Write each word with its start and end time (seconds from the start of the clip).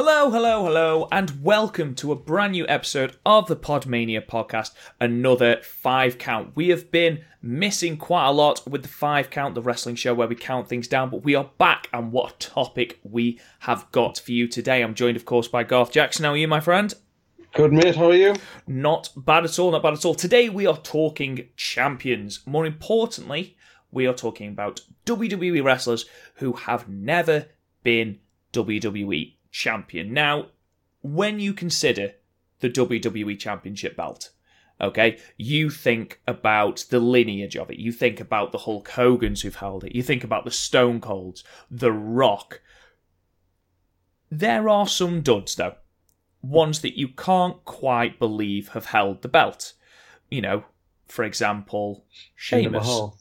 Hello, 0.00 0.30
hello, 0.30 0.64
hello, 0.64 1.08
and 1.10 1.42
welcome 1.42 1.92
to 1.96 2.12
a 2.12 2.14
brand 2.14 2.52
new 2.52 2.64
episode 2.68 3.16
of 3.26 3.48
the 3.48 3.56
Podmania 3.56 4.24
podcast. 4.24 4.70
Another 5.00 5.60
five 5.60 6.18
count. 6.18 6.54
We 6.54 6.68
have 6.68 6.92
been 6.92 7.24
missing 7.42 7.96
quite 7.96 8.28
a 8.28 8.30
lot 8.30 8.64
with 8.64 8.82
the 8.82 8.88
five 8.88 9.28
count, 9.28 9.56
the 9.56 9.60
wrestling 9.60 9.96
show 9.96 10.14
where 10.14 10.28
we 10.28 10.36
count 10.36 10.68
things 10.68 10.86
down, 10.86 11.10
but 11.10 11.24
we 11.24 11.34
are 11.34 11.50
back, 11.58 11.88
and 11.92 12.12
what 12.12 12.30
a 12.30 12.38
topic 12.38 13.00
we 13.02 13.40
have 13.58 13.90
got 13.90 14.20
for 14.20 14.30
you 14.30 14.46
today. 14.46 14.84
I'm 14.84 14.94
joined, 14.94 15.16
of 15.16 15.24
course, 15.24 15.48
by 15.48 15.64
Garth 15.64 15.90
Jackson. 15.90 16.24
How 16.24 16.30
are 16.30 16.36
you, 16.36 16.46
my 16.46 16.60
friend? 16.60 16.94
Good 17.54 17.72
mate, 17.72 17.96
how 17.96 18.10
are 18.10 18.14
you? 18.14 18.36
Not 18.68 19.10
bad 19.16 19.42
at 19.42 19.58
all, 19.58 19.72
not 19.72 19.82
bad 19.82 19.94
at 19.94 20.04
all. 20.04 20.14
Today 20.14 20.48
we 20.48 20.64
are 20.64 20.76
talking 20.76 21.48
champions. 21.56 22.46
More 22.46 22.66
importantly, 22.66 23.56
we 23.90 24.06
are 24.06 24.14
talking 24.14 24.50
about 24.50 24.82
WWE 25.06 25.64
wrestlers 25.64 26.04
who 26.34 26.52
have 26.52 26.88
never 26.88 27.46
been 27.82 28.20
WWE 28.52 29.37
champion. 29.50 30.12
Now, 30.12 30.48
when 31.02 31.40
you 31.40 31.52
consider 31.52 32.12
the 32.60 32.70
WWE 32.70 33.38
Championship 33.38 33.96
belt, 33.96 34.30
okay, 34.80 35.18
you 35.36 35.70
think 35.70 36.20
about 36.26 36.86
the 36.90 37.00
lineage 37.00 37.56
of 37.56 37.70
it. 37.70 37.78
You 37.78 37.92
think 37.92 38.20
about 38.20 38.52
the 38.52 38.58
Hulk 38.58 38.88
Hogan's 38.90 39.42
who've 39.42 39.54
held 39.54 39.84
it. 39.84 39.94
You 39.94 40.02
think 40.02 40.24
about 40.24 40.44
the 40.44 40.50
Stone 40.50 41.00
Colds, 41.00 41.44
The 41.70 41.92
Rock. 41.92 42.60
There 44.30 44.68
are 44.68 44.86
some 44.86 45.22
duds, 45.22 45.54
though. 45.54 45.76
Ones 46.42 46.82
that 46.82 46.98
you 46.98 47.08
can't 47.08 47.64
quite 47.64 48.18
believe 48.18 48.68
have 48.68 48.86
held 48.86 49.22
the 49.22 49.28
belt. 49.28 49.72
You 50.30 50.42
know, 50.42 50.64
for 51.06 51.24
example, 51.24 52.04
Jinder 52.38 52.62
Sheamus. 52.62 52.86
Mahal. 52.86 53.18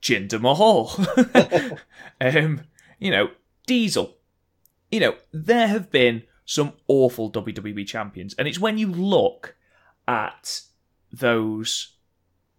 Jinder 0.00 0.40
Mahal. 0.40 1.78
um, 2.20 2.62
you 2.98 3.10
know, 3.10 3.30
Diesel. 3.66 4.16
You 4.92 5.00
know, 5.00 5.14
there 5.32 5.66
have 5.66 5.90
been 5.90 6.22
some 6.44 6.74
awful 6.86 7.32
WWE 7.32 7.86
champions, 7.86 8.34
and 8.34 8.46
it's 8.46 8.60
when 8.60 8.78
you 8.78 8.88
look 8.88 9.56
at 10.06 10.60
those 11.10 11.96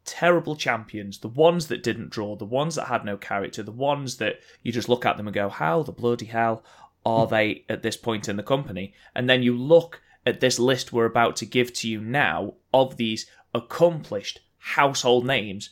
terrible 0.04 0.56
champions, 0.56 1.20
the 1.20 1.28
ones 1.28 1.68
that 1.68 1.84
didn't 1.84 2.10
draw, 2.10 2.36
the 2.36 2.44
ones 2.44 2.76
that 2.76 2.88
had 2.88 3.06
no 3.06 3.16
character, 3.16 3.64
the 3.64 3.72
ones 3.72 4.18
that 4.18 4.40
you 4.64 4.72
just 4.72 4.90
look 4.90 5.06
at 5.06 5.16
them 5.16 5.28
and 5.28 5.34
go, 5.34 5.48
"How 5.48 5.84
the 5.84 5.92
bloody 5.92 6.26
hell 6.26 6.64
are 7.06 7.28
they 7.28 7.64
at 7.70 7.84
this 7.84 7.96
point 7.96 8.28
in 8.28 8.36
the 8.36 8.44
company?" 8.44 8.94
And 9.16 9.30
then 9.30 9.44
you 9.44 9.56
look 9.56 10.02
at 10.26 10.40
this 10.40 10.58
list 10.58 10.92
we're 10.92 11.06
about 11.06 11.36
to 11.38 11.46
give 11.46 11.72
to 11.74 11.88
you 11.88 12.02
now 12.02 12.56
of 12.74 12.98
these 12.98 13.30
accomplished 13.54 14.40
household 14.58 15.26
names 15.26 15.70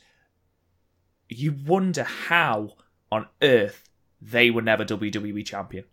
you 1.31 1.53
wonder 1.65 2.03
how 2.03 2.75
on 3.11 3.25
earth 3.41 3.89
they 4.21 4.51
were 4.51 4.61
never 4.61 4.83
WWE 4.83 5.45
champion. 5.45 5.85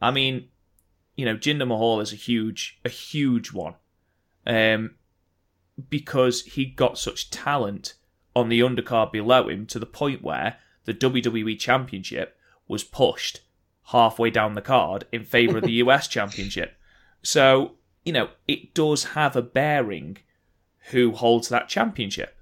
I 0.00 0.10
mean, 0.10 0.48
you 1.16 1.24
know, 1.24 1.36
Jinder 1.36 1.66
Mahal 1.66 2.00
is 2.00 2.12
a 2.12 2.16
huge, 2.16 2.80
a 2.84 2.88
huge 2.88 3.52
one, 3.52 3.74
um, 4.46 4.94
because 5.88 6.42
he 6.42 6.64
got 6.64 6.98
such 6.98 7.30
talent 7.30 7.94
on 8.34 8.48
the 8.48 8.60
undercard 8.60 9.12
below 9.12 9.48
him 9.48 9.66
to 9.66 9.78
the 9.78 9.86
point 9.86 10.22
where 10.22 10.58
the 10.84 10.94
WWE 10.94 11.58
Championship 11.58 12.36
was 12.66 12.84
pushed 12.84 13.40
halfway 13.86 14.30
down 14.30 14.54
the 14.54 14.62
card 14.62 15.04
in 15.10 15.24
favor 15.24 15.58
of 15.58 15.64
the 15.64 15.72
US 15.84 16.06
Championship. 16.06 16.76
So 17.22 17.78
you 18.08 18.12
know, 18.12 18.30
it 18.46 18.72
does 18.72 19.04
have 19.04 19.36
a 19.36 19.42
bearing 19.42 20.16
who 20.92 21.12
holds 21.12 21.50
that 21.50 21.68
championship. 21.68 22.34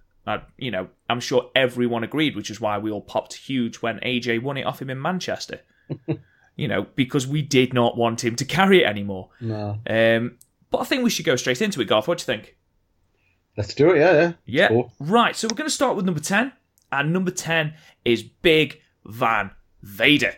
You 0.58 0.70
know, 0.70 0.88
I'm 1.10 1.18
sure 1.18 1.50
everyone 1.56 2.04
agreed, 2.04 2.36
which 2.36 2.50
is 2.50 2.60
why 2.60 2.78
we 2.78 2.92
all 2.92 3.00
popped 3.00 3.34
huge 3.34 3.76
when 3.76 3.98
AJ 3.98 4.42
won 4.42 4.56
it 4.56 4.64
off 4.64 4.80
him 4.80 4.90
in 4.90 5.02
Manchester. 5.02 5.62
you 6.56 6.66
know, 6.68 6.86
because 6.94 7.26
we 7.26 7.42
did 7.42 7.72
not 7.72 7.96
want 7.96 8.24
him 8.24 8.34
to 8.36 8.44
carry 8.44 8.82
it 8.82 8.86
anymore. 8.86 9.28
No. 9.40 9.78
Um, 9.88 10.38
but 10.70 10.78
I 10.78 10.84
think 10.84 11.04
we 11.04 11.10
should 11.10 11.26
go 11.26 11.36
straight 11.36 11.62
into 11.62 11.80
it, 11.80 11.84
Garth. 11.86 12.08
What 12.08 12.18
do 12.18 12.22
you 12.22 12.26
think? 12.26 12.56
Let's 13.56 13.74
do 13.74 13.90
it, 13.90 13.98
yeah, 13.98 14.12
yeah. 14.12 14.32
Yeah. 14.44 14.68
Cool. 14.68 14.92
Right, 14.98 15.34
so 15.34 15.48
we're 15.48 15.56
going 15.56 15.68
to 15.68 15.74
start 15.74 15.96
with 15.96 16.04
number 16.04 16.20
10. 16.20 16.52
And 16.92 17.12
number 17.12 17.30
10 17.30 17.74
is 18.04 18.22
Big 18.22 18.80
Van 19.04 19.50
Vader. 19.82 20.34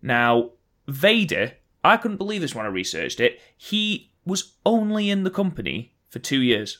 Now, 0.00 0.50
Vader, 0.88 1.52
I 1.84 1.96
couldn't 1.96 2.16
believe 2.16 2.40
this 2.40 2.54
when 2.54 2.66
I 2.66 2.70
researched 2.70 3.20
it. 3.20 3.40
He 3.56 4.10
was 4.24 4.54
only 4.64 5.10
in 5.10 5.24
the 5.24 5.30
company 5.30 5.94
for 6.08 6.18
two 6.18 6.40
years. 6.40 6.78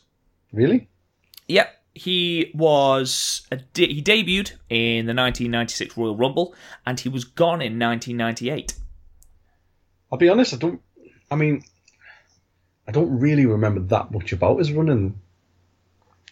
Really? 0.53 0.89
Yep. 1.49 1.69
He 1.95 2.51
was 2.55 3.47
a 3.51 3.57
de- 3.57 3.93
he 3.93 4.03
debuted 4.03 4.53
in 4.71 5.07
the 5.07 5.15
1996 5.15 5.97
Royal 5.97 6.17
Rumble 6.17 6.55
and 6.87 6.99
he 6.99 7.09
was 7.11 7.25
gone 7.25 7.61
in 7.61 7.79
1998. 7.79 8.75
I'll 10.13 10.19
be 10.19 10.29
honest, 10.29 10.55
I 10.55 10.59
don't 10.59 10.81
I 11.31 11.37
mean 11.37 11.65
I 12.87 12.93
don't 12.93 13.19
really 13.19 13.47
remember 13.47 13.81
that 13.81 14.11
much 14.11 14.33
about 14.33 14.59
his 14.59 14.73
running 14.73 15.19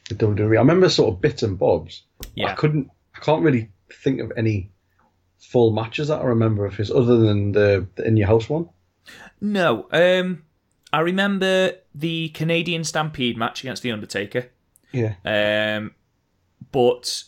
the 0.08 0.14
WWE. 0.14 0.56
I 0.56 0.60
remember 0.60 0.88
sort 0.88 1.14
of 1.14 1.20
bits 1.20 1.42
and 1.42 1.58
bobs. 1.58 2.02
but 2.36 2.46
I 2.46 2.54
couldn't 2.54 2.90
I 3.16 3.20
can't 3.20 3.42
really 3.42 3.70
think 3.92 4.20
of 4.20 4.32
any 4.36 4.70
full 5.38 5.72
matches 5.72 6.08
that 6.08 6.20
I 6.20 6.24
remember 6.24 6.66
of 6.66 6.76
his 6.76 6.90
other 6.90 7.16
than 7.16 7.52
the, 7.52 7.86
the 7.96 8.06
in 8.06 8.16
your 8.16 8.28
house 8.28 8.48
one. 8.48 8.68
No, 9.40 9.88
um 9.90 10.42
I 10.92 11.00
remember 11.00 11.72
the 11.94 12.30
Canadian 12.30 12.84
Stampede 12.84 13.36
match 13.36 13.62
against 13.62 13.82
the 13.82 13.92
Undertaker. 13.92 14.50
Yeah. 14.92 15.14
Um, 15.24 15.94
but 16.72 17.24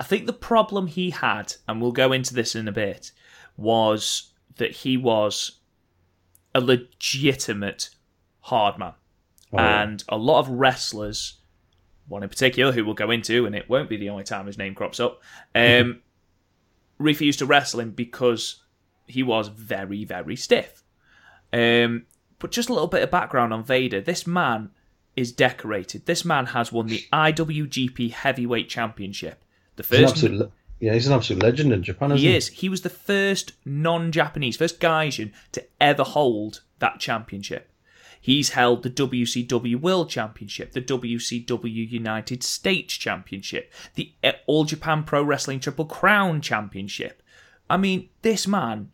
I 0.00 0.04
think 0.04 0.26
the 0.26 0.32
problem 0.32 0.86
he 0.86 1.10
had, 1.10 1.54
and 1.68 1.80
we'll 1.80 1.92
go 1.92 2.12
into 2.12 2.34
this 2.34 2.54
in 2.54 2.66
a 2.66 2.72
bit, 2.72 3.12
was 3.56 4.32
that 4.56 4.72
he 4.72 4.96
was 4.96 5.58
a 6.54 6.60
legitimate 6.60 7.90
hard 8.40 8.78
man. 8.78 8.94
Oh, 9.52 9.58
yeah. 9.58 9.82
and 9.82 10.04
a 10.08 10.16
lot 10.16 10.40
of 10.40 10.48
wrestlers, 10.48 11.38
one 12.08 12.22
in 12.22 12.28
particular 12.28 12.72
who 12.72 12.84
we'll 12.84 12.94
go 12.94 13.10
into, 13.10 13.46
and 13.46 13.54
it 13.54 13.68
won't 13.68 13.88
be 13.88 13.96
the 13.96 14.10
only 14.10 14.24
time 14.24 14.46
his 14.46 14.58
name 14.58 14.74
crops 14.74 14.98
up, 14.98 15.22
um, 15.54 16.00
refused 16.98 17.38
to 17.40 17.46
wrestle 17.46 17.80
him 17.80 17.92
because 17.92 18.62
he 19.06 19.22
was 19.22 19.48
very, 19.48 20.04
very 20.04 20.36
stiff. 20.36 20.82
Um, 21.52 22.06
but 22.38 22.50
just 22.50 22.68
a 22.68 22.72
little 22.72 22.88
bit 22.88 23.02
of 23.02 23.10
background 23.10 23.52
on 23.52 23.64
Vader. 23.64 24.00
This 24.00 24.26
man 24.26 24.70
is 25.14 25.32
decorated. 25.32 26.06
This 26.06 26.24
man 26.24 26.46
has 26.46 26.72
won 26.72 26.86
the 26.86 27.04
IWGP 27.12 28.12
Heavyweight 28.12 28.68
Championship. 28.68 29.44
The 29.76 29.82
first 29.82 30.14
absolute 30.14 30.50
yeah, 30.80 30.92
he's 30.92 31.06
an 31.06 31.14
absolute 31.14 31.42
legend 31.42 31.72
in 31.72 31.82
Japan, 31.82 32.12
isn't 32.12 32.18
he 32.18 32.30
he? 32.30 32.36
is. 32.36 32.48
He 32.48 32.68
was 32.68 32.82
the 32.82 32.90
first 32.90 33.52
non-Japanese, 33.64 34.56
first 34.56 34.80
Gaijin 34.80 35.32
to 35.52 35.64
ever 35.80 36.02
hold 36.02 36.62
that 36.78 37.00
championship. 37.00 37.70
He's 38.20 38.50
held 38.50 38.82
the 38.82 38.90
WCW 38.90 39.80
World 39.80 40.10
Championship, 40.10 40.72
the 40.72 40.82
WCW 40.82 41.90
United 41.90 42.42
States 42.42 42.94
Championship, 42.94 43.72
the 43.94 44.14
All 44.46 44.64
Japan 44.64 45.04
Pro 45.04 45.22
Wrestling 45.22 45.60
Triple 45.60 45.84
Crown 45.84 46.40
Championship. 46.40 47.22
I 47.70 47.76
mean, 47.76 48.08
this 48.22 48.46
man 48.48 48.90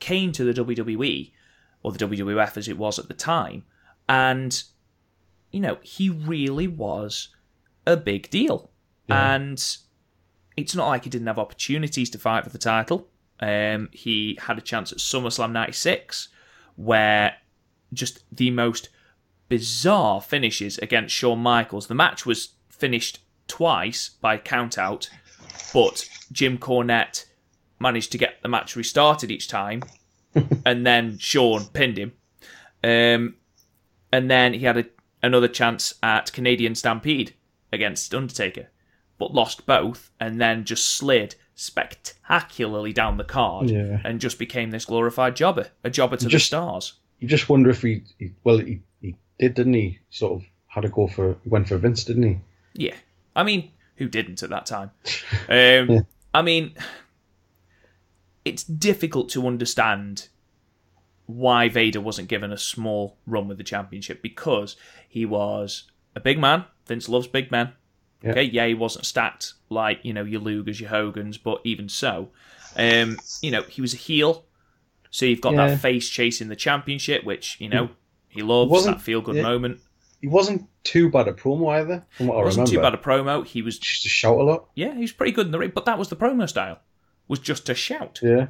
came 0.00 0.32
to 0.32 0.44
the 0.44 0.64
WWE, 0.64 1.30
or 1.82 1.92
the 1.92 2.06
WWF 2.06 2.56
as 2.56 2.66
it 2.66 2.76
was 2.76 2.98
at 2.98 3.06
the 3.06 3.14
time, 3.14 3.64
and, 4.08 4.62
you 5.52 5.60
know, 5.60 5.78
he 5.82 6.08
really 6.08 6.66
was 6.66 7.28
a 7.86 7.96
big 7.96 8.30
deal. 8.30 8.70
And 9.08 9.64
it's 10.56 10.74
not 10.74 10.88
like 10.88 11.04
he 11.04 11.10
didn't 11.10 11.26
have 11.26 11.38
opportunities 11.38 12.10
to 12.10 12.18
fight 12.18 12.44
for 12.44 12.50
the 12.50 12.58
title. 12.58 13.08
Um, 13.40 13.88
he 13.92 14.38
had 14.40 14.58
a 14.58 14.62
chance 14.62 14.92
at 14.92 14.98
SummerSlam 14.98 15.52
96, 15.52 16.28
where 16.76 17.36
just 17.92 18.24
the 18.34 18.50
most 18.50 18.88
bizarre 19.48 20.20
finishes 20.20 20.78
against 20.78 21.14
Shawn 21.14 21.38
Michaels. 21.40 21.86
The 21.86 21.94
match 21.94 22.24
was 22.24 22.54
finished 22.68 23.20
twice 23.48 24.10
by 24.20 24.38
count 24.38 24.78
out, 24.78 25.10
but 25.74 26.08
Jim 26.30 26.58
Cornette 26.58 27.26
managed 27.78 28.12
to 28.12 28.18
get 28.18 28.40
the 28.42 28.48
match 28.48 28.76
restarted 28.76 29.30
each 29.30 29.48
time, 29.48 29.82
and 30.64 30.86
then 30.86 31.18
Shawn 31.18 31.66
pinned 31.66 31.98
him. 31.98 32.12
Um, 32.84 33.36
and 34.12 34.30
then 34.30 34.54
he 34.54 34.60
had 34.60 34.78
a, 34.78 34.84
another 35.22 35.48
chance 35.48 35.94
at 36.02 36.32
Canadian 36.32 36.74
Stampede 36.74 37.34
against 37.72 38.14
Undertaker, 38.14 38.68
but 39.22 39.32
lost 39.34 39.66
both, 39.66 40.10
and 40.18 40.40
then 40.40 40.64
just 40.64 40.84
slid 40.96 41.36
spectacularly 41.54 42.92
down 42.92 43.18
the 43.18 43.24
card 43.24 43.70
Yeah. 43.70 44.00
and 44.04 44.20
just 44.20 44.36
became 44.38 44.70
this 44.72 44.84
glorified 44.84 45.36
jobber, 45.36 45.68
a 45.84 45.90
jobber 45.90 46.16
to 46.16 46.26
Just- 46.26 46.50
the 46.50 46.56
stars. 46.56 46.94
you 47.20 47.28
just 47.28 47.48
wonder 47.48 47.70
if 47.70 47.82
he, 47.82 48.02
he 48.18 48.32
well, 48.42 48.58
he, 48.58 48.80
he 49.00 49.14
did, 49.38 49.54
didn't 49.54 49.74
he? 49.74 50.00
Sort 50.10 50.32
of 50.42 50.48
had 50.66 50.84
a 50.84 50.88
go 50.88 51.06
for 51.06 51.36
went 51.44 51.68
for 51.68 51.78
Vince, 51.78 52.02
didn't 52.04 52.24
he? 52.24 52.38
Yeah, 52.74 52.96
I 53.36 53.44
mean, 53.44 53.70
who 53.96 54.08
didn't 54.08 54.42
at 54.42 54.50
that 54.50 54.66
time? 54.66 54.90
Um, 55.48 55.90
yeah. 55.90 56.00
I 56.34 56.42
mean, 56.42 56.74
it's 58.44 58.64
difficult 58.64 59.28
to 59.30 59.46
understand 59.46 60.28
why 61.26 61.68
Vader 61.68 62.00
wasn't 62.00 62.28
given 62.28 62.50
a 62.52 62.58
small 62.58 63.16
run 63.26 63.46
with 63.48 63.58
the 63.58 63.64
championship 63.64 64.20
because 64.22 64.74
he 65.08 65.24
was 65.24 65.84
a 66.16 66.20
big 66.20 66.38
man. 66.40 66.64
Vince 66.86 67.08
loves 67.08 67.26
big 67.28 67.50
men. 67.52 67.72
Yeah. 68.22 68.30
Okay, 68.30 68.42
yeah, 68.44 68.66
he 68.66 68.74
wasn't 68.74 69.06
stacked 69.06 69.54
like 69.68 70.00
you 70.04 70.12
know 70.12 70.24
your 70.24 70.40
Lugers, 70.40 70.80
your 70.80 70.90
Hogans, 70.90 71.38
but 71.38 71.60
even 71.64 71.88
so, 71.88 72.28
um, 72.76 73.18
you 73.40 73.50
know 73.50 73.62
he 73.62 73.80
was 73.80 73.94
a 73.94 73.96
heel. 73.96 74.44
So 75.10 75.26
you've 75.26 75.40
got 75.40 75.54
yeah. 75.54 75.68
that 75.68 75.80
face 75.80 76.08
chasing 76.08 76.48
the 76.48 76.56
championship, 76.56 77.24
which 77.24 77.60
you 77.60 77.68
know 77.68 77.90
he 78.28 78.42
loves 78.42 78.84
that 78.84 79.00
feel 79.00 79.20
good 79.20 79.36
yeah, 79.36 79.42
moment. 79.42 79.80
He 80.20 80.28
wasn't 80.28 80.68
too 80.84 81.10
bad 81.10 81.26
a 81.28 81.32
promo 81.32 81.74
either, 81.80 82.04
from 82.10 82.28
what 82.28 82.38
I 82.38 82.44
wasn't 82.44 82.68
remember. 82.68 82.90
too 82.90 82.96
bad 82.96 83.00
a 83.00 83.02
promo. 83.02 83.44
He 83.44 83.60
was 83.60 83.78
just 83.78 84.04
to 84.04 84.08
shout 84.08 84.38
a 84.38 84.42
lot. 84.42 84.68
Yeah, 84.74 84.94
he 84.94 85.00
was 85.00 85.12
pretty 85.12 85.32
good 85.32 85.46
in 85.46 85.52
the 85.52 85.58
ring, 85.58 85.72
but 85.74 85.84
that 85.86 85.98
was 85.98 86.08
the 86.08 86.16
promo 86.16 86.48
style. 86.48 86.78
Was 87.28 87.40
just 87.40 87.66
to 87.66 87.74
shout. 87.74 88.20
Yeah, 88.22 88.48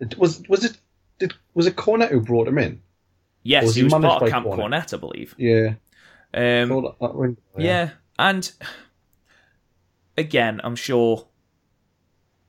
it 0.00 0.18
was 0.18 0.42
was 0.48 0.64
it 0.64 0.78
did 1.18 1.34
was 1.54 1.66
it 1.66 1.76
Cornette 1.76 2.10
who 2.10 2.20
brought 2.20 2.48
him 2.48 2.58
in? 2.58 2.80
Yes, 3.42 3.64
was 3.64 3.74
he, 3.74 3.82
he, 3.82 3.84
was 3.84 3.92
part 3.92 4.22
of 4.22 4.28
Camp 4.30 4.46
Cornette? 4.46 4.56
Cornette, 4.56 4.94
I 4.94 4.96
believe. 4.96 5.34
Yeah. 5.38 5.74
Um, 6.32 6.68
that, 6.68 6.94
that 7.00 7.36
yeah. 7.56 7.64
yeah, 7.64 7.90
and 8.18 8.52
again, 10.16 10.60
I'm 10.64 10.76
sure, 10.76 11.28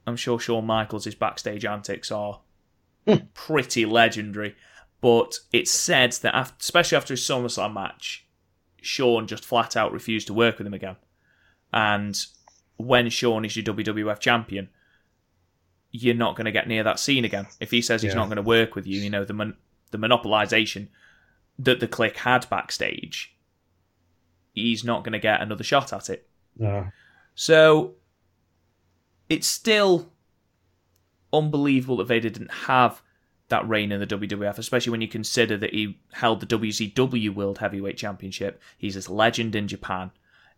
I'm 0.06 0.16
sure 0.16 0.40
Shawn 0.40 0.66
Michaels' 0.66 1.16
backstage 1.16 1.66
antics 1.66 2.12
are 2.12 2.42
hmm. 3.08 3.16
pretty 3.34 3.86
legendary. 3.86 4.56
But 5.02 5.40
it's 5.52 5.72
said 5.72 6.13
that, 6.22 6.36
after, 6.36 6.56
especially 6.60 6.98
after 6.98 7.13
his 7.13 7.22
SummerSlam 7.22 7.74
match, 7.74 8.28
Shawn 8.81 9.28
just 9.28 9.46
flat 9.46 9.75
out 9.75 9.92
refused 9.92 10.28
to 10.28 10.34
work 10.34 10.60
with 10.60 10.68
him 10.68 10.74
again. 10.74 10.96
And 11.74 12.16
when 12.78 13.10
Shawn 13.10 13.46
is 13.46 13.56
your 13.56 13.66
WWF 13.66 14.19
champion, 14.19 14.69
you're 15.92 16.16
not 16.16 16.36
going 16.36 16.46
to 16.46 16.52
get 16.52 16.68
near 16.68 16.84
that 16.84 17.00
scene 17.00 17.25
again. 17.25 17.48
If 17.60 17.72
he 17.72 17.81
says 17.81 18.02
he's 18.02 18.13
yeah. 18.13 18.19
not 18.19 18.28
going 18.28 18.38
to 18.38 18.44
work 18.44 18.75
with 18.75 18.88
you, 18.88 19.02
you 19.02 19.10
know 19.10 19.25
the 19.25 19.34
mon- 19.34 19.58
the 19.92 19.98
monopolization 19.98 20.88
that 21.60 21.80
the 21.80 21.88
Kliq 21.88 22.18
had 22.18 22.50
backstage, 22.50 23.36
he's 24.54 24.84
not 24.84 25.04
going 25.04 25.13
to 25.13 25.19
get 25.19 25.42
another 25.42 25.63
shot 25.63 25.94
at 25.94 26.10
it. 26.10 26.28
No. 26.58 26.88
So 27.36 27.95
it's 29.30 29.48
still 29.48 30.12
unbelievable 31.33 31.98
that 31.98 32.07
Vader 32.07 32.30
didn't 32.30 32.51
have 32.51 33.01
that 33.50 33.68
reign 33.68 33.92
in 33.92 34.00
the 34.00 34.07
WWF, 34.07 34.57
especially 34.57 34.92
when 34.92 35.01
you 35.01 35.07
consider 35.07 35.57
that 35.57 35.74
he 35.74 36.00
held 36.13 36.39
the 36.39 36.57
WCW 36.57 37.33
World 37.33 37.60
Heavyweight 37.60 37.98
Championship. 37.98 38.62
He's 38.78 38.95
this 38.95 39.10
legend 39.10 39.56
in 39.56 39.68
Japan. 39.68 40.12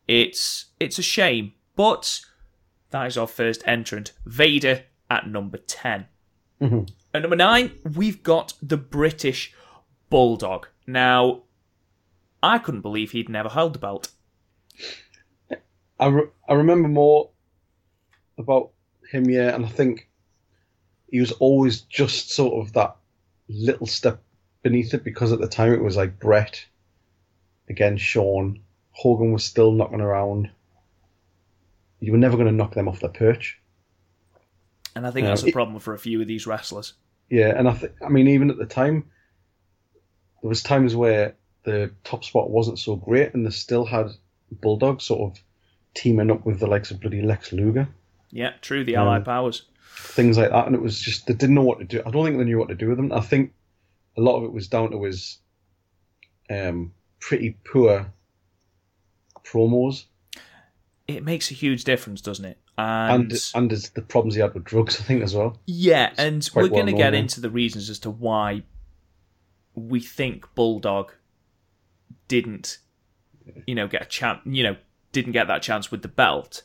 It's 0.07 0.65
it's 0.79 0.99
a 0.99 1.03
shame, 1.03 1.53
but 1.75 2.21
that 2.91 3.07
is 3.07 3.17
our 3.17 3.27
first 3.27 3.63
entrant, 3.65 4.13
Vader 4.25 4.83
at 5.09 5.27
number 5.27 5.57
10. 5.57 6.07
Mm-hmm. 6.61 6.83
At 7.13 7.21
number 7.21 7.35
nine, 7.35 7.71
we've 7.95 8.23
got 8.23 8.53
the 8.61 8.77
British 8.77 9.53
Bulldog. 10.09 10.67
Now, 10.87 11.43
I 12.41 12.57
couldn't 12.57 12.81
believe 12.81 13.11
he'd 13.11 13.29
never 13.29 13.49
held 13.49 13.73
the 13.73 13.79
belt. 13.79 14.09
I, 16.03 16.07
re- 16.07 16.29
I 16.49 16.53
remember 16.53 16.89
more 16.89 17.29
about 18.37 18.71
him, 19.09 19.29
yeah, 19.29 19.55
and 19.55 19.65
I 19.65 19.69
think 19.69 20.09
he 21.09 21.21
was 21.21 21.31
always 21.33 21.81
just 21.81 22.31
sort 22.31 22.61
of 22.61 22.73
that 22.73 22.97
little 23.47 23.87
step 23.87 24.21
beneath 24.63 24.93
it 24.93 25.05
because 25.05 25.31
at 25.31 25.39
the 25.39 25.47
time 25.47 25.71
it 25.71 25.81
was 25.81 25.95
like 25.95 26.19
Bret 26.19 26.65
against 27.69 28.03
Shawn. 28.03 28.59
Hogan 28.91 29.31
was 29.31 29.45
still 29.45 29.71
knocking 29.71 30.01
around. 30.01 30.51
You 32.01 32.11
were 32.11 32.17
never 32.17 32.35
going 32.35 32.49
to 32.49 32.53
knock 32.53 32.73
them 32.73 32.89
off 32.89 32.99
their 32.99 33.09
perch. 33.09 33.61
And 34.97 35.07
I 35.07 35.11
think 35.11 35.25
that's 35.25 35.43
a 35.43 35.53
problem 35.53 35.79
for 35.79 35.93
a 35.93 35.99
few 35.99 36.19
of 36.19 36.27
these 36.27 36.45
wrestlers. 36.45 36.95
Yeah, 37.29 37.57
and 37.57 37.69
I 37.69 37.73
think 37.73 37.93
I 38.05 38.09
mean 38.09 38.27
even 38.27 38.49
at 38.49 38.57
the 38.57 38.65
time, 38.65 39.09
there 40.41 40.49
was 40.49 40.61
times 40.61 40.97
where 40.97 41.35
the 41.63 41.91
top 42.03 42.25
spot 42.25 42.49
wasn't 42.49 42.77
so 42.77 42.97
great, 42.97 43.33
and 43.33 43.45
they 43.45 43.51
still 43.51 43.85
had 43.85 44.09
Bulldog 44.51 45.01
sort 45.01 45.31
of 45.31 45.43
teaming 45.93 46.31
up 46.31 46.45
with 46.45 46.59
the 46.59 46.67
likes 46.67 46.91
of 46.91 46.99
bloody 46.99 47.21
Lex 47.21 47.51
Luger. 47.51 47.87
Yeah, 48.31 48.53
true. 48.61 48.83
The 48.83 48.95
Allied 48.95 49.19
um, 49.19 49.25
powers, 49.25 49.63
things 49.95 50.37
like 50.37 50.49
that, 50.49 50.65
and 50.65 50.75
it 50.75 50.81
was 50.81 50.99
just 50.99 51.27
they 51.27 51.33
didn't 51.33 51.55
know 51.55 51.63
what 51.63 51.79
to 51.79 51.85
do. 51.85 52.01
I 52.05 52.09
don't 52.09 52.25
think 52.25 52.37
they 52.37 52.45
knew 52.45 52.59
what 52.59 52.69
to 52.69 52.75
do 52.75 52.89
with 52.89 52.97
them. 52.97 53.11
I 53.11 53.21
think 53.21 53.53
a 54.17 54.21
lot 54.21 54.37
of 54.37 54.43
it 54.43 54.53
was 54.53 54.67
down 54.67 54.91
to 54.91 55.03
his 55.03 55.37
um, 56.49 56.93
pretty 57.19 57.57
poor 57.71 58.11
promos. 59.43 60.05
It 61.07 61.23
makes 61.23 61.51
a 61.51 61.53
huge 61.53 61.83
difference, 61.83 62.21
doesn't 62.21 62.45
it? 62.45 62.57
and 62.77 63.31
and, 63.31 63.71
and 63.71 63.71
the 63.71 64.01
problems 64.01 64.35
he 64.35 64.41
had 64.41 64.53
with 64.53 64.63
drugs, 64.63 64.99
I 64.99 65.03
think, 65.03 65.23
as 65.23 65.35
well. 65.35 65.59
Yeah, 65.65 66.11
and 66.17 66.47
we're 66.55 66.69
going 66.69 66.87
to 66.87 66.93
get 66.93 67.13
into 67.13 67.41
the 67.41 67.49
reasons 67.49 67.89
as 67.89 67.99
to 67.99 68.09
why 68.09 68.63
we 69.75 69.99
think 69.99 70.45
Bulldog 70.55 71.11
didn't, 72.27 72.79
you 73.67 73.75
know, 73.75 73.87
get 73.87 74.01
a 74.01 74.05
chance. 74.05 74.39
You 74.45 74.63
know, 74.63 74.75
didn't 75.13 75.31
get 75.31 75.47
that 75.47 75.61
chance 75.61 75.89
with 75.89 76.01
the 76.01 76.09
belt. 76.09 76.63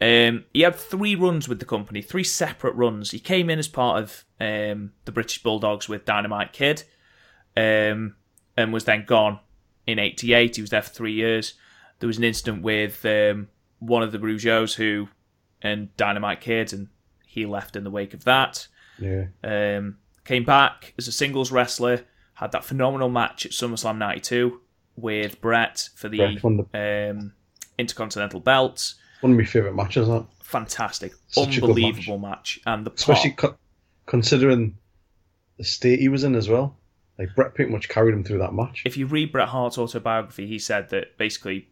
Um, 0.00 0.44
he 0.54 0.62
had 0.62 0.76
three 0.76 1.14
runs 1.14 1.48
with 1.48 1.58
the 1.58 1.66
company, 1.66 2.00
three 2.00 2.24
separate 2.24 2.74
runs. 2.74 3.10
He 3.10 3.18
came 3.18 3.50
in 3.50 3.58
as 3.58 3.68
part 3.68 4.02
of 4.02 4.24
um, 4.40 4.92
the 5.04 5.12
British 5.12 5.42
Bulldogs 5.42 5.88
with 5.88 6.04
Dynamite 6.04 6.52
Kid, 6.52 6.84
um, 7.56 8.14
and 8.56 8.72
was 8.72 8.84
then 8.84 9.04
gone 9.04 9.40
in 9.86 9.98
'88. 9.98 10.56
He 10.56 10.62
was 10.62 10.70
there 10.70 10.82
for 10.82 10.90
three 10.90 11.12
years. 11.12 11.54
There 11.98 12.06
was 12.06 12.18
an 12.18 12.24
incident 12.24 12.62
with 12.62 13.04
um, 13.04 13.48
one 13.80 14.02
of 14.04 14.12
the 14.12 14.18
Rougeaus 14.18 14.74
who 14.74 15.08
and 15.60 15.94
Dynamite 15.96 16.40
Kid, 16.40 16.72
and 16.72 16.88
he 17.26 17.44
left 17.44 17.74
in 17.74 17.82
the 17.82 17.90
wake 17.90 18.14
of 18.14 18.24
that. 18.24 18.68
Yeah. 19.00 19.26
Um, 19.42 19.98
came 20.24 20.44
back 20.44 20.94
as 20.96 21.08
a 21.08 21.12
singles 21.12 21.50
wrestler, 21.50 22.04
had 22.34 22.52
that 22.52 22.64
phenomenal 22.64 23.08
match 23.08 23.44
at 23.46 23.52
SummerSlam 23.52 23.98
'92 23.98 24.60
with 24.94 25.40
Bret 25.40 25.88
for 25.96 26.08
the, 26.08 26.18
the... 26.72 27.32
Intercontinental 27.78 28.40
belts. 28.40 28.96
One 29.20 29.32
of 29.32 29.38
my 29.38 29.44
favourite 29.44 29.74
matches. 29.74 30.08
That 30.08 30.26
fantastic, 30.42 31.12
Such 31.28 31.60
unbelievable 31.62 32.18
match. 32.18 32.58
match. 32.58 32.60
and 32.66 32.86
the 32.86 32.90
especially 32.92 33.32
co- 33.32 33.56
considering 34.06 34.76
the 35.56 35.64
state 35.64 36.00
he 36.00 36.08
was 36.08 36.24
in 36.24 36.34
as 36.34 36.48
well. 36.48 36.76
Like 37.18 37.34
Bret 37.34 37.54
pretty 37.54 37.72
much 37.72 37.88
carried 37.88 38.14
him 38.14 38.22
through 38.22 38.38
that 38.38 38.54
match. 38.54 38.82
If 38.84 38.96
you 38.96 39.06
read 39.06 39.32
Bret 39.32 39.48
Hart's 39.48 39.76
autobiography, 39.76 40.46
he 40.46 40.58
said 40.58 40.90
that 40.90 41.18
basically 41.18 41.68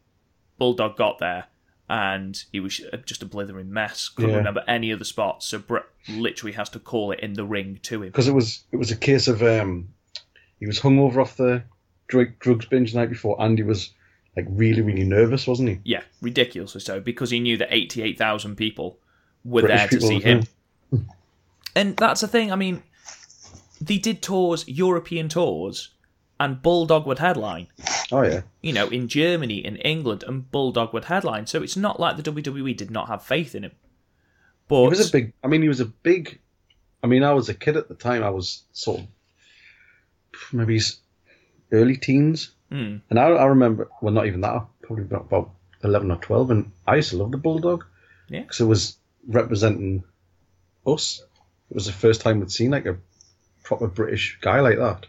Bulldog 0.58 0.96
got 0.96 1.18
there 1.20 1.44
and 1.88 2.42
he 2.50 2.60
was 2.60 2.80
just 3.04 3.22
a 3.22 3.26
blithering 3.26 3.72
mess. 3.72 4.08
Couldn't 4.08 4.32
yeah. 4.32 4.38
remember 4.38 4.64
any 4.66 4.90
of 4.90 4.98
the 4.98 5.04
spots, 5.04 5.46
so 5.46 5.58
Bret 5.58 5.84
literally 6.08 6.52
has 6.52 6.68
to 6.70 6.80
call 6.80 7.12
it 7.12 7.20
in 7.20 7.34
the 7.34 7.44
ring 7.44 7.78
to 7.84 8.02
him. 8.02 8.08
Because 8.08 8.28
it 8.28 8.34
was 8.34 8.64
it 8.72 8.76
was 8.76 8.90
a 8.90 8.96
case 8.96 9.28
of 9.28 9.42
um, 9.42 9.88
he 10.58 10.66
was 10.66 10.80
hungover 10.80 11.18
off 11.22 11.36
the 11.36 11.62
drug, 12.08 12.38
drugs 12.40 12.66
binge 12.66 12.92
the 12.92 12.98
night 12.98 13.10
before, 13.10 13.36
and 13.38 13.56
he 13.56 13.64
was 13.64 13.90
like 14.36 14.46
really 14.50 14.82
really 14.82 15.04
nervous, 15.04 15.46
wasn't 15.46 15.68
he? 15.68 15.80
Yeah, 15.84 16.02
ridiculously 16.20 16.80
so, 16.80 17.00
because 17.00 17.30
he 17.30 17.40
knew 17.40 17.56
that 17.56 17.68
eighty 17.70 18.02
eight 18.02 18.18
thousand 18.18 18.56
people 18.56 18.98
were 19.44 19.62
British 19.62 19.90
there 19.90 20.00
to 20.00 20.06
see 20.06 20.20
him. 20.20 20.44
and 21.76 21.96
that's 21.96 22.20
the 22.20 22.28
thing. 22.28 22.52
I 22.52 22.56
mean, 22.56 22.82
they 23.80 23.98
did 23.98 24.22
tours, 24.22 24.66
European 24.68 25.28
tours, 25.28 25.90
and 26.38 26.60
Bulldog 26.62 27.06
would 27.06 27.18
headline. 27.18 27.68
Oh 28.12 28.22
yeah. 28.22 28.42
You 28.60 28.72
know, 28.72 28.88
in 28.88 29.08
Germany, 29.08 29.64
in 29.64 29.76
England, 29.76 30.24
and 30.26 30.50
Bulldog 30.50 30.92
would 30.92 31.06
headline. 31.06 31.46
So 31.46 31.62
it's 31.62 31.76
not 31.76 31.98
like 31.98 32.16
the 32.16 32.22
WWE 32.22 32.76
did 32.76 32.90
not 32.90 33.08
have 33.08 33.22
faith 33.22 33.54
in 33.54 33.64
him. 33.64 33.72
But 34.68 34.82
he 34.82 34.88
was 34.88 35.08
a 35.08 35.12
big. 35.12 35.32
I 35.42 35.46
mean, 35.46 35.62
he 35.62 35.68
was 35.68 35.80
a 35.80 35.86
big. 35.86 36.40
I 37.02 37.06
mean, 37.06 37.22
I 37.22 37.32
was 37.32 37.48
a 37.48 37.54
kid 37.54 37.76
at 37.76 37.88
the 37.88 37.94
time. 37.94 38.22
I 38.22 38.30
was 38.30 38.64
sort 38.72 39.00
of 39.00 39.06
maybe 40.52 40.80
early 41.72 41.96
teens, 41.96 42.52
mm. 42.70 43.00
and 43.10 43.18
I, 43.18 43.28
I 43.28 43.46
remember. 43.46 43.88
Well, 44.00 44.12
not 44.12 44.26
even 44.26 44.40
that. 44.42 44.66
Probably 44.82 45.04
about, 45.04 45.22
about 45.22 45.50
eleven 45.82 46.10
or 46.10 46.16
twelve, 46.16 46.50
and 46.50 46.72
I 46.86 46.96
used 46.96 47.10
to 47.10 47.16
love 47.16 47.32
the 47.32 47.38
Bulldog. 47.38 47.84
Yeah. 48.28 48.40
Because 48.40 48.60
it 48.60 48.64
was 48.64 48.96
representing 49.26 50.04
us. 50.86 51.22
It 51.70 51.74
was 51.74 51.86
the 51.86 51.92
first 51.92 52.20
time 52.20 52.40
we'd 52.40 52.50
seen 52.50 52.70
like 52.70 52.86
a 52.86 52.96
proper 53.64 53.88
British 53.88 54.38
guy 54.40 54.60
like 54.60 54.78
that 54.78 55.06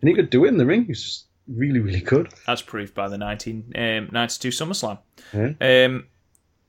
and 0.00 0.08
he 0.08 0.14
could 0.14 0.30
do 0.30 0.44
it 0.44 0.48
in 0.48 0.56
the 0.56 0.66
ring. 0.66 0.86
He's 0.86 1.24
really, 1.46 1.80
really 1.80 2.00
good. 2.00 2.32
As 2.46 2.62
proved 2.62 2.94
by 2.94 3.08
the 3.08 3.18
1992 3.18 4.48
um, 4.48 4.52
SummerSlam. 4.52 4.98
Yeah. 5.32 5.86
Um, 5.86 6.06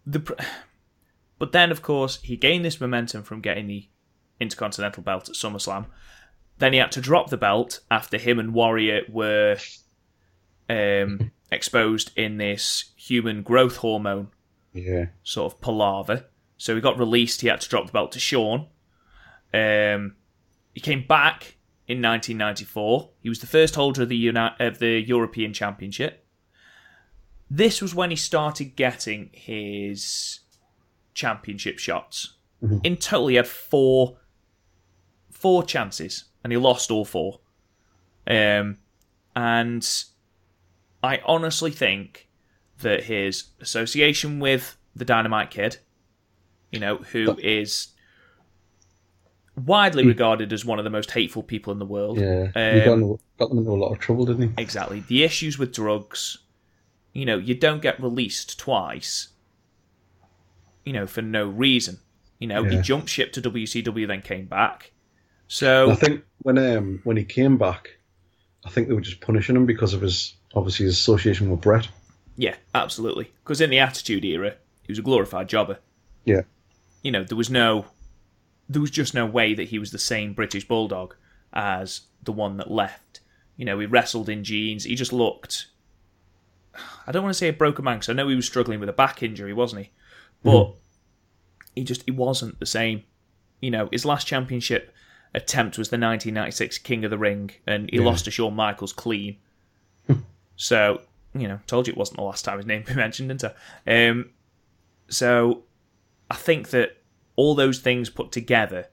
the, 0.06 0.20
but 1.39 1.51
then, 1.51 1.72
of 1.72 1.82
course, 1.82 2.20
he 2.22 2.36
gained 2.36 2.65
this 2.65 2.82
momentum 2.82 3.24
from 3.24 3.41
getting 3.41 3.68
the 3.68 3.88
Intercontinental 4.39 5.03
belt 5.03 5.30
at 5.30 5.36
SummerSlam. 5.36 5.86
Then 6.62 6.74
he 6.74 6.80
had 6.80 6.91
to 6.91 7.01
drop 7.01 7.32
the 7.32 7.38
belt 7.38 7.80
after 7.89 8.20
him 8.20 8.38
and 8.38 8.53
Warrior 8.53 9.01
were 9.10 9.58
um, 10.70 11.32
exposed 11.51 12.12
in 12.15 12.38
this 12.38 12.91
human 12.96 13.41
growth 13.41 13.77
hormone 13.77 14.27
yeah. 14.72 15.06
sort 15.24 15.51
of 15.51 15.60
palaver. 15.60 16.25
So 16.58 16.75
he 16.75 16.82
got 16.82 17.00
released. 17.00 17.41
He 17.41 17.48
had 17.48 17.62
to 17.62 17.68
drop 17.68 17.88
the 17.88 17.91
belt 17.91 18.12
to 18.12 18.20
Shawn. 18.20 18.68
Um, 19.51 20.18
he 20.75 20.82
came 20.82 21.03
back 21.08 21.58
in 21.88 22.00
1994. 22.00 23.10
He 23.24 23.30
was 23.30 23.39
the 23.39 23.48
first 23.48 23.74
holder 23.74 24.03
of 24.03 24.10
the 24.10 24.18
Uni- 24.18 24.56
of 24.60 24.77
the 24.77 25.00
European 25.01 25.53
Championship. 25.53 26.27
This 27.50 27.82
was 27.82 27.96
when 27.96 28.12
he 28.12 28.15
started 28.15 28.75
getting 28.75 29.32
his 29.34 30.41
championship 31.15 31.80
shots. 31.80 32.36
In 32.84 32.98
total, 32.98 33.30
he 33.30 33.36
had 33.38 33.48
four 33.48 34.20
four 35.32 35.63
chances, 35.63 36.25
and 36.43 36.51
he 36.51 36.57
lost 36.57 36.91
all 36.91 37.05
four. 37.05 37.39
Um, 38.27 38.77
and 39.36 39.88
I 41.03 41.21
honestly 41.25 41.71
think 41.71 42.27
that 42.79 43.03
his 43.05 43.45
association 43.60 44.39
with 44.39 44.77
the 44.95 45.05
Dynamite 45.05 45.50
Kid, 45.51 45.77
you 46.71 46.79
know, 46.79 46.98
who 46.98 47.38
is 47.39 47.89
widely 49.65 50.05
regarded 50.05 50.51
as 50.53 50.65
one 50.65 50.79
of 50.79 50.83
the 50.83 50.89
most 50.89 51.12
hateful 51.12 51.43
people 51.43 51.71
in 51.74 51.79
the 51.79 51.86
world. 51.86 52.19
Yeah, 52.19 52.48
he 52.48 52.79
got, 52.86 52.93
Um, 52.93 53.03
in- 53.03 53.19
got 53.38 53.50
them 53.50 53.57
into 53.60 53.71
a 53.71 53.74
lot 53.74 53.91
of 53.91 54.00
trouble, 54.00 54.25
didn't 54.25 54.50
he? 54.57 54.62
Exactly. 54.62 55.01
The 55.07 55.24
issues 55.24 55.57
with 55.60 55.74
drugs, 55.74 56.39
you 57.13 57.25
know, 57.25 57.38
you 57.38 57.53
don't 57.55 57.81
get 57.81 58.01
released 58.01 58.57
twice, 58.57 59.29
you 60.86 60.93
know, 60.93 61.05
for 61.05 61.21
no 61.21 61.48
reason. 61.48 62.00
You 62.39 62.48
know, 62.48 62.63
he 62.63 62.81
jumped 62.81 63.10
ship 63.10 63.31
to 63.33 63.41
WCW, 63.41 64.07
then 64.07 64.21
came 64.24 64.45
back. 64.45 64.91
I 65.91 65.96
think 65.96 66.24
when 66.43 66.58
um 66.58 67.01
when 67.03 67.17
he 67.17 67.25
came 67.25 67.58
back, 67.58 67.89
I 68.65 68.70
think 68.70 68.88
they 68.88 68.93
were 68.93 69.01
just 69.01 69.20
punishing 69.20 69.55
him 69.55 69.65
because 69.65 69.93
of 69.93 70.01
his 70.01 70.34
obviously 70.55 70.86
his 70.86 70.98
association 70.98 71.50
with 71.51 71.60
Bret. 71.60 71.89
yeah, 72.38 72.55
absolutely. 72.74 73.31
Because 73.43 73.60
in 73.60 73.70
the 73.70 73.79
Attitude 73.79 74.24
Era, 74.24 74.55
he 74.84 74.91
was 74.91 75.00
a 75.00 75.01
glorified 75.01 75.50
jobber. 75.50 75.79
Yeah, 76.24 76.41
You 77.03 77.12
know, 77.12 77.24
there 77.25 77.38
was 77.38 77.50
no, 77.50 77.88
there 78.70 78.81
was 78.81 78.91
just 78.91 79.13
no 79.13 79.25
way 79.25 79.53
that 79.53 79.70
he 79.70 79.79
was 79.79 79.91
the 79.91 79.98
same 80.00 80.34
British 80.34 80.65
Bulldog 80.67 81.15
as 81.51 82.01
the 82.24 82.31
one 82.31 82.55
that 82.58 82.72
left. 82.72 83.20
You 83.58 83.65
know, 83.65 83.79
he 83.79 83.88
wrestled 83.88 84.29
in 84.29 84.43
jeans. 84.43 84.86
He 84.86 84.96
just 84.96 85.12
looked. 85.12 85.67
I 87.05 87.12
don't 87.12 87.24
want 87.24 87.34
to 87.34 87.38
say 87.38 87.50
a 87.50 87.53
broken 87.53 87.84
man 87.84 87.98
because 87.98 88.10
I 88.10 88.13
know 88.13 88.29
he 88.29 88.36
was 88.36 88.46
struggling 88.46 88.79
with 88.79 88.88
a 88.88 88.93
back 88.93 89.22
injury, 89.22 89.51
wasn't 89.53 89.84
he? 89.84 89.91
But 90.43 90.75
he 91.75 91.84
just 91.84 92.03
he 92.05 92.12
wasn't 92.12 92.60
the 92.60 92.65
same. 92.65 93.03
You 93.60 93.72
know, 93.72 93.89
his 93.91 94.05
last 94.05 94.27
championship 94.27 94.93
attempt 95.34 95.78
was 95.78 95.90
the 95.90 95.96
1996 95.96 96.78
King 96.80 97.06
of 97.06 97.12
the 97.12 97.18
Ring, 97.18 97.52
and 97.66 97.90
he 97.90 98.00
lost 98.00 98.26
to 98.26 98.32
Shawn 98.32 98.56
Michaels 98.56 98.94
clean. 98.94 99.38
so 100.56 101.02
you 101.34 101.48
know, 101.48 101.60
told 101.68 101.88
you 101.88 101.92
it 101.92 101.98
wasn't 101.98 102.18
the 102.18 102.24
last 102.24 102.44
time 102.44 102.58
his 102.58 102.66
name 102.66 102.84
be 102.88 102.94
mentioned, 102.94 103.30
didn't 103.30 103.54
I? 103.86 104.08
Um, 104.08 104.30
so 105.08 105.64
I 106.30 106.36
think 106.36 106.70
that 106.70 106.98
all 107.36 107.56
those 107.56 107.80
things 107.80 108.10
put 108.10 108.32
together 108.32 108.88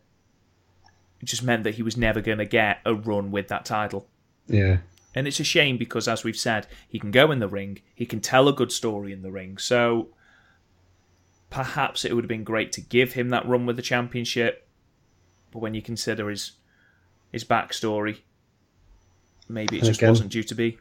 just 1.25 1.43
meant 1.43 1.65
that 1.65 1.75
he 1.75 1.83
was 1.83 1.97
never 1.97 2.21
going 2.21 2.39
to 2.39 2.45
get 2.45 2.81
a 2.85 2.95
run 2.95 3.31
with 3.31 3.49
that 3.49 3.65
title. 3.65 4.07
yeah, 4.47 4.79
And 5.15 5.27
it's 5.27 5.41
a 5.41 5.45
shame 5.45 5.77
because, 5.77 6.07
as 6.07 6.23
we've 6.23 6.37
said, 6.37 6.69
he 6.89 6.99
can 6.99 7.11
go 7.11 7.33
in 7.33 7.41
the 7.41 7.49
ring, 7.49 7.81
he 7.95 8.07
can 8.07 8.21
tell 8.21 8.47
a 8.49 8.53
good 8.53 8.71
story 8.71 9.13
in 9.13 9.23
the 9.23 9.33
ring. 9.33 9.59
So 9.59 10.09
perhaps 11.51 12.05
it 12.05 12.15
would 12.15 12.25
have 12.25 12.29
been 12.29 12.45
great 12.45 12.71
to 12.73 12.81
give 12.81 13.15
him 13.15 13.31
that 13.31 13.47
run 13.49 13.67
with 13.67 13.77
the 13.77 13.83
championship. 13.83 14.68
But 15.59 15.63
when 15.63 15.75
you 15.75 15.83
consider 15.83 16.29
his 16.31 16.53
his 17.33 17.45
backstory, 17.45 18.19
maybe 19.49 19.77
it 19.77 19.81
And 19.81 19.87
just 19.89 19.99
again- 20.01 20.11
wasn't 20.11 20.31
due 20.31 20.45
to 20.45 20.55
be. 20.55 20.79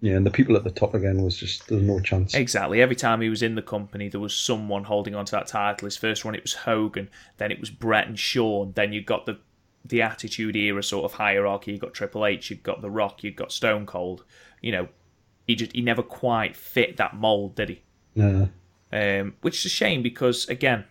yeah. 0.00 0.14
And 0.14 0.24
the 0.24 0.30
people 0.30 0.54
at 0.56 0.62
the 0.62 0.70
top 0.70 0.94
again 0.94 1.20
was 1.20 1.36
just 1.36 1.66
there's 1.66 1.82
no 1.82 1.98
chance. 1.98 2.32
Exactly. 2.34 2.80
Every 2.80 2.94
time 2.94 3.20
he 3.20 3.28
was 3.28 3.42
in 3.42 3.56
the 3.56 3.62
company, 3.62 4.08
there 4.08 4.20
was 4.20 4.32
someone 4.32 4.84
holding 4.84 5.16
on 5.16 5.24
to 5.24 5.32
that 5.32 5.48
title. 5.48 5.86
His 5.86 5.96
first 5.96 6.24
one, 6.24 6.36
it 6.36 6.42
was 6.42 6.54
Hogan. 6.54 7.10
Then 7.38 7.50
it 7.50 7.58
was 7.58 7.70
Bret 7.70 8.06
and 8.06 8.16
Shawn. 8.18 8.70
Then 8.76 8.92
you 8.92 9.02
got 9.02 9.26
the 9.26 9.38
the 9.84 10.00
Attitude 10.02 10.54
Era 10.56 10.82
sort 10.82 11.04
of 11.06 11.14
hierarchy. 11.14 11.72
You 11.72 11.78
got 11.78 11.92
Triple 11.94 12.24
H. 12.24 12.50
You 12.50 12.56
got 12.56 12.82
The 12.82 12.90
Rock. 12.90 13.24
You 13.24 13.32
got 13.32 13.50
Stone 13.50 13.86
Cold. 13.86 14.24
You 14.60 14.70
know, 14.72 14.88
he 15.46 15.56
just 15.56 15.72
he 15.74 15.80
never 15.82 16.02
quite 16.04 16.54
fit 16.54 16.98
that 16.98 17.16
mold, 17.16 17.56
did 17.56 17.70
he? 17.70 17.82
Yeah, 18.14 18.46
Um, 18.92 19.34
which 19.40 19.58
is 19.58 19.64
a 19.66 19.74
shame 19.74 20.02
because 20.02 20.48
again, 20.48 20.84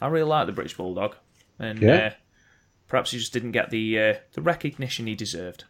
I 0.00 0.06
really 0.06 0.28
like 0.28 0.46
the 0.46 0.52
British 0.52 0.76
Bulldog, 0.76 1.16
and 1.58 1.80
Yeah. 1.80 1.94
uh, 1.96 2.10
perhaps 2.88 3.10
he 3.12 3.18
just 3.18 3.32
didn't 3.32 3.52
get 3.52 3.70
the 3.70 3.98
uh, 3.98 4.14
the 4.32 4.42
recognition 4.42 5.06
he 5.06 5.14
deserved. 5.14 5.64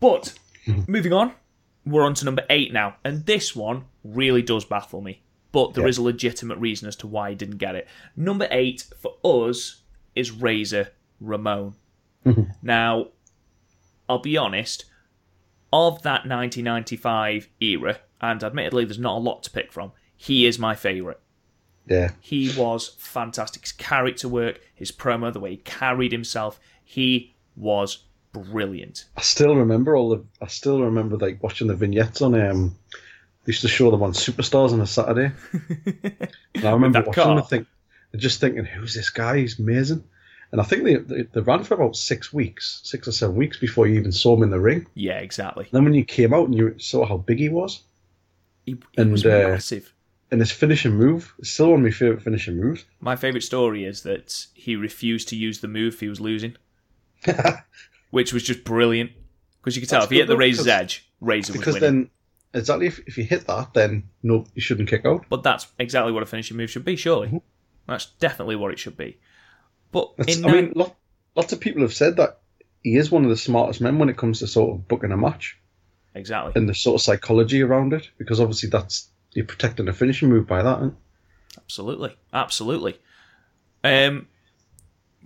But 0.00 0.34
moving 0.86 1.12
on, 1.12 1.32
we're 1.84 2.04
on 2.04 2.14
to 2.14 2.24
number 2.24 2.44
eight 2.50 2.72
now, 2.72 2.96
and 3.04 3.26
this 3.26 3.54
one 3.56 3.84
really 4.04 4.42
does 4.42 4.64
baffle 4.64 5.00
me. 5.00 5.22
But 5.52 5.74
there 5.74 5.84
Yeah. 5.84 5.88
is 5.90 5.98
a 5.98 6.02
legitimate 6.02 6.58
reason 6.58 6.88
as 6.88 6.96
to 6.96 7.06
why 7.06 7.30
he 7.30 7.36
didn't 7.36 7.56
get 7.58 7.74
it. 7.74 7.88
Number 8.16 8.46
eight 8.50 8.84
for 9.00 9.14
us 9.24 9.82
is 10.14 10.30
Razor 10.30 10.88
Ramon. 11.20 11.74
now, 12.62 13.08
I'll 14.08 14.18
be 14.18 14.36
honest, 14.36 14.84
of 15.72 16.02
that 16.02 16.26
1995 16.26 17.48
era, 17.60 17.98
and 18.20 18.42
admittedly 18.44 18.84
there's 18.84 18.98
not 18.98 19.16
a 19.16 19.20
lot 19.20 19.42
to 19.44 19.50
pick 19.50 19.72
from, 19.72 19.92
he 20.16 20.46
is 20.46 20.58
my 20.58 20.74
favourite. 20.74 21.18
Yeah. 21.88 22.10
He 22.20 22.52
was 22.56 22.88
fantastic. 22.98 23.62
His 23.62 23.72
character 23.72 24.28
work, 24.28 24.60
his 24.74 24.92
promo, 24.92 25.32
the 25.32 25.40
way 25.40 25.50
he 25.52 25.56
carried 25.58 26.12
himself, 26.12 26.60
he 26.84 27.34
was 27.56 27.98
brilliant. 28.32 29.06
I 29.16 29.22
still 29.22 29.56
remember 29.56 29.96
all 29.96 30.10
the. 30.10 30.24
I 30.40 30.46
still 30.48 30.82
remember 30.82 31.16
like 31.16 31.42
watching 31.42 31.66
the 31.68 31.74
vignettes 31.76 32.22
on 32.22 32.34
um. 32.34 32.76
They 33.44 33.52
used 33.52 33.62
to 33.62 33.68
show 33.68 33.90
them 33.90 34.02
on 34.02 34.12
Superstars 34.12 34.72
on 34.72 34.80
a 34.82 34.86
Saturday. 34.86 35.32
and 36.54 36.64
I 36.64 36.70
remember 36.72 36.98
watching 37.00 37.12
car. 37.14 37.28
them 37.28 37.38
and 37.38 37.46
think, 37.46 37.66
and 38.12 38.20
just 38.20 38.40
thinking, 38.40 38.64
who's 38.66 38.94
this 38.94 39.08
guy? 39.08 39.38
He's 39.38 39.58
amazing. 39.58 40.04
And 40.52 40.60
I 40.60 40.64
think 40.64 40.84
they, 40.84 40.96
they 40.96 41.22
they 41.22 41.40
ran 41.40 41.62
for 41.64 41.74
about 41.74 41.96
six 41.96 42.30
weeks, 42.32 42.80
six 42.84 43.08
or 43.08 43.12
seven 43.12 43.36
weeks 43.36 43.58
before 43.58 43.86
you 43.86 43.98
even 43.98 44.12
saw 44.12 44.36
him 44.36 44.42
in 44.42 44.50
the 44.50 44.60
ring. 44.60 44.86
Yeah, 44.94 45.18
exactly. 45.18 45.66
then 45.72 45.84
when 45.84 45.94
you 45.94 46.04
came 46.04 46.34
out 46.34 46.44
and 46.46 46.54
you 46.54 46.78
saw 46.78 47.06
how 47.06 47.16
big 47.18 47.38
he 47.38 47.48
was, 47.48 47.82
He, 48.66 48.72
he 48.92 49.00
And, 49.02 49.12
was 49.12 49.24
uh, 49.24 49.48
massive. 49.52 49.92
And 50.30 50.40
his 50.40 50.50
finishing 50.50 50.94
move, 50.94 51.34
it's 51.38 51.50
still 51.50 51.70
one 51.70 51.80
of 51.80 51.84
my 51.84 51.90
favourite 51.90 52.22
finishing 52.22 52.56
moves. 52.56 52.84
My 53.00 53.16
favourite 53.16 53.42
story 53.42 53.84
is 53.84 54.02
that 54.02 54.46
he 54.54 54.76
refused 54.76 55.28
to 55.28 55.36
use 55.36 55.60
the 55.60 55.68
move 55.68 55.94
if 55.94 56.00
he 56.00 56.08
was 56.08 56.20
losing, 56.20 56.56
which 58.10 58.32
was 58.32 58.42
just 58.42 58.64
brilliant. 58.64 59.12
Because 59.60 59.76
you 59.76 59.82
could 59.82 59.88
tell 59.88 60.00
That's 60.00 60.10
if 60.10 60.14
he 60.14 60.18
hit 60.18 60.28
the 60.28 60.36
Razor's 60.36 60.66
edge, 60.66 61.08
Razor 61.20 61.52
was 61.52 61.60
Because 61.60 61.74
winning. 61.74 62.10
then, 62.52 62.60
exactly, 62.60 62.86
if, 62.86 63.00
if 63.06 63.18
you 63.18 63.24
hit 63.24 63.46
that, 63.46 63.74
then 63.74 64.08
no, 64.22 64.44
you 64.54 64.60
shouldn't 64.60 64.88
kick 64.88 65.04
out. 65.04 65.26
But 65.28 65.42
that's 65.42 65.66
exactly 65.78 66.12
what 66.12 66.22
a 66.22 66.26
finishing 66.26 66.56
move 66.56 66.70
should 66.70 66.84
be, 66.84 66.96
surely. 66.96 67.28
Mm-hmm. 67.28 67.38
That's 67.86 68.06
definitely 68.06 68.56
what 68.56 68.72
it 68.72 68.78
should 68.78 68.96
be. 68.96 69.18
But 69.90 70.12
in 70.26 70.44
I 70.44 70.52
mean, 70.52 70.72
lot, 70.74 70.94
lots 71.34 71.52
of 71.52 71.60
people 71.60 71.82
have 71.82 71.94
said 71.94 72.16
that 72.16 72.40
he 72.82 72.96
is 72.96 73.10
one 73.10 73.24
of 73.24 73.30
the 73.30 73.36
smartest 73.36 73.80
men 73.80 73.98
when 73.98 74.08
it 74.08 74.16
comes 74.16 74.40
to 74.40 74.46
sort 74.46 74.74
of 74.74 74.86
booking 74.88 75.12
a 75.12 75.16
match 75.16 75.58
exactly. 76.14 76.52
and 76.54 76.68
the 76.68 76.74
sort 76.74 77.00
of 77.00 77.02
psychology 77.02 77.62
around 77.62 77.94
it, 77.94 78.08
because 78.18 78.40
obviously 78.40 78.68
that's 78.68 79.08
you're 79.38 79.46
protecting 79.46 79.86
a 79.86 79.92
finishing 79.92 80.28
move 80.28 80.48
by 80.48 80.62
that. 80.62 80.92
Absolutely, 81.56 82.16
absolutely. 82.32 82.98
Um, 83.84 84.26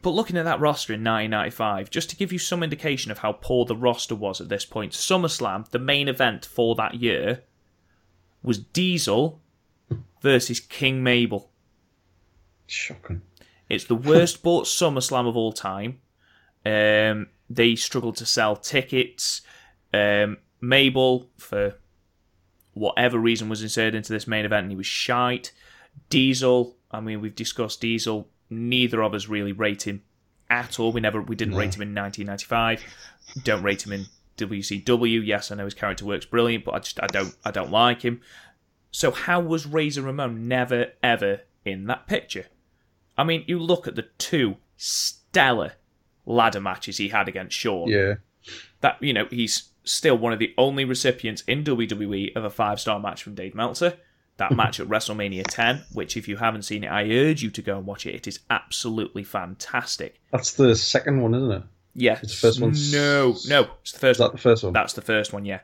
but 0.03 0.11
looking 0.11 0.37
at 0.37 0.45
that 0.45 0.61
roster 0.61 0.93
in 0.93 1.01
1995, 1.01 1.89
just 1.89 2.11
to 2.11 2.17
give 2.17 2.31
you 2.31 2.39
some 2.39 2.63
indication 2.63 3.11
of 3.11 3.19
how 3.19 3.33
poor 3.33 3.65
the 3.65 3.75
roster 3.75 4.15
was 4.15 4.39
at 4.39 4.51
this 4.51 4.67
point, 4.67 4.93
SummerSlam, 4.93 5.67
the 5.71 5.79
main 5.79 6.09
event 6.09 6.45
for 6.45 6.75
that 6.75 6.95
year, 6.95 7.43
was 8.43 8.59
Diesel 8.59 9.41
versus 10.21 10.61
King 10.61 11.03
Mabel. 11.03 11.51
shocking. 12.67 13.23
It's 13.71 13.85
the 13.85 13.95
worst 13.95 14.43
bought 14.43 14.67
SummerSlam 14.67 15.27
of 15.27 15.37
all 15.39 15.53
time. 15.53 16.01
Um, 16.67 17.29
they 17.49 17.77
struggled 17.77 18.17
to 18.17 18.27
sell 18.27 18.57
tickets. 18.57 19.41
Um, 19.95 20.37
Mabel, 20.61 21.31
for 21.39 21.79
whatever 22.75 23.19
reason, 23.19 23.49
was 23.49 23.63
inserted 23.63 23.95
into 23.95 24.13
this 24.13 24.27
main 24.27 24.45
event 24.45 24.65
and 24.65 24.73
he 24.73 24.77
was 24.77 24.87
shite. 24.87 25.53
Diesel, 26.09 26.77
I 26.91 27.01
mean, 27.01 27.21
we've 27.21 27.35
discussed 27.35 27.81
Diesel. 27.81 28.29
Neither 28.51 29.03
of 29.03 29.15
us 29.15 29.29
really 29.29 29.53
rate 29.53 29.87
him 29.87 30.03
at 30.49 30.79
all. 30.79 30.93
We 30.93 31.01
never, 31.01 31.21
we 31.21 31.37
didn't 31.37 31.55
rate 31.55 31.75
him 31.77 31.83
in 31.83 31.95
1995. 31.95 32.83
Don't 33.45 33.63
rate 33.63 33.87
him 33.87 33.93
in 33.93 34.07
WCW. 34.37 35.25
Yes, 35.25 35.51
I 35.51 35.55
know 35.55 35.65
his 35.65 35.75
character 35.75 36.05
works 36.05 36.27
brilliant, 36.27 36.65
but 36.65 36.75
I 36.75 36.79
just, 36.81 37.03
I 37.03 37.07
don't, 37.07 37.35
I 37.45 37.51
don't 37.51 37.71
like 37.71 38.03
him. 38.03 38.21
So 38.91 39.11
how 39.11 39.41
was 39.41 39.67
Razor 39.67 40.03
Ramon 40.03 40.49
never 40.49 40.93
ever 41.03 41.41
in 41.65 41.87
that 41.87 42.07
picture? 42.07 42.47
I 43.17 43.25
mean, 43.25 43.45
you 43.47 43.59
look 43.59 43.87
at 43.87 43.97
the 43.97 44.09
two 44.19 44.57
stellar 44.77 45.73
ladder 46.27 46.61
matches 46.61 46.99
he 46.99 47.09
had 47.09 47.29
against 47.29 47.57
Shawn. 47.57 47.89
Yeah, 47.89 48.15
That 48.81 49.03
you 49.03 49.13
know, 49.13 49.27
he's 49.31 49.71
still 49.85 50.17
one 50.17 50.33
of 50.33 50.39
the 50.39 50.55
only 50.59 50.85
recipients 50.85 51.43
in 51.43 51.65
WWE 51.65 52.35
of 52.37 52.45
a 52.45 52.51
five 52.51 52.81
star 52.81 52.99
match 53.01 53.23
from 53.23 53.35
Dave 53.35 53.55
Meltzer. 53.55 53.95
That 54.39 54.53
match 54.57 54.81
at 54.81 54.89
WrestleMania 54.89 55.45
10, 55.47 55.85
which 55.93 56.17
if 56.17 56.27
you 56.27 56.37
haven't 56.37 56.63
seen 56.63 56.85
it, 56.85 56.89
I 56.89 57.09
urge 57.11 57.43
you 57.43 57.51
to 57.51 57.63
go 57.63 57.77
and 57.77 57.87
watch 57.87 58.07
it. 58.07 58.15
It 58.15 58.27
is 58.27 58.41
absolutely 58.51 59.25
fantastic. 59.25 60.21
that's 60.31 60.55
the 60.55 60.75
second 60.75 61.21
one, 61.21 61.35
isn't 61.35 61.51
it? 61.53 61.63
Yeah. 61.95 62.19
It's 62.23 62.41
the 62.41 62.47
first 62.47 62.61
one. 62.61 62.73
No, 62.91 63.37
no, 63.49 63.71
it's 63.83 63.93
the 63.93 63.99
first 63.99 64.17
Is 64.17 64.19
that 64.19 64.25
one. 64.25 64.33
the 64.33 64.39
first 64.39 64.65
one? 64.65 64.73
That's 64.73 64.93
the 64.95 65.03
first 65.03 65.33
one, 65.33 65.45
yeah. 65.45 65.61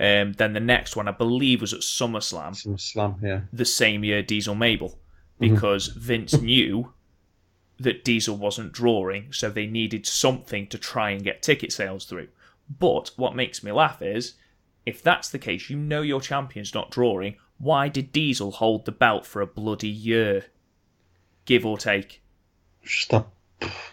Um, 0.00 0.32
then 0.34 0.52
the 0.52 0.60
next 0.60 0.96
one, 0.96 1.08
I 1.08 1.12
believe, 1.12 1.60
was 1.60 1.72
at 1.72 1.80
SummerSlam 1.80 2.56
Some 2.56 2.78
slam, 2.78 3.16
yeah. 3.22 3.40
the 3.52 3.64
same 3.64 4.04
year 4.04 4.22
Diesel 4.22 4.54
Mabel 4.54 4.98
because 5.40 5.88
Vince 5.88 6.32
knew 6.40 6.92
that 7.78 8.04
Diesel 8.04 8.36
wasn't 8.36 8.72
drawing, 8.72 9.32
so 9.32 9.50
they 9.50 9.66
needed 9.66 10.06
something 10.06 10.66
to 10.68 10.78
try 10.78 11.10
and 11.10 11.22
get 11.22 11.42
ticket 11.42 11.72
sales 11.72 12.04
through. 12.04 12.28
But 12.68 13.12
what 13.16 13.36
makes 13.36 13.62
me 13.62 13.72
laugh 13.72 14.02
is, 14.02 14.34
if 14.84 15.02
that's 15.02 15.30
the 15.30 15.38
case, 15.38 15.70
you 15.70 15.76
know 15.76 16.02
your 16.02 16.20
champion's 16.20 16.74
not 16.74 16.90
drawing. 16.90 17.36
Why 17.58 17.88
did 17.88 18.12
Diesel 18.12 18.52
hold 18.52 18.84
the 18.84 18.92
belt 18.92 19.26
for 19.26 19.40
a 19.40 19.46
bloody 19.46 19.88
year? 19.88 20.46
Give 21.44 21.64
or 21.66 21.78
take. 21.78 22.22
Just 22.82 23.10
that 23.10 23.26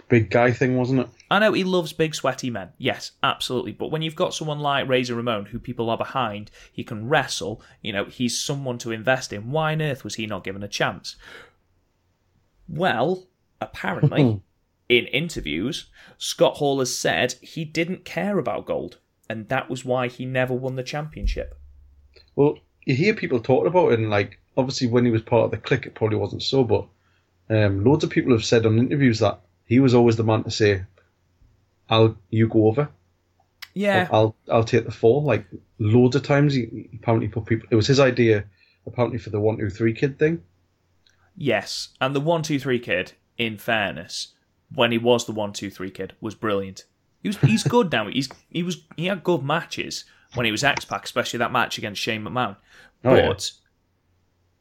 big 0.07 0.29
guy 0.29 0.51
thing, 0.51 0.77
wasn't 0.77 1.01
it? 1.01 1.09
I 1.31 1.39
know 1.39 1.53
he 1.53 1.63
loves 1.63 1.93
big 1.93 2.13
sweaty 2.13 2.49
men. 2.49 2.69
Yes, 2.77 3.11
absolutely. 3.23 3.71
But 3.71 3.91
when 3.91 4.01
you've 4.01 4.15
got 4.15 4.33
someone 4.33 4.59
like 4.59 4.87
Razor 4.87 5.15
Ramon 5.15 5.45
who 5.45 5.59
people 5.59 5.89
are 5.89 5.97
behind, 5.97 6.51
he 6.71 6.83
can 6.83 7.09
wrestle, 7.09 7.61
you 7.81 7.91
know, 7.91 8.05
he's 8.05 8.39
someone 8.39 8.77
to 8.79 8.91
invest 8.91 9.33
in. 9.33 9.51
Why 9.51 9.73
on 9.73 9.81
earth 9.81 10.03
was 10.03 10.15
he 10.15 10.27
not 10.27 10.43
given 10.43 10.63
a 10.63 10.67
chance? 10.67 11.15
Well, 12.67 13.25
apparently, 13.59 14.41
in 14.89 15.05
interviews, 15.07 15.89
Scott 16.17 16.57
Hall 16.57 16.79
has 16.79 16.95
said 16.95 17.33
he 17.41 17.65
didn't 17.65 18.05
care 18.05 18.37
about 18.39 18.65
gold, 18.65 18.97
and 19.29 19.49
that 19.49 19.69
was 19.69 19.85
why 19.85 20.07
he 20.07 20.25
never 20.25 20.53
won 20.53 20.75
the 20.75 20.83
championship. 20.83 21.57
Well, 22.35 22.59
you 22.85 22.95
hear 22.95 23.13
people 23.13 23.39
talking 23.39 23.67
about 23.67 23.91
it, 23.93 23.99
and 23.99 24.09
like 24.09 24.39
obviously 24.57 24.87
when 24.87 25.05
he 25.05 25.11
was 25.11 25.21
part 25.21 25.45
of 25.45 25.51
the 25.51 25.57
Kliq, 25.57 25.85
it 25.85 25.95
probably 25.95 26.17
wasn't 26.17 26.43
so, 26.43 26.63
but 26.63 26.87
um, 27.49 27.83
loads 27.83 28.03
of 28.03 28.09
people 28.09 28.31
have 28.31 28.45
said 28.45 28.65
on 28.65 28.79
interviews 28.79 29.19
that 29.19 29.39
he 29.65 29.79
was 29.79 29.93
always 29.93 30.15
the 30.17 30.23
man 30.23 30.43
to 30.43 30.51
say, 30.51 30.83
"I'll 31.89 32.17
you 32.29 32.47
go 32.47 32.67
over, 32.67 32.89
Yeah, 33.73 34.07
I'll 34.11 34.35
I'll 34.51 34.63
take 34.63 34.85
the 34.85 34.91
fall." 34.91 35.23
Like 35.23 35.45
loads 35.79 36.15
of 36.15 36.23
times, 36.23 36.53
he, 36.53 36.89
apparently 36.93 37.27
put 37.27 37.45
people. 37.45 37.67
It 37.71 37.75
was 37.75 37.87
his 37.87 37.99
idea, 37.99 38.45
apparently 38.85 39.19
for 39.19 39.29
the 39.31 39.39
one 39.39 39.57
two 39.57 39.69
three 39.69 39.93
kid 39.93 40.19
thing. 40.19 40.43
yes. 41.35 41.89
And 42.01 42.15
the 42.15 42.19
123 42.19 42.79
kid, 42.79 43.13
in 43.37 43.57
fairness, 43.57 44.33
when 44.75 44.91
he 44.91 44.97
was 44.97 45.25
the 45.25 45.31
123 45.31 45.89
kid, 45.91 46.13
was 46.21 46.35
brilliant. 46.35 46.85
He 47.23 47.29
was, 47.29 47.37
he's 47.37 47.63
good 47.63 47.91
now. 47.91 48.07
He's 48.07 48.29
he 48.49 48.61
was 48.61 48.83
he 48.95 49.07
had 49.07 49.23
good 49.23 49.43
matches 49.43 50.05
when 50.35 50.45
he 50.45 50.51
was 50.51 50.63
X 50.63 50.85
Pac, 50.85 51.05
especially 51.05 51.39
that 51.39 51.51
match 51.51 51.77
against 51.77 52.01
Shane 52.01 52.23
McMahon. 52.23 52.55
Oh, 53.03 53.15
yeah. 53.15 53.27
but 53.27 53.51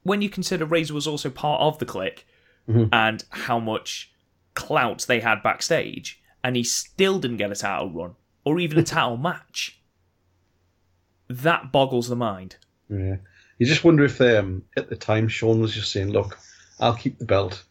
when 0.02 0.22
you 0.22 0.28
consider 0.30 0.64
Razor 0.64 0.94
was 0.94 1.06
also 1.06 1.28
part 1.30 1.60
of 1.60 1.78
the 1.78 1.86
Kliq 1.86 2.20
Mm-hmm. 2.66 2.86
and 2.94 3.22
how 3.28 3.58
much 3.58 4.10
clout 4.54 5.04
they 5.06 5.20
had 5.20 5.42
backstage, 5.42 6.22
and 6.42 6.56
he 6.56 6.64
still 6.64 7.18
didn't 7.18 7.36
get 7.36 7.52
a 7.52 7.54
title 7.54 7.90
run 7.90 8.14
or 8.42 8.58
even 8.58 8.78
a 8.78 8.82
title 8.94 9.18
match, 9.18 9.78
that 11.28 11.70
boggles 11.72 12.08
the 12.08 12.16
mind. 12.16 12.56
Yeah, 12.88 13.16
you 13.58 13.66
just 13.66 13.84
wonder 13.84 14.04
if 14.04 14.18
um, 14.22 14.62
at 14.78 14.88
the 14.88 14.96
time 14.96 15.28
Shawn 15.28 15.60
was 15.60 15.74
just 15.74 15.92
saying, 15.92 16.08
"Look, 16.10 16.38
I'll 16.80 16.94
keep 16.96 17.18
the 17.18 17.24
belt. 17.26 17.62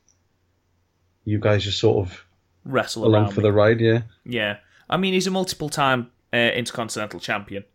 You 1.26 1.40
guys 1.40 1.64
just 1.64 1.80
sort 1.80 2.06
of 2.08 2.23
Wrestle 2.66 3.06
along 3.06 3.24
around 3.24 3.32
for 3.34 3.42
me. 3.42 3.44
the 3.44 3.54
ride." 3.54 3.80
Yeah, 3.80 4.02
Yeah, 4.26 4.58
I 4.90 4.98
mean 4.98 5.14
he's 5.14 5.28
a 5.28 5.32
multiple-time 5.32 6.12
uh, 6.34 6.38
intercontinental 6.38 7.20
champion, 7.20 7.66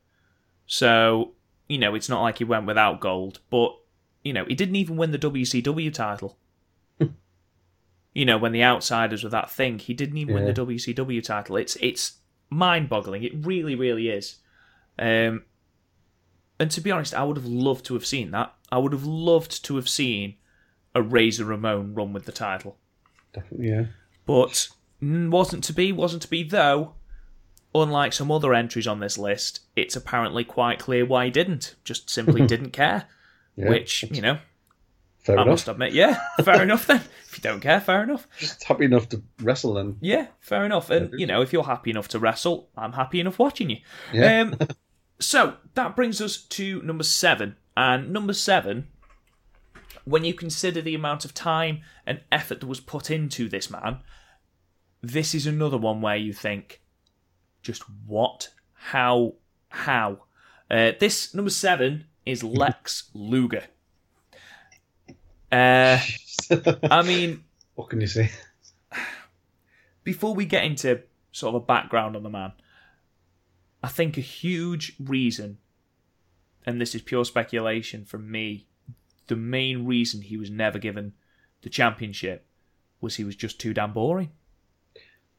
so 0.67 1.33
you 1.69 1.79
know 1.79 1.95
it's 1.95 2.09
not 2.09 2.23
like 2.23 2.39
he 2.39 2.45
went 2.45 2.67
without 2.67 3.01
gold. 3.01 3.41
But 3.51 3.77
you 4.23 4.33
know 4.33 4.45
he 4.47 4.55
didn't 4.55 4.77
even 4.77 4.97
win 4.97 5.11
the 5.11 5.19
WCW 5.19 5.93
title. 5.93 6.39
you 8.15 8.25
know 8.25 8.39
when 8.39 8.53
the 8.53 8.65
outsiders 8.65 9.25
were 9.25 9.31
that 9.31 9.51
thing, 9.51 9.79
he 9.79 9.95
didn't 9.95 10.19
even 10.19 10.35
win 10.35 10.45
the 10.45 10.53
WCW 10.55 11.23
title. 11.23 11.57
It's 11.57 11.77
it's 11.77 12.19
mind-boggling. 12.51 13.25
It 13.25 13.33
really, 13.47 13.75
really 13.75 14.09
is. 14.09 14.37
Um, 14.99 15.45
and 16.59 16.71
to 16.73 16.81
be 16.81 16.91
honest, 16.91 17.15
I 17.15 17.23
would 17.23 17.37
have 17.37 17.47
loved 17.47 17.85
to 17.87 17.95
have 17.95 18.07
seen 18.07 18.31
that. 18.33 18.55
I 18.71 18.79
would 18.79 18.93
have 18.93 19.05
loved 19.05 19.65
to 19.67 19.77
have 19.77 19.89
seen 19.89 20.37
a 20.95 21.03
Razor 21.03 21.45
Ramon 21.45 21.95
run 21.95 22.13
with 22.13 22.25
the 22.25 22.33
title. 22.33 22.79
definitely. 23.33 23.69
Yeah. 23.69 23.85
But 24.27 24.69
wasn't 25.01 25.65
to 25.65 25.73
be, 25.73 25.93
wasn't 25.93 26.23
to 26.23 26.29
be, 26.29 26.43
though. 26.43 26.95
Unlike 27.75 28.15
some 28.15 28.31
other 28.33 28.55
entries 28.55 28.87
on 28.87 29.01
this 29.01 29.19
list, 29.19 29.61
it's 29.77 29.95
apparently 29.95 30.43
quite 30.43 30.79
clear 30.79 31.05
why 31.05 31.27
he 31.27 31.31
didn't. 31.31 31.75
Just 31.85 32.09
simply 32.11 32.47
didn't 32.47 32.71
care. 32.71 33.05
yeah. 33.57 33.69
Which, 33.69 34.05
you 34.11 34.23
know, 34.23 34.39
fair 35.19 35.39
I 35.39 35.43
enough. 35.43 35.53
must 35.53 35.69
admit, 35.69 35.93
yeah, 35.93 36.19
fair 36.45 36.63
enough 36.63 36.87
then. 36.87 37.03
If 37.27 37.37
you 37.37 37.43
don't 37.43 37.61
care, 37.61 37.81
fair 37.81 38.03
enough. 38.03 38.27
Just 38.39 38.65
happy 38.65 38.87
enough 38.87 39.09
to 39.11 39.23
wrestle 39.43 39.75
then. 39.75 39.97
Yeah, 40.01 40.29
fair 40.41 40.65
enough. 40.65 40.89
And, 40.91 41.13
you 41.21 41.27
know, 41.27 41.43
if 41.43 41.53
you're 41.53 41.63
happy 41.65 41.91
enough 41.91 42.09
to 42.09 42.19
wrestle, 42.19 42.71
I'm 42.77 42.95
happy 42.95 43.21
enough 43.21 43.39
watching 43.39 43.69
you. 43.71 43.77
Yeah. 44.13 44.41
Um, 44.41 44.57
so 45.21 45.57
that 45.75 45.95
brings 45.95 46.21
us 46.23 46.39
to 46.39 46.81
number 46.83 47.05
seven. 47.05 47.57
And 47.77 48.13
number 48.13 48.33
seven, 48.33 48.89
when 50.05 50.25
you 50.25 50.33
consider 50.33 50.81
the 50.81 50.95
amount 50.95 51.27
of 51.27 51.35
time 51.35 51.83
and 52.07 52.23
effort 52.33 52.61
that 52.61 52.67
was 52.67 52.81
put 52.81 53.11
into 53.11 53.49
this 53.49 53.71
man, 53.71 53.99
this 55.03 55.35
is 55.35 55.47
another 55.47 55.79
one 55.79 56.01
where 56.01 56.17
you 56.17 56.33
think, 56.33 56.81
just 57.63 57.83
what? 58.07 58.51
How? 58.73 59.35
How? 59.69 60.25
Uh, 60.71 60.93
this 60.99 61.35
number 61.35 61.51
seven 61.51 62.07
is 62.27 62.43
Lex 62.45 63.11
Luger. 63.15 63.65
Uh, 65.51 65.99
I 66.91 67.03
mean, 67.03 67.45
what 67.75 67.91
can 67.91 68.01
you 68.01 68.07
say? 68.07 68.31
before 70.09 70.35
we 70.35 70.47
get 70.47 70.65
into 70.65 71.03
sort 71.33 71.55
of 71.55 71.63
a 71.63 71.67
background 71.67 72.17
on 72.17 72.23
the 72.23 72.31
man, 72.31 72.51
I 73.83 73.89
think 73.89 74.17
a 74.17 74.23
huge 74.23 74.95
reason, 74.99 75.59
and 76.65 76.81
this 76.81 76.95
is 76.95 77.03
pure 77.03 77.27
speculation 77.27 78.07
from 78.07 78.31
me, 78.31 78.67
the 79.27 79.37
main 79.37 79.85
reason 79.85 80.23
he 80.23 80.39
was 80.39 80.51
never 80.51 80.79
given 80.79 81.13
the 81.61 81.69
championship 81.69 82.47
was 83.03 83.17
he 83.17 83.25
was 83.25 83.37
just 83.37 83.61
too 83.61 83.75
damn 83.75 83.93
boring. 83.93 84.31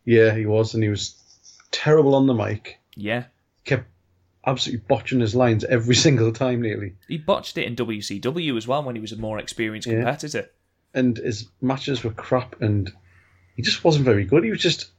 Yeah, 0.09 0.33
he 0.35 0.47
was, 0.47 0.73
and 0.73 0.81
he 0.81 0.89
was 0.89 1.15
terrible 1.69 2.15
on 2.15 2.25
the 2.25 2.33
mic. 2.33 2.79
Yeah. 2.95 3.25
Kept 3.63 3.85
absolutely 4.43 4.83
botching 4.87 5.19
his 5.19 5.35
lines 5.35 5.63
every 5.65 5.93
single 6.07 6.31
time, 6.33 6.61
nearly. 6.63 6.95
He 7.07 7.19
botched 7.19 7.59
it 7.59 7.65
in 7.65 7.75
WCW 7.75 8.57
as 8.57 8.67
well 8.67 8.81
when 8.81 8.95
he 8.95 9.01
was 9.01 9.11
a 9.11 9.17
more 9.17 9.37
experienced 9.37 9.87
Yeah. 9.87 9.97
competitor. 9.97 10.49
And 10.95 11.17
his 11.17 11.47
matches 11.61 12.03
were 12.03 12.09
crap, 12.09 12.59
and 12.59 12.91
he 13.55 13.61
just 13.61 13.83
wasn't 13.83 14.05
very 14.05 14.25
good. 14.25 14.43
He 14.43 14.49
was 14.49 14.61
just, 14.61 14.89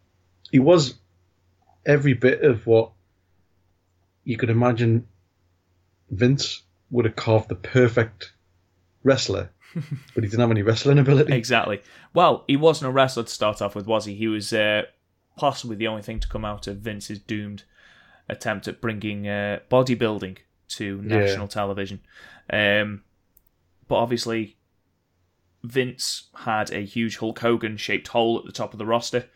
he 0.52 0.60
was 0.60 0.94
every 1.84 2.14
bit 2.14 2.42
of 2.44 2.64
what 2.66 2.92
you 4.22 4.36
could 4.36 4.50
imagine 4.50 5.08
Vince 6.10 6.62
would 6.92 7.04
have 7.04 7.16
carved 7.16 7.48
the 7.48 7.56
perfect 7.56 8.32
wrestler, 9.02 9.50
but 9.74 10.22
he 10.22 10.30
didn't 10.30 10.38
have 10.38 10.50
any 10.52 10.62
wrestling 10.62 11.00
ability. 11.00 11.32
Exactly. 11.32 11.80
Well, 12.14 12.44
he 12.46 12.56
wasn't 12.56 12.90
a 12.90 12.92
wrestler 12.92 13.24
to 13.24 13.28
start 13.28 13.60
off 13.60 13.74
with, 13.74 13.86
was 13.88 14.04
he? 14.04 14.14
He 14.14 14.28
was 14.28 14.52
uh, 14.52 14.82
possibly 15.40 15.74
the 15.76 15.86
only 15.88 16.02
thing 16.02 16.20
to 16.20 16.28
come 16.28 16.44
out 16.44 16.66
of 16.66 16.76
Vince's 16.78 17.18
doomed 17.18 17.64
attempt 18.28 18.68
at 18.68 18.80
bringing 18.80 19.26
uh, 19.26 19.60
bodybuilding 19.70 20.36
to 20.76 21.02
Yeah. 21.04 21.16
national 21.18 21.48
television. 21.48 22.00
Um, 22.52 23.02
but 23.88 23.96
obviously, 23.96 24.56
Vince 25.62 26.28
had 26.34 26.70
a 26.70 26.84
huge 26.84 27.16
Hulk 27.18 27.38
Hogan 27.40 27.76
shaped 27.76 28.08
hole 28.08 28.38
at 28.38 28.44
the 28.44 28.52
top 28.52 28.72
of 28.72 28.78
the 28.78 28.86
roster. 28.86 29.28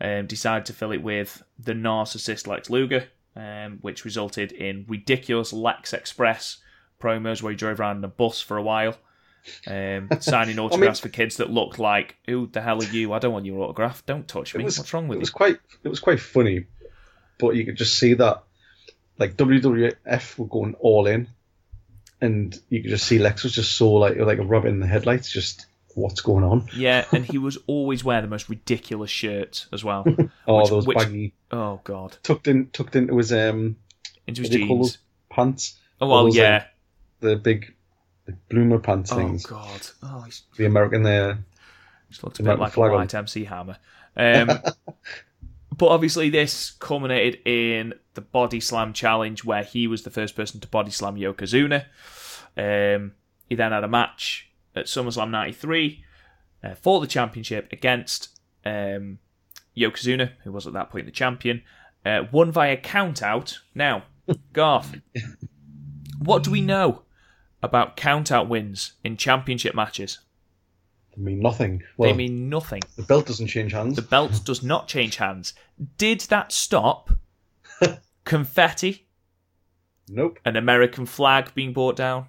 Um, 0.00 0.26
decided 0.26 0.64
to 0.66 0.72
fill 0.72 0.92
it 0.92 1.02
with 1.02 1.42
the 1.58 1.72
narcissist 1.72 2.46
Lex 2.46 2.70
Luger, 2.70 3.08
um, 3.34 3.78
which 3.80 4.04
resulted 4.04 4.52
in 4.52 4.84
ridiculous 4.88 5.52
Lex 5.52 5.92
Express 5.92 6.58
promos 7.00 7.42
where 7.42 7.50
he 7.50 7.56
drove 7.56 7.80
around 7.80 7.96
in 7.98 8.04
a 8.04 8.08
bus 8.08 8.40
for 8.40 8.56
a 8.56 8.62
while, 8.62 8.96
um, 9.66 10.08
signing 10.20 10.58
autographs 10.58 11.00
for 11.00 11.08
kids 11.08 11.36
that 11.38 11.50
looked 11.50 11.78
like, 11.78 12.16
"Who 12.26 12.46
the 12.50 12.60
hell 12.60 12.80
are 12.82 12.86
you? 12.86 13.12
I 13.12 13.18
don't 13.18 13.32
want 13.32 13.46
your 13.46 13.60
autograph. 13.62 14.04
Don't 14.06 14.26
touch 14.28 14.54
me. 14.54 14.64
What's 14.64 14.92
wrong 14.92 15.08
with 15.08 15.16
it 15.16 15.18
you?" 15.18 15.22
was 15.22 15.30
quite 15.30 15.58
it 15.84 15.88
was 15.88 16.00
quite 16.00 16.20
funny, 16.20 16.66
but 17.38 17.56
you 17.56 17.64
could 17.64 17.76
just 17.76 17.98
see 17.98 18.14
that 18.14 18.42
like 19.18 19.36
WWF 19.36 20.38
were 20.38 20.46
going 20.46 20.74
all 20.80 21.06
in, 21.06 21.28
and 22.20 22.58
you 22.68 22.82
could 22.82 22.90
just 22.90 23.06
see 23.06 23.18
Lex 23.18 23.42
was 23.44 23.52
just 23.54 23.72
so 23.76 23.92
like 23.94 24.16
like 24.16 24.38
a 24.38 24.44
rabbit 24.44 24.68
in 24.68 24.80
the 24.80 24.86
headlights, 24.86 25.30
just 25.30 25.66
what's 25.94 26.20
going 26.20 26.44
on? 26.44 26.68
Yeah, 26.76 27.04
and 27.12 27.24
he 27.24 27.38
was 27.48 27.58
always 27.66 28.04
wear 28.04 28.20
the 28.20 28.28
most 28.28 28.48
ridiculous 28.48 29.10
shirts 29.10 29.66
as 29.72 29.82
well. 29.84 30.04
Oh, 30.46 30.58
Which- 30.60 30.70
those 30.70 30.86
which- 30.86 30.98
baggy 30.98 31.34
oh 31.50 31.80
god, 31.84 32.16
tucked 32.22 32.48
in 32.48 32.68
tucked 32.70 32.96
into 32.96 33.16
his 33.18 33.32
um 33.32 33.76
into 34.26 34.42
his 34.42 34.50
jeans. 34.50 34.98
pants, 35.30 35.78
Oh 36.00 36.08
well, 36.08 36.24
those, 36.24 36.36
yeah. 36.36 36.64
the 37.20 37.36
big 37.36 37.74
the 38.28 38.34
bloomer 38.50 38.78
pants 38.78 39.10
Oh 39.10 39.16
things, 39.16 39.46
god. 39.46 39.80
Oh, 40.02 40.20
he's 40.20 40.42
the 40.58 40.66
American 40.66 41.02
there. 41.02 41.38
Just 42.10 42.22
looks 42.22 42.38
a 42.38 42.42
bit 42.42 42.58
like 42.58 42.76
a 42.76 42.80
on. 42.82 42.92
white 42.92 43.14
MC 43.14 43.44
Hammer. 43.44 43.78
Um, 44.16 44.46
but 45.76 45.86
obviously, 45.86 46.28
this 46.28 46.72
culminated 46.72 47.40
in 47.46 47.94
the 48.12 48.20
body 48.20 48.60
slam 48.60 48.92
challenge, 48.92 49.44
where 49.44 49.62
he 49.62 49.86
was 49.86 50.02
the 50.02 50.10
first 50.10 50.36
person 50.36 50.60
to 50.60 50.68
body 50.68 50.90
slam 50.90 51.16
Yokozuna. 51.16 51.86
Um, 52.54 53.12
he 53.48 53.54
then 53.54 53.72
had 53.72 53.82
a 53.82 53.88
match 53.88 54.50
at 54.76 54.86
SummerSlam 54.86 55.30
'93 55.30 56.04
uh, 56.62 56.74
for 56.74 57.00
the 57.00 57.06
championship 57.06 57.72
against 57.72 58.38
um, 58.66 59.20
Yokozuna, 59.74 60.32
who 60.44 60.52
was 60.52 60.66
at 60.66 60.74
that 60.74 60.90
point 60.90 61.06
the 61.06 61.12
champion. 61.12 61.62
Uh, 62.04 62.24
won 62.30 62.52
via 62.52 62.76
count 62.76 63.22
out. 63.22 63.60
Now, 63.74 64.04
Garth, 64.52 65.00
what 66.18 66.42
do 66.42 66.50
we 66.50 66.60
know 66.60 67.04
about 67.62 67.96
count 67.96 68.30
out 68.32 68.48
wins 68.48 68.92
in 69.04 69.16
championship 69.16 69.74
matches? 69.74 70.18
They 71.16 71.22
mean 71.22 71.40
nothing. 71.40 71.82
Well, 71.96 72.10
they 72.10 72.16
mean 72.16 72.48
nothing. 72.48 72.82
the 72.96 73.02
belt 73.02 73.26
doesn't 73.26 73.48
change 73.48 73.72
hands. 73.72 73.96
The 73.96 74.02
belt 74.02 74.40
does 74.44 74.62
not 74.62 74.86
change 74.88 75.16
hands. 75.16 75.54
Did 75.96 76.20
that 76.22 76.52
stop 76.52 77.10
confetti, 78.24 79.06
Nope. 80.08 80.38
an 80.44 80.56
American 80.56 81.06
flag 81.06 81.52
being 81.54 81.72
brought 81.72 81.96
down, 81.96 82.26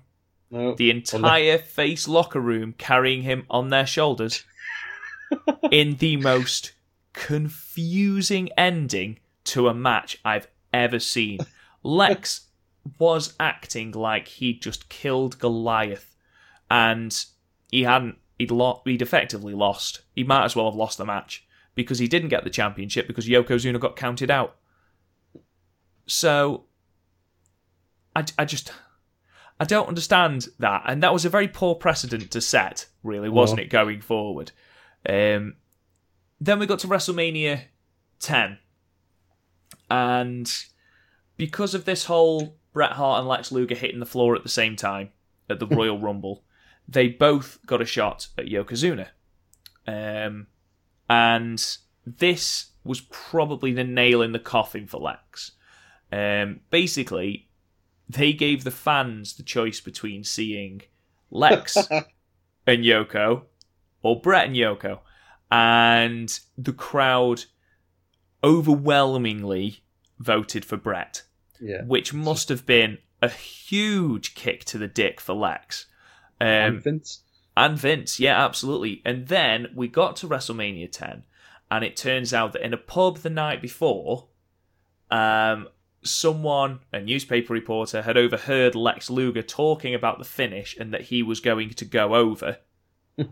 No. 0.51 0.75
the 0.75 0.89
entire 0.91 1.57
face 1.57 2.07
locker 2.07 2.39
room 2.39 2.73
carrying 2.77 3.21
him 3.23 3.45
on 3.49 3.69
their 3.69 3.85
shoulders 3.85 4.43
in 5.71 5.95
the 5.97 6.17
most 6.17 6.71
confusing 7.13 8.49
ending 8.57 9.19
to 9.43 9.67
a 9.67 9.73
match 9.73 10.19
I've 10.25 10.47
ever 10.73 10.99
seen. 10.99 11.39
Lex 11.83 12.47
was 12.97 13.33
acting 13.39 13.91
like 13.91 14.27
he'd 14.27 14.61
just 14.61 14.89
killed 14.89 15.39
Goliath 15.39 16.15
and 16.69 17.25
he 17.71 17.83
hadn't 17.83 18.17
he'd 18.37 18.51
lo- 18.51 18.81
he'd 18.85 19.01
effectively 19.01 19.53
lost. 19.53 20.01
He 20.15 20.23
might 20.23 20.45
as 20.45 20.55
well 20.55 20.65
have 20.65 20.75
lost 20.75 20.97
the 20.97 21.05
match 21.05 21.45
because 21.75 21.99
he 21.99 22.07
didn't 22.07 22.29
get 22.29 22.43
the 22.43 22.49
championship 22.49 23.07
because 23.07 23.27
Yokozuna 23.27 23.79
got 23.79 23.95
counted 23.95 24.31
out. 24.31 24.55
So 26.07 26.65
I, 28.15 28.25
I 28.37 28.45
just 28.45 28.71
I 29.59 29.65
don't 29.65 29.87
understand 29.87 30.47
that, 30.59 30.83
and 30.85 31.03
that 31.03 31.13
was 31.13 31.25
a 31.25 31.29
very 31.29 31.47
poor 31.47 31.75
precedent 31.75 32.31
to 32.31 32.41
set, 32.41 32.87
really, 33.03 33.29
wasn't 33.29 33.59
it, 33.59 33.69
going 33.69 33.99
forward? 33.99 34.51
Um, 35.07 35.55
then 36.39 36.59
we 36.59 36.65
got 36.65 36.79
to 36.79 36.87
WrestleMania 36.87 37.63
10, 38.19 38.57
and 39.89 40.51
because 41.35 41.73
of 41.73 41.83
this 41.83 42.05
whole 42.05 42.58
Bret 42.79 42.93
Hart 42.93 43.19
and 43.19 43.27
Lex 43.27 43.51
Luger 43.51 43.75
hitting 43.75 43.99
the 43.99 44.05
floor 44.05 44.37
at 44.37 44.43
the 44.43 44.47
same 44.47 44.77
time 44.77 45.09
at 45.49 45.59
the 45.59 45.67
Royal 45.67 45.99
Rumble, 45.99 46.45
they 46.87 47.09
both 47.09 47.59
got 47.65 47.81
a 47.81 47.85
shot 47.85 48.29
at 48.37 48.45
Yokozuna, 48.45 49.07
um, 49.85 50.47
and 51.09 51.77
this 52.05 52.67
was 52.85 53.01
probably 53.01 53.73
the 53.73 53.83
nail 53.83 54.21
in 54.21 54.31
the 54.31 54.39
coffin 54.39 54.87
for 54.87 54.97
Lex. 55.01 55.51
Um, 56.09 56.61
basically, 56.69 57.49
they 58.07 58.31
gave 58.31 58.63
the 58.63 58.71
fans 58.71 59.35
the 59.35 59.43
choice 59.43 59.81
between 59.81 60.23
seeing 60.23 60.83
Lex 61.29 61.75
and 62.65 62.85
Yoko 62.85 63.41
or 64.01 64.21
Bret 64.21 64.47
and 64.47 64.55
Yoko. 64.55 64.99
And 65.51 66.39
the 66.57 66.71
crowd 66.71 67.43
overwhelmingly 68.41 69.83
voted 70.17 70.63
for 70.63 70.77
Bret, 70.77 71.23
yeah. 71.59 71.83
which 71.83 72.13
must 72.13 72.49
have 72.49 72.65
been 72.65 72.97
a 73.21 73.29
huge 73.29 74.35
kick 74.35 74.63
to 74.65 74.77
the 74.77 74.87
dick 74.87 75.19
for 75.19 75.33
Lex. 75.33 75.87
Um, 76.39 76.47
and 76.47 76.83
Vince. 76.83 77.21
and 77.55 77.77
Vince, 77.77 78.19
yeah, 78.19 78.43
absolutely. 78.43 79.01
And 79.05 79.27
then 79.27 79.67
we 79.75 79.87
got 79.87 80.15
to 80.17 80.27
WrestleMania 80.27 80.91
10, 80.91 81.23
and 81.69 81.83
it 81.83 81.97
turns 81.97 82.33
out 82.33 82.53
that 82.53 82.63
in 82.65 82.73
a 82.73 82.77
pub 82.77 83.17
the 83.17 83.29
night 83.29 83.61
before, 83.61 84.27
um, 85.11 85.67
someone, 86.03 86.79
a 86.93 87.01
newspaper 87.01 87.53
reporter, 87.53 88.01
had 88.03 88.17
overheard 88.17 88.75
Lex 88.75 89.09
Luger 89.09 89.41
talking 89.41 89.93
about 89.93 90.17
the 90.17 90.25
finish 90.25 90.77
and 90.77 90.93
that 90.93 91.03
he 91.03 91.23
was 91.23 91.39
going 91.39 91.71
to 91.71 91.85
go 91.85 92.15
over 92.15 92.57
at 93.17 93.27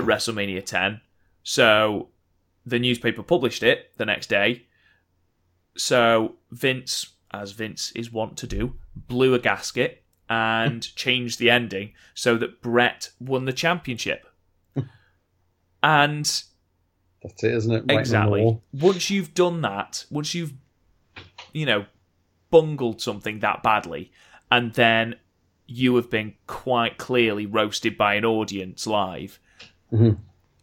WrestleMania 0.00 0.64
10. 0.64 1.00
So 1.42 2.08
the 2.66 2.78
newspaper 2.78 3.22
published 3.22 3.62
it 3.62 3.92
the 3.96 4.04
next 4.04 4.28
day. 4.28 4.66
So 5.76 6.36
Vince, 6.50 7.14
as 7.32 7.52
Vince 7.52 7.92
is 7.94 8.12
wont 8.12 8.36
to 8.38 8.46
do, 8.46 8.74
blew 8.94 9.34
a 9.34 9.38
gasket 9.38 10.02
and 10.28 10.82
changed 10.96 11.38
the 11.38 11.50
ending 11.50 11.92
so 12.14 12.36
that 12.36 12.60
Bret 12.62 13.10
won 13.20 13.44
the 13.44 13.52
championship. 13.52 14.26
and 15.82 16.24
That's 17.22 17.44
it, 17.44 17.54
isn't 17.54 17.72
it? 17.74 17.84
Right 17.88 17.98
exactly, 17.98 18.60
once 18.72 19.10
you've 19.10 19.34
done 19.34 19.60
that, 19.62 20.04
once 20.10 20.34
you've, 20.34 20.54
you 21.52 21.66
know, 21.66 21.86
bungled 22.50 23.00
something 23.00 23.40
that 23.40 23.62
badly, 23.62 24.10
and 24.50 24.72
then 24.74 25.16
you 25.66 25.94
have 25.96 26.08
been 26.08 26.34
quite 26.46 26.96
clearly 26.96 27.44
roasted 27.44 27.98
by 27.98 28.14
an 28.14 28.24
audience 28.24 28.86
live, 28.86 29.38
Mhm. 29.92 30.18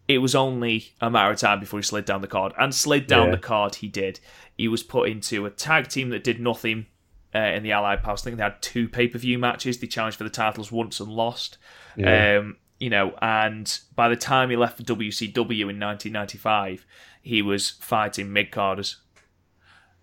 It 0.07 0.19
was 0.19 0.35
only 0.35 0.93
a 1.01 1.09
matter 1.09 1.31
of 1.31 1.39
time 1.39 1.59
before 1.59 1.79
he 1.79 1.83
slid 1.83 2.05
down 2.05 2.21
the 2.21 2.27
card. 2.27 2.53
And 2.59 2.73
slid 2.73 3.07
down 3.07 3.27
Yeah. 3.27 3.31
the 3.35 3.41
card, 3.41 3.75
he 3.75 3.87
did. 3.87 4.19
He 4.57 4.67
was 4.67 4.83
put 4.83 5.09
into 5.09 5.45
a 5.45 5.49
tag 5.49 5.87
team 5.87 6.09
that 6.09 6.23
did 6.23 6.39
nothing 6.39 6.85
uh, 7.33 7.39
in 7.39 7.63
the 7.63 7.71
Allied 7.71 8.03
Powers. 8.03 8.21
I 8.21 8.23
think 8.25 8.37
they 8.37 8.43
had 8.43 8.61
two 8.61 8.87
pay 8.87 9.07
per 9.07 9.17
view 9.17 9.37
matches. 9.39 9.79
They 9.79 9.87
challenged 9.87 10.17
for 10.17 10.23
the 10.23 10.29
titles 10.29 10.71
once 10.71 10.99
and 10.99 11.09
lost. 11.11 11.57
Yeah. 11.97 12.37
Um, 12.39 12.57
you 12.79 12.89
know, 12.89 13.15
and 13.21 13.79
by 13.95 14.09
the 14.09 14.15
time 14.15 14.49
he 14.49 14.55
left 14.57 14.77
for 14.77 14.83
WCW 14.83 15.69
in 15.69 15.79
1995, 15.79 16.85
he 17.21 17.41
was 17.41 17.71
fighting 17.71 18.31
mid 18.31 18.51
carders. 18.51 18.97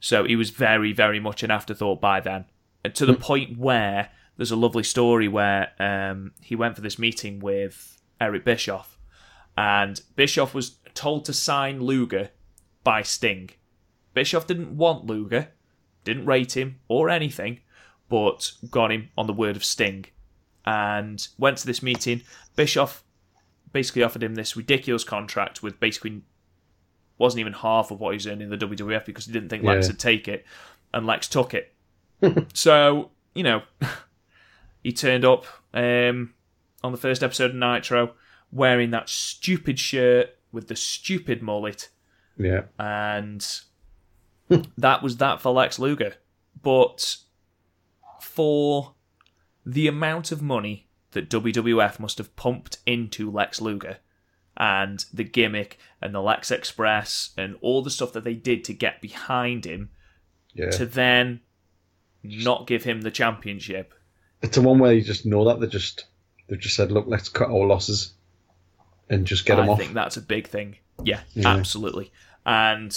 So 0.01 0.25
he 0.25 0.37
was 0.37 0.51
very, 0.51 0.93
very 0.93 1.21
much 1.21 1.43
an 1.43 1.51
afterthought 1.51 2.01
by 2.01 2.21
then. 2.21 2.47
And 2.85 2.95
to 2.97 3.07
the 3.07 3.15
point 3.15 3.57
where 3.59 4.11
there's 4.37 4.51
a 4.51 4.57
lovely 4.57 4.83
story 4.83 5.29
where 5.29 5.71
um, 5.79 6.33
he 6.41 6.57
went 6.57 6.75
for 6.75 6.81
this 6.81 6.99
meeting 6.99 7.38
with 7.38 8.03
Eric 8.21 8.45
Bischoff, 8.45 8.99
and 9.57 10.01
Bischoff 10.17 10.55
was 10.55 10.79
told 10.95 11.25
to 11.27 11.33
sign 11.33 11.81
Luger 11.81 12.31
by 12.85 13.03
Sting. 13.03 13.51
Bischoff 14.15 14.47
didn't 14.47 14.77
want 14.77 15.07
Luger, 15.07 15.49
didn't 16.05 16.27
rate 16.27 16.57
him 16.57 16.81
or 16.88 17.09
anything, 17.09 17.61
but 18.09 18.53
got 18.71 18.93
him 18.93 19.09
on 19.17 19.27
the 19.27 19.33
word 19.33 19.57
of 19.57 19.65
Sting. 19.65 20.05
And 20.65 21.27
went 21.38 21.59
to 21.59 21.67
this 21.67 21.83
meeting. 21.83 22.23
Bischoff 22.57 23.03
basically 23.73 24.03
offered 24.03 24.23
him 24.23 24.35
this 24.35 24.57
ridiculous 24.57 25.03
contract 25.05 25.62
with 25.62 25.81
basically 25.81 26.23
wasn't 27.19 27.41
even 27.41 27.53
half 27.53 27.91
of 27.91 28.01
what 28.01 28.11
he 28.11 28.17
was 28.17 28.27
earning 28.27 28.51
in 28.53 28.59
the 28.59 28.59
WWF 28.59 29.05
because 29.05 29.27
he 29.27 29.33
didn't 29.33 29.49
think 29.49 29.65
Lex 29.65 29.87
Yeah. 29.87 29.93
would 29.93 29.99
take 30.01 30.29
it, 30.29 30.45
and 30.93 31.07
Lex 31.07 31.29
took 31.29 31.55
it. 31.55 31.75
so 32.55 33.11
you 33.35 33.43
know, 33.43 33.62
he 34.83 34.93
turned 34.93 35.25
up 35.25 35.45
um, 35.75 36.35
on 36.85 36.93
the 36.93 36.99
first 36.99 37.23
episode 37.23 37.51
of 37.53 37.57
Nitro 37.57 38.12
wearing 38.53 38.91
that 38.91 39.09
stupid 39.09 39.79
shirt 39.79 40.37
with 40.53 40.69
the 40.69 40.77
stupid 40.77 41.43
mullet, 41.43 41.88
yeah. 42.38 42.62
and 42.79 43.61
that 44.77 45.03
was 45.03 45.17
that 45.17 45.41
for 45.41 45.51
Lex 45.53 45.79
Luger. 45.79 46.15
But 46.62 47.17
for 48.21 48.95
the 49.65 49.88
amount 49.88 50.31
of 50.33 50.43
money 50.43 50.88
that 51.12 51.29
WWF 51.29 51.99
must 51.99 52.19
have 52.19 52.35
pumped 52.37 52.79
into 52.87 53.31
Lex 53.31 53.61
Luger 53.61 53.99
and 54.57 55.05
the 55.12 55.25
gimmick 55.25 55.79
and 56.01 56.15
the 56.15 56.21
Lex 56.21 56.51
Express 56.51 57.31
and 57.37 57.57
all 57.61 57.83
the 57.83 57.91
stuff 57.91 58.12
that 58.12 58.25
they 58.25 58.35
did 58.35 58.65
to 58.65 58.73
get 58.75 59.01
behind 59.01 59.65
him 59.65 59.91
Yeah. 60.55 60.71
to 60.71 60.87
then 60.87 61.41
not 62.23 62.67
give 62.67 62.85
him 62.85 63.01
the 63.01 63.11
championship. 63.11 63.95
It's 64.43 64.57
the 64.57 64.62
one 64.62 64.79
where 64.79 64.93
you 64.93 65.03
just 65.03 65.25
know 65.27 65.45
that 65.47 65.61
they 65.61 65.67
just 65.67 66.07
they've 66.49 66.61
just 66.61 66.77
said, 66.77 66.93
look, 66.93 67.07
let's 67.09 67.29
cut 67.29 67.49
our 67.51 67.67
losses 67.67 68.12
and 69.12 69.27
just 69.27 69.44
get 69.44 69.57
them 69.57 69.68
I 69.68 69.72
off. 69.72 69.79
think 69.79 69.94
that's 69.94 70.16
a 70.16 70.22
big 70.22 70.46
thing. 70.48 70.77
Yeah, 71.05 71.20
Yeah. 71.35 71.48
absolutely. 71.48 72.11
And 72.44 72.96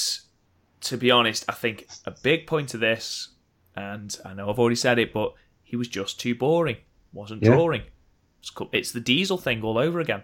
to 0.82 0.97
be 0.97 1.12
honest, 1.12 1.45
I 1.47 1.54
think 1.54 1.88
a 2.06 2.12
big 2.12 2.47
point 2.47 2.73
of 2.73 2.80
this, 2.80 3.30
and 3.75 4.15
I 4.25 4.34
know 4.34 4.49
I've 4.49 4.60
already 4.60 4.75
said 4.75 4.97
it, 4.99 5.13
but 5.13 5.34
he 5.63 5.75
was 5.75 5.88
just 5.88 6.19
too 6.19 6.36
boring. 6.36 6.78
Wasn't 7.13 7.43
Yeah. 7.43 7.51
drawing. 7.51 7.84
It's, 8.39 8.49
co- 8.49 8.69
it's 8.71 8.91
the 8.91 8.99
Diesel 8.99 9.38
thing 9.38 9.62
all 9.63 9.78
over 9.78 9.99
again. 9.99 10.23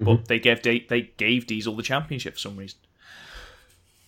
Mm-hmm. 0.00 0.04
But 0.04 0.28
they 0.28 0.38
gave 0.38 0.62
they 0.62 1.12
gave 1.16 1.46
Diesel 1.46 1.76
the 1.76 1.82
championship 1.82 2.34
for 2.34 2.40
some 2.40 2.56
reason. 2.56 2.78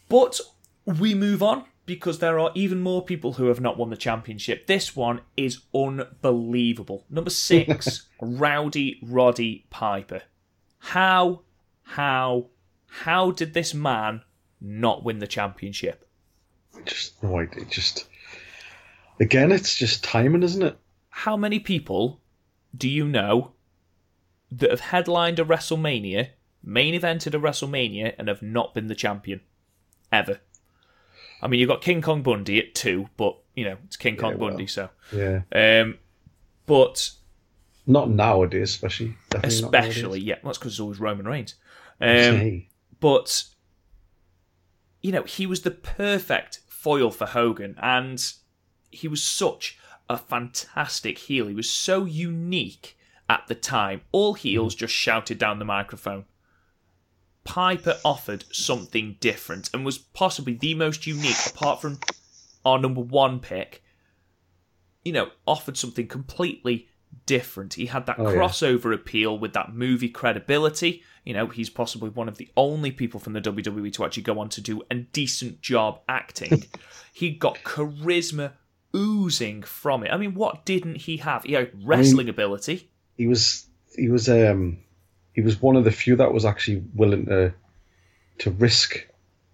But 0.09 0.41
we 0.85 1.15
move 1.15 1.43
on 1.43 1.65
because 1.87 2.19
there 2.19 2.39
are 2.39 2.51
even 2.55 2.81
more 2.81 3.03
people 3.05 3.35
who 3.35 3.47
have 3.47 3.61
not 3.61 3.77
won 3.77 3.91
the 3.91 3.97
championship. 3.97 4.67
This 4.67 4.97
one 4.97 5.21
is 5.37 5.61
unbelievable. 5.75 7.05
Number 7.11 7.31
six, 7.31 8.09
Rowdy 8.21 8.99
Roddy 9.03 9.67
Piper. 9.71 10.23
How, 10.85 11.41
how, 11.83 12.49
how 12.87 13.31
did 13.31 13.55
this 13.55 13.73
man 13.73 14.21
not 14.61 15.03
win 15.03 15.19
the 15.19 15.27
championship? 15.27 16.07
Just 16.85 17.23
no 17.23 17.39
idea. 17.39 17.65
Just 17.65 18.07
again, 19.19 19.51
it's 19.51 19.77
just 19.77 20.05
timing, 20.05 20.43
isn't 20.43 20.63
it? 20.63 20.77
How 21.09 21.39
many 21.39 21.59
people 21.59 22.21
do 22.77 22.87
you 22.87 23.09
know 23.09 23.53
that 24.53 24.71
have 24.71 24.81
headlined 24.81 25.39
a 25.39 25.45
WrestleMania, 25.45 26.29
main 26.63 26.95
evented 26.95 27.35
a 27.35 27.39
WrestleMania, 27.39 28.15
and 28.19 28.29
have 28.29 28.43
not 28.43 28.75
been 28.75 28.89
the 28.89 28.95
champion? 28.95 29.41
Ever. 30.13 30.41
I 31.41 31.49
mean, 31.49 31.61
you've 31.61 31.69
got 31.69 31.81
King 31.81 32.03
Kong 32.03 32.23
Bundy 32.23 32.59
at 32.59 32.75
two, 32.75 33.09
but, 33.17 33.39
you 33.55 33.65
know, 33.65 33.79
it's 33.87 33.97
King 33.97 34.17
Kong 34.17 34.39
well. 34.39 34.51
Bundy, 34.51 34.67
so. 34.67 34.91
Yeah. 35.13 35.43
Um, 35.51 35.99
but 36.67 37.11
Not 37.87 38.11
nowadays, 38.11 38.71
especially. 38.71 39.17
Especially, 39.43 40.21
yeah, 40.21 40.37
well, 40.43 40.51
that's 40.51 40.59
because 40.59 40.73
it's 40.73 40.81
always 40.81 41.01
Roman 41.01 41.27
Reigns. 41.27 41.55
Um, 42.01 42.65
but 43.01 43.45
you 45.03 45.13
know 45.13 45.23
he 45.23 45.47
was 45.47 45.63
the 45.63 45.71
perfect 45.71 46.61
foil 46.67 47.11
for 47.11 47.27
Hogan, 47.27 47.77
and 47.81 48.33
he 48.91 49.09
was 49.09 49.23
such 49.23 49.79
a 50.09 50.17
fantastic 50.17 51.19
heel. 51.19 51.47
He 51.47 51.55
was 51.55 51.71
so 51.71 52.05
unique 52.05 52.97
at 53.29 53.47
the 53.49 53.55
time. 53.55 54.03
All 54.13 54.35
heels 54.35 54.75
just 54.75 54.95
shouted 54.95 55.39
down 55.39 55.59
the 55.59 55.65
microphone. 55.65 56.25
Piper 57.45 57.99
offered 58.05 58.45
something 58.51 59.17
different 59.21 59.69
and 59.75 59.85
was 59.85 59.99
possibly 59.99 60.55
the 60.55 60.75
most 60.75 61.07
unique, 61.07 61.37
apart 61.47 61.83
from 61.83 61.99
our 62.65 62.79
number 62.79 63.03
one 63.03 63.41
pick. 63.41 63.83
You 65.05 65.13
know, 65.13 65.31
offered 65.47 65.77
something 65.77 66.07
completely 66.07 66.89
different. 67.27 67.75
He 67.75 67.87
had 67.87 68.07
that 68.07 68.19
Oh, 68.19 68.31
yeah. 68.31 68.37
crossover 68.39 68.95
appeal 68.95 69.39
with 69.39 69.53
that 69.55 69.75
movie 69.75 70.09
credibility. 70.09 71.03
You 71.25 71.33
know, 71.35 71.47
he's 71.47 71.71
possibly 71.71 72.11
one 72.11 72.29
of 72.29 72.37
the 72.37 72.49
only 72.57 72.91
people 72.91 73.19
from 73.21 73.33
the 73.33 73.41
WWE 73.41 73.93
to 73.95 74.05
actually 74.05 74.23
go 74.25 74.39
on 74.39 74.49
to 74.51 74.61
do 74.61 74.83
a 74.91 74.95
decent 74.97 75.61
job 75.63 76.01
acting. 76.09 76.65
he 77.13 77.31
got 77.31 77.59
charisma 77.65 78.53
oozing 78.95 79.63
from 79.63 80.05
it. 80.05 80.11
I 80.13 80.17
mean, 80.17 80.35
what 80.35 80.65
didn't 80.65 80.97
he 80.97 81.17
have? 81.19 81.45
He 81.45 81.55
had 81.55 81.71
wrestling 81.85 82.29
ability. 82.29 82.91
He 83.17 83.27
was 83.27 83.67
he 83.97 84.09
was 84.09 84.29
um 84.29 84.79
he 85.33 85.41
was 85.41 85.61
one 85.63 85.77
of 85.77 85.85
the 85.85 85.91
few 85.91 86.17
that 86.17 86.33
was 86.33 86.45
actually 86.45 86.83
willing 86.95 87.27
to 87.27 87.55
to 88.39 88.51
risk 88.51 89.07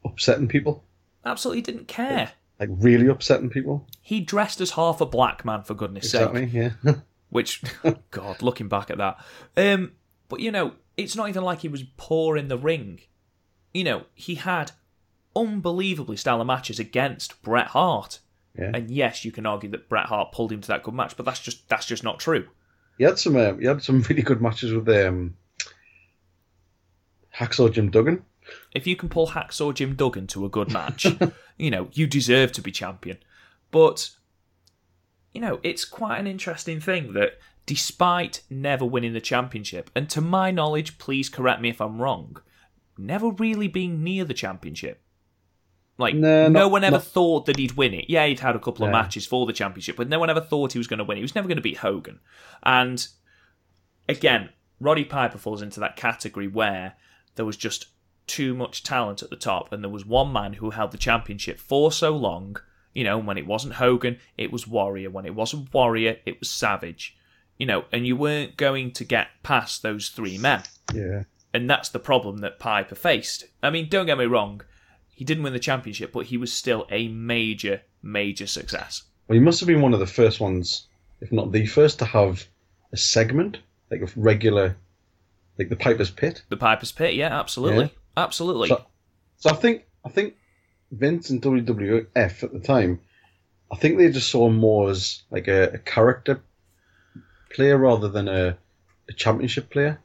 upsetting 0.04 0.48
people, 0.48 0.82
Absolutely 1.24 1.60
didn't 1.62 1.86
care. 1.86 2.32
like 2.58 2.70
really 2.72 3.06
upsetting 3.06 3.50
people. 3.50 3.86
He 4.00 4.20
dressed 4.20 4.60
as 4.62 4.70
half 4.72 5.00
a 5.02 5.06
black 5.06 5.44
man, 5.44 5.62
for 5.62 5.74
goodness 5.74 6.10
sake. 6.10 6.22
Exactly. 6.34 6.44
Yeah. 6.60 6.94
Which, 7.30 7.62
God, 8.10 8.42
looking 8.42 8.68
back 8.68 8.90
at 8.90 8.98
that. 8.98 9.18
Um, 9.56 9.92
but, 10.28 10.40
you 10.40 10.50
know, 10.50 10.74
it's 10.96 11.16
not 11.16 11.28
even 11.28 11.42
like 11.42 11.60
he 11.60 11.68
was 11.68 11.84
poor 11.96 12.36
in 12.36 12.48
the 12.48 12.58
ring. 12.58 13.00
You 13.72 13.84
know, 13.84 14.04
he 14.14 14.34
had 14.34 14.72
unbelievably 15.34 16.16
stellar 16.16 16.44
matches 16.44 16.78
against 16.78 17.40
Bret 17.42 17.68
Hart. 17.68 18.20
Yeah. 18.58 18.72
And 18.74 18.90
yes, 18.90 19.24
you 19.24 19.32
can 19.32 19.46
argue 19.46 19.70
that 19.70 19.88
Bret 19.88 20.06
Hart 20.06 20.32
pulled 20.32 20.52
him 20.52 20.60
to 20.60 20.68
that 20.68 20.82
good 20.82 20.94
match, 20.94 21.16
but 21.16 21.24
that's 21.24 21.40
just 21.40 21.68
that's 21.68 21.86
just 21.86 22.02
not 22.02 22.18
true. 22.18 22.48
He 22.98 23.04
had 23.04 23.18
some 23.18 23.36
uh, 23.36 23.54
he 23.54 23.66
had 23.66 23.82
some 23.82 24.02
really 24.08 24.22
good 24.22 24.42
matches 24.42 24.72
with 24.72 24.88
um, 24.88 25.36
Hacksaw 27.34 27.72
Jim 27.72 27.90
Duggan. 27.90 28.24
If 28.74 28.86
you 28.86 28.96
can 28.96 29.08
pull 29.08 29.28
Hacksaw 29.28 29.74
Jim 29.74 29.94
Duggan 29.94 30.26
to 30.28 30.44
a 30.44 30.48
good 30.48 30.72
match, 30.72 31.06
you 31.56 31.70
know, 31.70 31.88
you 31.92 32.06
deserve 32.06 32.52
to 32.52 32.62
be 32.62 32.72
champion. 32.72 33.18
But, 33.70 34.10
you 35.32 35.40
know, 35.40 35.60
it's 35.62 35.84
quite 35.84 36.18
an 36.18 36.26
interesting 36.26 36.80
thing 36.80 37.12
that 37.14 37.38
despite 37.66 38.42
never 38.50 38.84
winning 38.84 39.12
the 39.12 39.20
championship, 39.20 39.90
and 39.94 40.08
to 40.10 40.20
my 40.20 40.50
knowledge, 40.50 40.98
please 40.98 41.28
correct 41.28 41.60
me 41.60 41.68
if 41.68 41.80
I'm 41.80 42.00
wrong, 42.00 42.36
never 42.98 43.30
really 43.30 43.68
being 43.68 44.02
near 44.02 44.24
the 44.24 44.34
championship. 44.34 45.02
Like, 45.98 46.14
No, 46.14 46.48
no 46.48 46.60
not- 46.62 46.70
one 46.72 46.84
ever 46.84 46.96
not- 46.96 47.04
thought 47.04 47.46
that 47.46 47.58
he'd 47.58 47.72
win 47.72 47.92
it. 47.94 48.06
Yeah, 48.08 48.26
he'd 48.26 48.40
had 48.40 48.56
a 48.56 48.60
couple 48.60 48.84
of 48.86 48.90
No. 48.90 48.98
matches 48.98 49.26
for 49.26 49.44
the 49.46 49.52
championship, 49.52 49.96
but 49.96 50.08
no 50.08 50.18
one 50.18 50.30
ever 50.30 50.40
thought 50.40 50.72
he 50.72 50.78
was 50.78 50.86
going 50.86 50.98
to 50.98 51.04
win. 51.04 51.16
He 51.18 51.22
was 51.22 51.34
never 51.34 51.46
going 51.46 51.56
to 51.58 51.62
beat 51.62 51.78
Hogan. 51.78 52.20
And 52.62 53.06
again, 54.08 54.48
Roddy 54.80 55.04
Piper 55.04 55.36
falls 55.38 55.60
into 55.62 55.78
that 55.80 55.96
category 55.96 56.48
where 56.48 56.94
there 57.34 57.44
was 57.44 57.56
just 57.58 57.88
too 58.26 58.54
much 58.54 58.82
talent 58.82 59.22
at 59.22 59.28
the 59.30 59.36
top, 59.36 59.72
and 59.72 59.82
there 59.84 59.90
was 59.90 60.06
one 60.06 60.32
man 60.32 60.54
who 60.54 60.70
held 60.70 60.90
the 60.92 60.98
championship 60.98 61.60
for 61.60 61.92
so 61.92 62.16
long. 62.16 62.56
You 62.92 63.04
know, 63.04 63.18
when 63.18 63.38
it 63.38 63.46
wasn't 63.46 63.74
Hogan, 63.74 64.18
it 64.36 64.50
was 64.50 64.66
Warrior. 64.66 65.10
When 65.10 65.26
it 65.26 65.34
wasn't 65.34 65.72
Warrior, 65.72 66.16
it 66.26 66.40
was 66.40 66.50
Savage. 66.50 67.16
You 67.58 67.66
know, 67.66 67.84
and 67.92 68.06
you 68.06 68.16
weren't 68.16 68.56
going 68.56 68.92
to 68.92 69.04
get 69.04 69.28
past 69.42 69.82
those 69.82 70.08
three 70.08 70.38
men. 70.38 70.62
Yeah. 70.94 71.24
And 71.52 71.68
that's 71.68 71.88
the 71.88 71.98
problem 71.98 72.38
that 72.38 72.58
Piper 72.58 72.94
faced. 72.94 73.44
I 73.62 73.70
mean, 73.70 73.88
don't 73.88 74.06
get 74.06 74.18
me 74.18 74.24
wrong, 74.24 74.62
he 75.20 75.24
didn't 75.24 75.42
win 75.42 75.52
the 75.52 75.58
championship, 75.58 76.12
but 76.12 76.24
he 76.26 76.38
was 76.38 76.50
still 76.50 76.86
a 76.90 77.08
major, 77.08 77.82
major 78.02 78.46
success. 78.46 79.02
Well, 79.28 79.34
he 79.38 79.44
must 79.44 79.60
have 79.60 79.66
been 79.66 79.82
one 79.82 79.92
of 79.92 80.00
the 80.00 80.06
first 80.06 80.40
ones, 80.40 80.88
if 81.20 81.30
not 81.30 81.52
the 81.52 81.66
first, 81.66 81.98
to 81.98 82.06
have 82.06 82.46
a 82.92 82.96
segment 82.96 83.58
like 83.90 84.00
a 84.00 84.08
regular, 84.16 84.76
like 85.58 85.68
the 85.68 85.76
Piper's 85.76 86.10
Pit. 86.10 86.42
The 86.48 86.56
Piper's 86.56 86.92
Pit, 86.92 87.14
yeah, 87.14 87.38
absolutely. 87.38 87.92
Absolutely. 88.16 88.68
So, 88.68 88.86
so 89.36 89.50
I 89.50 89.54
think 89.54 89.84
I 90.04 90.08
think 90.08 90.36
Vince 90.90 91.30
and 91.30 91.40
WWF 91.40 92.42
at 92.42 92.52
the 92.52 92.60
time, 92.60 93.00
I 93.70 93.76
think 93.76 93.98
they 93.98 94.10
just 94.10 94.30
saw 94.30 94.48
him 94.48 94.56
more 94.56 94.90
as 94.90 95.22
like 95.30 95.48
a, 95.48 95.70
a 95.70 95.78
character 95.78 96.42
player 97.50 97.78
rather 97.78 98.08
than 98.08 98.28
a, 98.28 98.56
a 99.08 99.12
championship 99.12 99.70
player. 99.70 100.00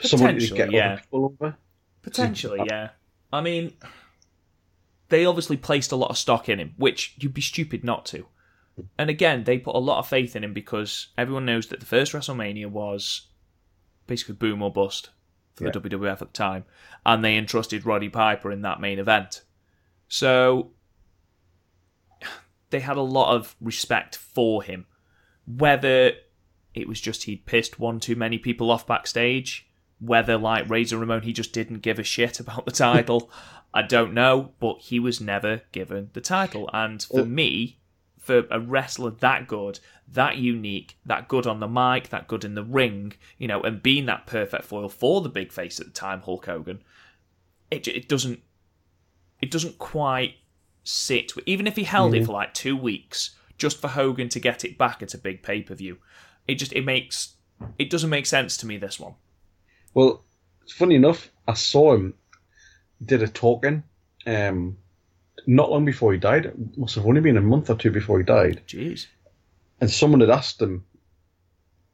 Someone 0.00 0.38
to 0.38 0.54
get 0.54 0.70
yeah. 0.70 0.92
other 0.92 1.00
people 1.02 1.36
over. 1.40 1.56
Potentially, 2.02 2.60
yeah. 2.66 2.90
I 3.32 3.40
mean, 3.40 3.74
they 5.08 5.26
obviously 5.26 5.56
placed 5.56 5.92
a 5.92 5.96
lot 5.96 6.10
of 6.10 6.18
stock 6.18 6.48
in 6.48 6.58
him, 6.58 6.74
which 6.76 7.14
you'd 7.18 7.34
be 7.34 7.40
stupid 7.40 7.84
not 7.84 8.06
to. 8.06 8.26
And 8.98 9.10
again, 9.10 9.44
they 9.44 9.58
put 9.58 9.74
a 9.74 9.78
lot 9.78 9.98
of 9.98 10.06
faith 10.06 10.34
in 10.34 10.44
him 10.44 10.54
because 10.54 11.08
everyone 11.18 11.44
knows 11.44 11.66
that 11.66 11.80
the 11.80 11.86
first 11.86 12.12
WrestleMania 12.12 12.66
was 12.66 13.28
basically 14.06 14.36
boom 14.36 14.62
or 14.62 14.72
bust 14.72 15.10
for 15.54 15.64
the 15.64 15.80
WWF 15.80 16.12
at 16.12 16.18
the 16.18 16.26
time, 16.26 16.64
and 17.04 17.24
they 17.24 17.36
entrusted 17.36 17.84
Roddy 17.84 18.08
Piper 18.08 18.50
in 18.50 18.62
that 18.62 18.80
main 18.80 18.98
event. 18.98 19.42
So 20.10 20.72
they 22.68 22.80
had 22.80 22.98
a 22.98 23.02
lot 23.02 23.34
of 23.34 23.56
respect 23.62 24.16
for 24.16 24.62
him. 24.62 24.84
Whether 25.46 26.12
it 26.74 26.86
was 26.86 27.00
just 27.00 27.24
he'd 27.24 27.46
pissed 27.46 27.80
one 27.80 27.98
too 27.98 28.14
many 28.14 28.36
people 28.36 28.70
off 28.70 28.86
backstage, 28.86 29.66
whether 29.98 30.36
like 30.36 30.68
Razor 30.68 30.98
Ramon 30.98 31.22
he 31.22 31.32
just 31.32 31.54
didn't 31.54 31.78
give 31.78 31.98
a 31.98 32.04
shit 32.04 32.38
about 32.38 32.66
the 32.66 32.72
title, 32.72 33.30
I 33.74 33.82
don't 33.82 34.12
know, 34.12 34.52
but 34.60 34.80
he 34.80 34.98
was 34.98 35.20
never 35.20 35.62
given 35.72 36.10
the 36.12 36.20
title. 36.20 36.68
And 36.72 37.00
for 37.02 37.24
me, 37.24 37.78
for 38.18 38.44
a 38.50 38.58
wrestler 38.58 39.10
that 39.10 39.46
good, 39.46 39.78
that 40.08 40.38
unique, 40.38 40.98
that 41.06 41.28
good 41.28 41.46
on 41.46 41.60
the 41.60 41.68
mic, 41.68 42.08
that 42.08 42.26
good 42.26 42.44
in 42.44 42.56
the 42.56 42.64
ring, 42.64 43.12
you 43.38 43.46
know, 43.46 43.60
and 43.62 43.80
being 43.80 44.06
that 44.06 44.26
perfect 44.26 44.64
foil 44.64 44.88
for 44.88 45.20
the 45.20 45.28
big 45.28 45.52
face 45.52 45.78
at 45.78 45.86
the 45.86 45.92
time, 45.92 46.22
Hulk 46.22 46.46
Hogan, 46.46 46.82
it 47.70 47.86
it 47.86 48.08
doesn't 48.08 48.42
it 49.40 49.50
doesn't 49.50 49.78
quite 49.78 50.34
sit. 50.84 51.32
Even 51.46 51.66
if 51.66 51.76
he 51.76 51.84
held 51.84 52.14
it 52.14 52.26
for 52.26 52.32
like 52.32 52.54
two 52.54 52.76
weeks, 52.76 53.36
just 53.58 53.80
for 53.80 53.88
Hogan 53.88 54.28
to 54.30 54.40
get 54.40 54.64
it 54.64 54.78
back 54.78 55.02
at 55.02 55.14
a 55.14 55.18
big 55.18 55.42
pay 55.42 55.62
per 55.62 55.74
view, 55.74 55.98
it 56.46 56.54
just 56.56 56.72
it 56.72 56.84
makes 56.84 57.34
it 57.78 57.90
doesn't 57.90 58.10
make 58.10 58.26
sense 58.26 58.56
to 58.58 58.66
me. 58.66 58.76
This 58.78 58.98
one, 58.98 59.14
Well, 59.94 60.24
funny 60.68 60.94
enough, 60.94 61.30
I 61.46 61.54
saw 61.54 61.94
him 61.94 62.14
did 63.04 63.22
a 63.22 63.28
talking 63.28 63.82
um, 64.26 64.76
not 65.46 65.70
long 65.70 65.84
before 65.84 66.12
he 66.12 66.18
died. 66.18 66.46
It 66.46 66.76
must 66.76 66.94
have 66.96 67.06
only 67.06 67.20
been 67.20 67.36
a 67.36 67.42
month 67.42 67.70
or 67.70 67.76
two 67.76 67.90
before 67.90 68.18
he 68.18 68.24
died. 68.24 68.62
jeez, 68.66 69.06
And 69.80 69.90
someone 69.90 70.20
had 70.20 70.30
asked 70.30 70.60
him, 70.60 70.84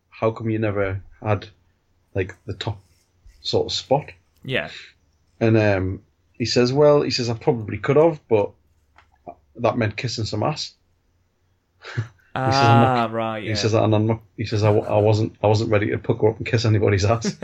"How 0.09 0.31
come 0.31 0.51
you 0.51 0.59
never 0.59 1.03
had 1.23 1.49
like 2.15 2.35
the 2.47 2.55
top 2.55 2.81
sort 3.41 3.67
of 3.67 3.73
spot?" 3.73 4.11
yeah, 4.45 4.71
And 5.41 5.57
um, 5.57 6.03
he 6.39 6.45
says, 6.45 6.73
"Well, 6.73 7.03
he 7.03 7.11
says 7.11 7.29
I 7.31 7.35
probably 7.35 7.79
could 7.79 7.97
have, 7.97 8.21
but 8.29 8.51
that 9.57 9.77
meant 9.79 9.97
kissing 9.97 10.25
some 10.25 10.43
ass." 10.43 10.75
ah, 12.35 13.09
right, 13.11 13.43
yeah. 13.43 13.51
He 13.51 13.57
says, 13.57 13.73
"And 13.75 13.95
I'm 13.95 14.07
not." 14.07 14.21
He 14.37 14.45
says, 14.45 14.63
I, 14.63 14.71
I 14.71 14.99
wasn't. 14.99 15.37
I 15.43 15.47
wasn't 15.47 15.71
ready 15.71 15.91
to 15.91 15.99
pucker 15.99 16.29
up 16.29 16.37
and 16.39 16.47
kiss 16.47 16.65
anybody's 16.65 17.05
ass." 17.15 17.37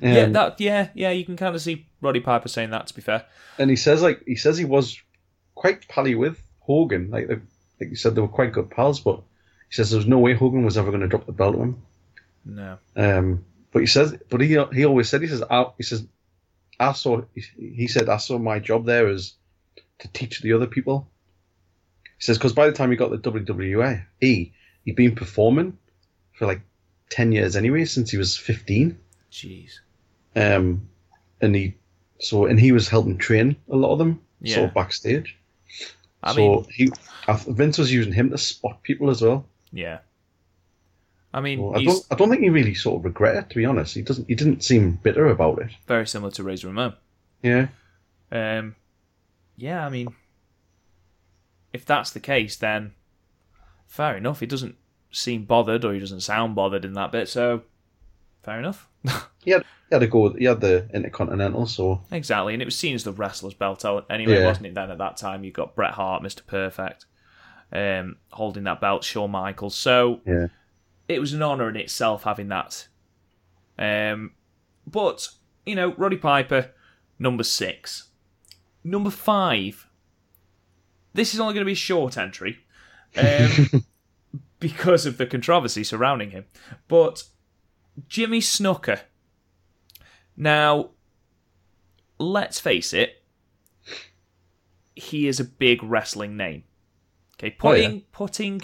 yeah, 0.00 0.24
Um, 0.24 0.32
that 0.32 0.60
yeah, 0.60 0.88
yeah. 0.94 1.10
You 1.10 1.24
can 1.24 1.36
kind 1.36 1.54
of 1.54 1.62
see 1.62 1.86
Roddy 2.00 2.20
Piper 2.20 2.48
saying 2.48 2.70
that. 2.70 2.86
To 2.88 2.94
be 2.94 3.00
fair, 3.02 3.24
and 3.58 3.70
he 3.70 3.76
says, 3.76 4.02
like, 4.02 4.22
he 4.26 4.36
says 4.36 4.56
he 4.58 4.64
was 4.64 5.00
quite 5.54 5.88
pally 5.88 6.14
with 6.14 6.40
Hogan. 6.60 7.10
Like, 7.10 7.28
they- 7.28 7.40
like 7.80 7.90
you 7.90 7.96
said, 7.96 8.14
they 8.14 8.20
were 8.20 8.28
quite 8.28 8.52
good 8.52 8.70
pals. 8.70 9.00
But 9.00 9.16
he 9.68 9.74
says 9.74 9.90
there's 9.90 10.06
no 10.06 10.18
way 10.20 10.34
Hogan 10.34 10.64
was 10.64 10.78
ever 10.78 10.90
going 10.90 11.00
to 11.00 11.08
drop 11.08 11.26
the 11.26 11.32
belt 11.32 11.56
to 11.56 11.62
him. 11.62 11.82
no, 12.44 12.78
Um, 12.94 13.44
but 13.72 13.80
he 13.80 13.86
says, 13.86 14.16
but 14.30 14.40
he 14.40 14.56
he 14.72 14.84
always 14.84 15.08
said, 15.08 15.22
he 15.22 15.26
says, 15.28 15.42
I, 15.50 15.66
he 15.76 15.82
says, 15.82 16.06
I 16.80 16.92
saw. 16.92 17.22
He 17.56 17.86
said, 17.88 18.08
I 18.08 18.16
saw 18.18 18.38
my 18.38 18.58
job 18.58 18.84
there 18.86 19.08
as 19.08 19.34
to 20.00 20.08
teach 20.12 20.40
the 20.40 20.52
other 20.52 20.66
people. 20.66 21.08
He 22.04 22.24
says, 22.24 22.38
because 22.38 22.52
by 22.52 22.66
the 22.66 22.72
time 22.72 22.90
he 22.90 22.96
got 22.96 23.10
the 23.10 23.18
WWE, 23.18 24.04
he'd 24.20 24.96
been 24.96 25.14
performing 25.14 25.78
for 26.32 26.46
like 26.46 26.60
ten 27.10 27.32
years 27.32 27.56
anyway, 27.56 27.84
since 27.84 28.10
he 28.10 28.16
was 28.18 28.36
fifteen. 28.36 28.98
jeez, 29.30 29.80
Um, 30.36 30.88
and 31.40 31.54
he 31.54 31.74
so 32.20 32.46
and 32.46 32.58
he 32.58 32.72
was 32.72 32.88
helping 32.88 33.18
train 33.18 33.56
a 33.70 33.76
lot 33.76 33.92
of 33.92 33.98
them, 33.98 34.20
Yeah. 34.40 34.54
sort 34.56 34.68
of 34.68 34.74
backstage. 34.74 35.36
I 36.22 36.32
so 36.32 36.36
mean, 36.36 36.66
he, 36.70 36.90
Vince 37.48 37.76
was 37.78 37.92
using 37.92 38.12
him 38.12 38.30
to 38.30 38.38
spot 38.38 38.82
people 38.82 39.10
as 39.10 39.20
well. 39.22 39.46
yeah. 39.72 39.98
I 41.34 41.40
mean, 41.40 41.60
Well, 41.60 41.76
I 41.76 41.82
don't, 41.82 42.06
I 42.12 42.14
don't 42.14 42.30
think 42.30 42.42
he 42.42 42.48
really 42.48 42.74
sort 42.74 43.00
of 43.00 43.04
regret 43.04 43.34
it. 43.36 43.50
To 43.50 43.56
be 43.56 43.64
honest, 43.64 43.94
he 43.94 44.02
doesn't. 44.02 44.28
He 44.28 44.34
didn't 44.36 44.62
seem 44.62 44.92
bitter 45.02 45.26
about 45.26 45.58
it. 45.60 45.72
very 45.88 46.06
similar 46.06 46.30
to 46.32 46.42
Razor 46.44 46.68
Ramon. 46.68 46.94
Yeah, 47.42 47.66
Um, 48.32 48.76
yeah, 49.56 49.84
I 49.84 49.90
mean, 49.90 50.14
if 51.72 51.84
that's 51.84 52.10
the 52.12 52.20
case, 52.20 52.56
then 52.56 52.92
fair 53.86 54.16
enough. 54.16 54.40
He 54.40 54.46
doesn't 54.46 54.76
seem 55.10 55.44
bothered, 55.44 55.84
or 55.84 55.92
he 55.92 56.00
doesn't 56.00 56.20
sound 56.20 56.54
bothered 56.54 56.84
in 56.84 56.92
that 56.94 57.12
bit. 57.12 57.28
So, 57.28 57.62
fair 58.42 58.58
enough. 58.60 58.88
he 59.44 59.50
had, 59.50 59.62
he 59.90 59.94
had 59.94 59.98
to 60.00 60.06
go. 60.06 60.32
He 60.32 60.44
had 60.44 60.60
the 60.60 60.88
Intercontinental, 60.94 61.66
so 61.66 62.00
exactly, 62.10 62.54
and 62.54 62.62
it 62.62 62.66
was 62.66 62.78
seen 62.78 62.94
as 62.94 63.04
the 63.04 63.12
wrestler's 63.12 63.54
belt 63.54 63.84
out 63.84 64.06
anyway, 64.08 64.38
Yeah. 64.38 64.46
wasn't 64.46 64.66
it? 64.66 64.74
Then 64.74 64.90
at 64.90 64.98
that 64.98 65.16
time, 65.16 65.44
you 65.44 65.50
got 65.50 65.74
Bret 65.74 65.92
Hart, 65.94 66.22
Mister 66.22 66.42
Perfect, 66.44 67.06
um, 67.72 68.16
holding 68.30 68.64
that 68.64 68.80
belt, 68.80 69.04
Shawn 69.04 69.32
Michaels. 69.32 69.74
So, 69.74 70.20
yeah. 70.26 70.46
It 71.08 71.20
was 71.20 71.32
an 71.32 71.42
honour 71.42 71.68
in 71.68 71.76
itself 71.76 72.22
having 72.24 72.48
that. 72.48 72.88
Um, 73.78 74.32
but 74.86 75.28
you 75.66 75.74
know, 75.74 75.94
Roddy 75.94 76.16
Piper, 76.16 76.70
number 77.18 77.42
six, 77.44 78.08
number 78.82 79.10
five. 79.10 79.88
This 81.12 81.32
is 81.32 81.38
only 81.40 81.54
going 81.54 81.62
to 81.64 81.66
be 81.68 81.72
a 81.72 81.76
short 81.76 82.18
entry, 82.18 82.58
um, 83.16 83.84
because 84.58 85.06
of 85.06 85.16
the 85.16 85.26
controversy 85.26 85.84
surrounding 85.84 86.30
him. 86.30 86.46
But 86.88 87.24
Jimmy 88.08 88.40
Snuka. 88.40 89.00
Now, 90.36 90.90
let's 92.18 92.58
face 92.58 92.92
it, 92.92 93.22
he 94.96 95.28
is 95.28 95.38
a 95.38 95.44
big 95.44 95.82
wrestling 95.84 96.36
name. 96.36 96.64
Okay, 97.38 97.50
putting 97.50 97.90
Oh, 97.90 97.94
yeah. 97.94 98.00
putting 98.10 98.62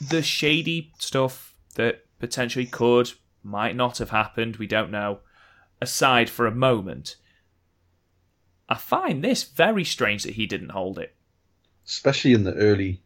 the 0.00 0.22
shady 0.22 0.92
stuff 0.98 1.54
that 1.74 2.04
potentially 2.18 2.66
could, 2.66 3.12
might 3.42 3.76
not 3.76 3.98
have 3.98 4.10
happened, 4.10 4.56
we 4.56 4.66
don't 4.66 4.90
know, 4.90 5.20
aside 5.80 6.28
for 6.30 6.46
a 6.46 6.50
moment. 6.54 7.16
I 8.68 8.74
find 8.76 9.22
this 9.22 9.44
very 9.44 9.84
strange 9.84 10.22
that 10.24 10.34
he 10.34 10.46
didn't 10.46 10.70
hold 10.70 10.98
it. 10.98 11.14
Especially 11.86 12.32
in 12.32 12.44
the 12.44 12.54
early 12.54 13.00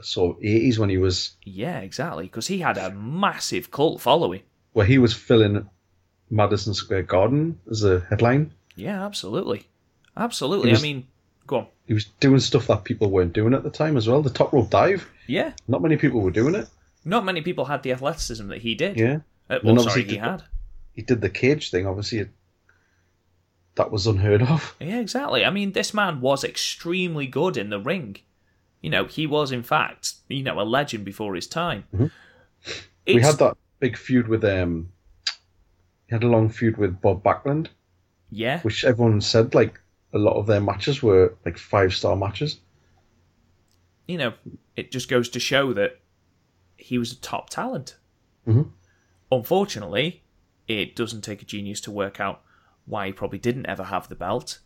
sort 0.00 0.36
of 0.36 0.42
80s 0.42 0.78
when 0.78 0.88
he 0.88 0.96
was 0.98 1.32
Yeah, 1.44 1.80
exactly, 1.80 2.24
because 2.24 2.46
he 2.46 2.58
had 2.60 2.78
a 2.78 2.90
massive 2.92 3.70
cult 3.70 4.00
following. 4.00 4.42
where 4.72 4.86
he 4.86 4.98
was 4.98 5.12
filling 5.14 5.68
Madison 6.30 6.74
Square 6.74 7.02
Garden 7.04 7.58
as 7.70 7.82
a 7.84 8.00
headline. 8.10 8.52
Yeah, 8.74 9.04
absolutely. 9.04 9.66
Absolutely. 10.16 10.70
Was- 10.70 10.80
I 10.80 10.82
mean, 10.82 11.06
go 11.46 11.56
on. 11.58 11.66
He 11.86 11.94
was 11.94 12.06
doing 12.20 12.40
stuff 12.40 12.66
that 12.66 12.84
people 12.84 13.10
weren't 13.10 13.32
doing 13.32 13.54
at 13.54 13.62
the 13.62 13.70
time 13.70 13.96
as 13.96 14.08
well. 14.08 14.22
The 14.22 14.30
top 14.30 14.52
rope 14.52 14.70
dive. 14.70 15.08
Yeah, 15.28 15.52
Not 15.68 15.82
many 15.82 15.96
people 15.96 16.20
were 16.20 16.30
doing 16.30 16.54
it. 16.54 16.68
not 17.04 17.24
many 17.24 17.40
people 17.42 17.64
had 17.64 17.82
the 17.82 17.92
athleticism 17.92 18.48
that 18.48 18.62
he 18.62 18.74
did. 18.74 18.96
Yeah. 18.98 19.18
Uh, 19.48 19.58
well, 19.62 19.78
sorry, 19.78 20.02
he 20.02 20.08
did- 20.10 20.20
had. 20.20 20.42
He 20.92 21.02
did 21.02 21.20
the 21.20 21.28
cage 21.30 21.70
thing. 21.70 21.86
Obviously, 21.86 22.18
it, 22.20 22.30
that 23.74 23.90
was 23.90 24.06
unheard 24.06 24.42
of. 24.42 24.74
Yeah, 24.80 24.98
exactly. 25.00 25.44
I 25.44 25.50
mean, 25.50 25.72
this 25.72 25.92
man 25.92 26.20
was 26.20 26.42
extremely 26.42 27.26
good 27.26 27.56
in 27.56 27.70
the 27.70 27.78
ring. 27.80 28.16
You 28.80 28.90
know, 28.90 29.04
he 29.04 29.26
was, 29.26 29.52
in 29.52 29.62
fact, 29.62 30.14
you 30.28 30.42
know, 30.42 30.60
a 30.60 30.62
legend 30.62 31.04
before 31.04 31.34
his 31.34 31.46
time. 31.46 31.84
we 33.06 33.20
had 33.22 33.36
that 33.38 33.56
big 33.80 33.96
feud 33.96 34.28
with 34.28 34.44
um. 34.44 34.90
He 36.08 36.14
had 36.14 36.22
a 36.22 36.28
long 36.28 36.48
feud 36.48 36.76
with 36.76 37.00
Bob 37.00 37.22
Backlund, 37.24 37.66
Yeah, 38.30 38.60
which 38.62 38.84
everyone 38.84 39.20
said 39.20 39.54
like 39.54 39.80
a 40.12 40.18
lot 40.18 40.34
of 40.36 40.46
their 40.46 40.60
matches 40.60 41.02
were 41.02 41.34
like 41.44 41.58
five 41.58 41.92
star 41.94 42.16
matches. 42.16 42.60
you 44.08 44.16
know, 44.16 44.32
it 44.76 44.92
just 44.92 45.08
goes 45.08 45.28
to 45.28 45.40
show 45.40 45.72
that 45.72 45.98
he 46.76 46.96
was 46.96 47.10
a 47.12 47.16
top 47.16 47.50
talent. 47.50 47.96
Mhm. 48.46 48.70
Unfortunately, 49.32 50.22
it 50.68 50.94
doesn't 50.94 51.22
take 51.22 51.42
a 51.42 51.44
genius 51.44 51.80
to 51.82 51.90
work 51.90 52.20
out 52.20 52.42
why 52.84 53.06
he 53.08 53.12
probably 53.12 53.38
didn't 53.40 53.66
ever 53.66 53.82
have 53.84 54.08
the 54.08 54.14
belt. 54.14 54.60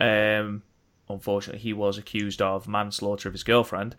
um, 0.00 0.62
unfortunately, 1.10 1.60
he 1.60 1.72
was 1.74 1.98
accused 1.98 2.40
of 2.40 2.66
manslaughter 2.66 3.28
of 3.28 3.34
his 3.34 3.44
girlfriend. 3.44 3.96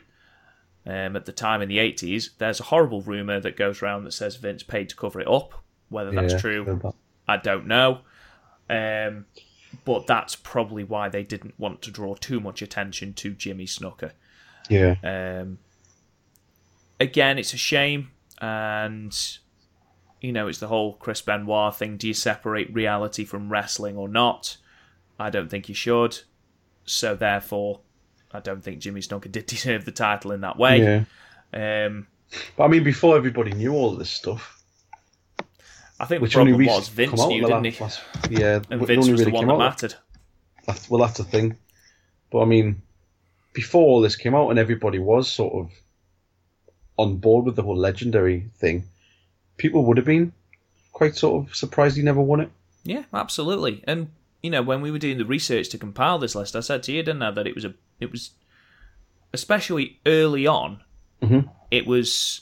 Um, 0.86 1.15
at 1.15 1.26
the 1.26 1.32
time 1.32 1.62
in 1.62 1.70
the 1.70 1.78
80s, 1.78 2.32
there's 2.39 2.60
a 2.60 2.63
horrible 2.63 3.02
rumour 3.04 3.39
that 3.39 3.56
goes 3.56 3.84
around 3.84 4.04
that 4.06 4.13
says 4.13 4.36
Vince 4.38 4.63
paid 4.63 4.89
to 4.89 4.96
cover 4.96 5.20
it 5.22 5.28
up. 5.28 5.63
Whether 5.89 6.10
that's 6.12 6.34
Yeah, 6.34 6.39
true. 6.39 6.94
I 7.28 7.38
don't 7.38 7.67
know. 7.67 8.00
Um, 8.70 9.26
but 9.86 10.07
that's 10.07 10.36
probably 10.36 10.84
why 10.84 11.10
they 11.10 11.23
didn't 11.23 11.53
want 11.57 11.81
to 11.84 11.91
draw 11.91 12.15
too 12.15 12.39
much 12.39 12.62
attention 12.62 13.13
to 13.13 13.31
Jimmy 13.31 13.65
Snuka. 13.65 14.12
Yeah, 14.69 14.95
Um, 15.03 15.57
again, 16.99 17.38
it's 17.39 17.53
a 17.53 17.57
shame, 17.57 18.12
and 18.39 19.15
you 20.21 20.31
know, 20.31 20.47
it's 20.47 20.60
the 20.60 20.67
whole 20.67 20.93
Chris 20.93 21.21
Benoit 21.21 21.75
thing. 21.75 21.97
Do 21.97 22.07
you 22.07 22.13
separate 22.13 22.71
reality 22.73 23.25
from 23.25 23.51
wrestling 23.51 23.97
or 23.97 24.07
not? 24.07 24.57
I 25.19 25.29
don't 25.29 25.49
think 25.49 25.67
you 25.67 25.75
should. 25.75 26.19
So 26.86 27.15
therefore, 27.15 27.79
I 28.31 28.39
don't 28.39 28.63
think 28.63 28.79
Jimmy 28.79 29.01
Snuka 29.01 29.31
did 29.31 29.45
deserve 29.47 29.86
the 29.86 29.91
title 29.91 30.31
in 30.31 30.41
that 30.41 30.57
way. 30.57 31.05
yeah. 31.53 31.86
Um, 31.88 32.07
But 32.55 32.65
I 32.65 32.67
mean, 32.67 32.84
before 32.84 33.17
everybody 33.17 33.51
knew 33.51 33.73
all 33.73 33.95
this 33.95 34.10
stuff, 34.12 34.61
I 36.01 36.05
think 36.05 36.21
which 36.21 36.33
the 36.33 36.43
problem 36.43 36.65
was 36.65 36.89
Vince 36.89 37.11
come 37.11 37.19
out 37.19 37.31
in 37.31 37.37
knew, 37.41 37.47
didn't 37.47 37.63
he? 37.65 37.83
last- 37.83 38.01
yeah, 38.29 38.59
And 38.69 38.85
Vince 38.87 39.05
only 39.05 39.11
was 39.13 39.23
the 39.23 39.29
one 39.31 39.47
that 39.47 39.57
mattered. 39.57 39.93
Well, 40.89 40.99
that's 41.01 41.17
the 41.17 41.23
thing. 41.23 41.57
But 42.31 42.41
I 42.41 42.45
mean, 42.45 42.81
before 43.53 43.83
all 43.87 44.01
this 44.01 44.15
came 44.15 44.33
out 44.35 44.49
and 44.49 44.57
everybody 44.59 44.99
was 44.99 45.29
sort 45.31 45.53
of 45.53 45.71
on 46.97 47.17
board 47.17 47.45
with 47.45 47.55
the 47.55 47.61
whole 47.63 47.77
legendary 47.77 48.45
thing, 48.57 48.83
people 49.57 49.85
would 49.85 49.97
have 49.97 50.05
been 50.05 50.33
quite 50.91 51.15
sort 51.15 51.45
of 51.47 51.55
surprised 51.55 51.97
he 51.97 52.03
never 52.03 52.21
won 52.21 52.39
it. 52.41 52.49
Yeah, 52.83 53.03
absolutely. 53.13 53.83
And 53.87 54.09
you 54.41 54.49
know, 54.49 54.61
when 54.63 54.81
we 54.81 54.89
were 54.91 54.97
doing 54.99 55.17
the 55.19 55.25
research 55.25 55.69
to 55.69 55.77
compile 55.77 56.17
this 56.17 56.33
list, 56.35 56.55
I 56.55 56.61
said 56.61 56.81
to 56.83 56.91
you, 56.91 57.03
didn't 57.03 57.21
I, 57.21 57.29
that 57.31 57.45
it 57.47 57.53
was 57.53 57.63
a, 57.65 57.73
it 57.99 58.11
was, 58.11 58.31
especially 59.33 59.99
early 60.05 60.47
on, 60.47 60.81
Mhm. 61.21 61.47
it 61.69 61.85
was 61.85 62.41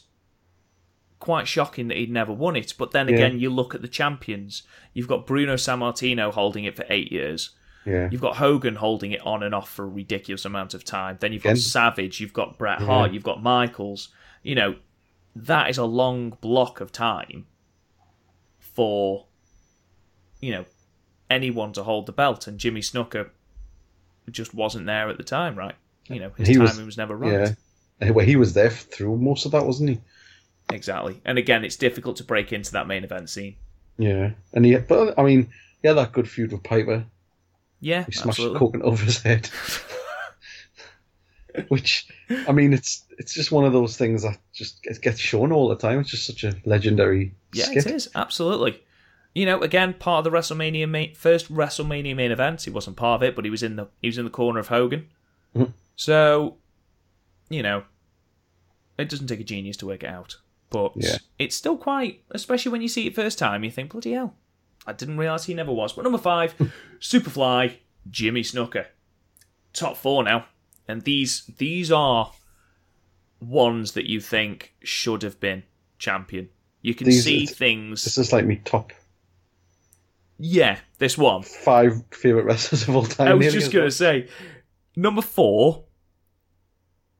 quite 1.20 1.48
shocking 1.48 1.88
that 1.90 1.98
he'd 1.98 2.12
never 2.12 2.32
won 2.32 2.56
it. 2.56 2.74
But 2.78 2.92
then 2.92 3.08
Yeah. 3.10 3.16
again, 3.16 3.40
you 3.40 3.50
look 3.50 3.76
at 3.76 3.82
the 3.82 3.88
champions. 3.88 4.64
You've 4.94 5.08
got 5.08 5.28
Bruno 5.28 5.56
Sammartino 5.56 6.32
holding 6.34 6.64
it 6.64 6.76
for 6.76 6.86
eight 6.90 7.12
years. 7.12 7.52
Yeah, 7.86 8.10
You've 8.12 8.22
got 8.22 8.38
Hogan 8.38 8.76
holding 8.76 9.12
it 9.14 9.22
on 9.26 9.42
and 9.42 9.56
off 9.56 9.70
for 9.70 9.84
a 9.86 9.88
ridiculous 9.90 10.46
amount 10.46 10.74
of 10.74 10.84
time. 10.84 11.18
Then 11.20 11.34
you've 11.34 11.44
got. 11.44 11.58
Savage. 11.58 12.20
You've 12.20 12.34
got 12.34 12.58
Bret 12.58 12.82
Hart. 12.82 13.12
You've 13.14 13.24
got 13.24 13.42
Michaels. 13.42 14.10
You 14.44 14.56
know, 14.56 14.76
that 15.36 15.70
is 15.70 15.78
a 15.78 15.86
long 15.86 16.38
block 16.42 16.82
of 16.82 16.92
time 16.92 17.46
for, 18.60 19.26
you 20.40 20.52
know, 20.52 20.66
anyone 21.30 21.74
to 21.74 21.84
hold 21.84 22.06
the 22.06 22.12
belt. 22.12 22.48
And 22.48 22.60
Jimmy 22.60 22.82
Snuka 22.82 23.30
just 24.30 24.54
wasn't 24.54 24.86
there 24.86 25.10
at 25.10 25.18
the 25.18 25.24
time, 25.24 25.56
right? 25.58 25.76
You 26.08 26.20
know, 26.20 26.32
his 26.38 26.48
He 26.48 26.54
timing 26.56 26.68
was- 26.68 26.82
was, 26.82 26.98
never 26.98 27.16
right. 27.16 27.56
yeah. 28.02 28.12
Well, 28.12 28.26
he 28.26 28.36
was 28.36 28.54
there 28.54 28.70
through 28.70 29.18
most 29.18 29.46
of 29.46 29.52
that, 29.54 29.66
wasn't 29.66 29.90
he? 29.90 30.00
Exactly. 30.72 31.22
And 31.26 31.38
again, 31.38 31.64
it's 31.66 31.76
difficult 31.76 32.18
to 32.18 32.24
break 32.24 32.54
into 32.54 32.72
that 32.74 32.88
main 32.88 33.04
event 33.04 33.30
scene. 33.30 33.56
Yeah, 33.98 34.32
and 34.54 34.66
he, 34.66 34.78
but 34.78 35.18
I 35.20 35.24
mean, 35.24 35.50
yeah, 35.84 35.94
that 35.94 36.12
good 36.14 36.30
feud 36.30 36.52
with 36.52 36.64
Piper. 36.64 37.06
Yeah, 37.82 38.06
He 38.06 38.12
smashed 38.12 38.40
absolutely. 38.40 38.60
coconut 38.60 38.86
over 38.88 39.04
his 39.06 39.22
head. 39.22 39.50
Which, 41.70 42.08
I 42.48 42.52
mean, 42.52 42.74
it's 42.74 43.06
it's 43.18 43.34
just 43.34 43.52
one 43.52 43.66
of 43.66 43.74
those 43.74 43.98
things 43.98 44.22
that 44.24 44.38
just 44.54 44.84
gets, 44.84 45.00
gets 45.00 45.20
shown 45.20 45.52
all 45.52 45.68
the 45.68 45.76
time. 45.76 46.00
It's 46.00 46.10
just 46.12 46.28
such 46.28 46.44
a 46.44 46.54
legendary 46.64 47.34
Yeah, 47.54 47.66
skit. 47.66 47.88
it 47.88 47.92
is 47.96 48.10
absolutely. 48.16 48.82
You 49.34 49.46
know, 49.48 49.60
again, 49.62 49.94
part 49.96 50.26
of 50.26 50.32
the 50.32 50.38
WrestleMania 50.38 50.88
main, 50.88 51.16
first 51.16 51.52
WrestleMania 51.54 52.16
main 52.16 52.32
event. 52.32 52.62
He 52.64 52.70
wasn't 52.70 52.98
part 52.98 53.22
of 53.22 53.28
it, 53.28 53.36
but 53.36 53.46
he 53.46 53.52
was 53.52 53.64
in 53.64 53.76
the 53.78 53.88
he 54.02 54.08
was 54.08 54.18
in 54.20 54.26
the 54.26 54.32
corner 54.32 54.60
of 54.60 54.68
Hogan. 54.68 55.08
Mhm. 55.56 55.74
So, 55.96 56.58
you 57.50 57.64
know, 57.64 57.84
it 58.98 59.10
doesn't 59.10 59.28
take 59.28 59.40
a 59.40 59.44
genius 59.44 59.76
to 59.78 59.88
work 59.88 60.04
it 60.04 60.10
out, 60.10 60.38
but 60.70 60.94
Yeah. 60.96 61.18
it's 61.38 61.56
still 61.56 61.78
quite, 61.78 62.24
especially 62.32 62.72
when 62.72 62.82
you 62.82 62.88
see 62.88 63.08
it 63.08 63.16
first 63.16 63.38
time. 63.40 63.64
You 63.64 63.72
think, 63.72 63.92
bloody 63.92 64.12
hell, 64.14 64.36
I 64.86 64.94
didn't 64.94 65.18
realize 65.18 65.46
he 65.46 65.54
never 65.54 65.72
was. 65.72 65.94
But 65.94 66.04
number 66.04 66.18
five, 66.18 66.56
Superfly, 67.00 67.78
Jimmy 68.10 68.42
Snuka, 68.44 68.86
top 69.74 69.98
four 69.98 70.24
now, 70.24 70.46
and 70.88 71.02
these 71.04 71.46
these 71.58 71.92
are 71.92 72.32
ones 73.42 73.94
that 73.94 74.10
you 74.10 74.20
think 74.20 74.74
should 74.84 75.22
have 75.24 75.40
been 75.40 75.64
champion. 75.98 76.50
You 76.82 76.94
can 76.96 77.06
These- 77.08 77.24
see 77.24 77.46
things. 77.46 78.04
This 78.04 78.18
is 78.18 78.32
like 78.34 78.46
me 78.46 78.58
top 78.64 78.92
Yeah, 80.38 80.80
this 80.98 81.18
one. 81.18 81.44
five 81.44 82.02
favorite 82.12 82.46
wrestlers 82.46 82.88
of 82.88 82.96
all 82.96 83.04
time. 83.04 83.28
I 83.28 83.34
was 83.34 83.54
just 83.54 83.72
going 83.72 83.86
to 83.86 83.92
say, 83.92 84.28
number 84.96 85.22
four, 85.22 85.84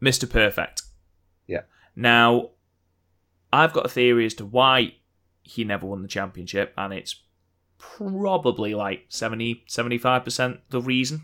Mr. 0.02 0.30
Perfect. 0.30 0.84
Yeah. 1.48 1.62
Now, 1.96 2.52
I've 3.52 3.74
got 3.74 3.86
a 3.86 3.90
theory 3.90 4.26
as 4.26 4.34
to 4.36 4.46
why 4.46 4.96
he 5.42 5.64
never 5.64 5.88
won 5.88 6.02
the 6.02 6.08
championship, 6.08 6.74
and 6.78 6.94
it's 6.94 7.16
probably 7.78 8.76
like 8.76 9.06
70 9.10 9.64
75% 9.68 10.60
the 10.70 10.82
reason. 10.82 11.24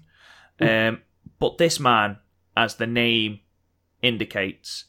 Um, 0.59 1.01
but 1.39 1.57
this 1.57 1.79
man, 1.79 2.17
as 2.55 2.75
the 2.75 2.87
name 2.87 3.41
indicates, 4.01 4.85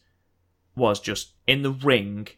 was 0.77 1.01
just 1.01 1.33
in 1.47 1.63
the 1.63 1.73
ring, 1.73 2.29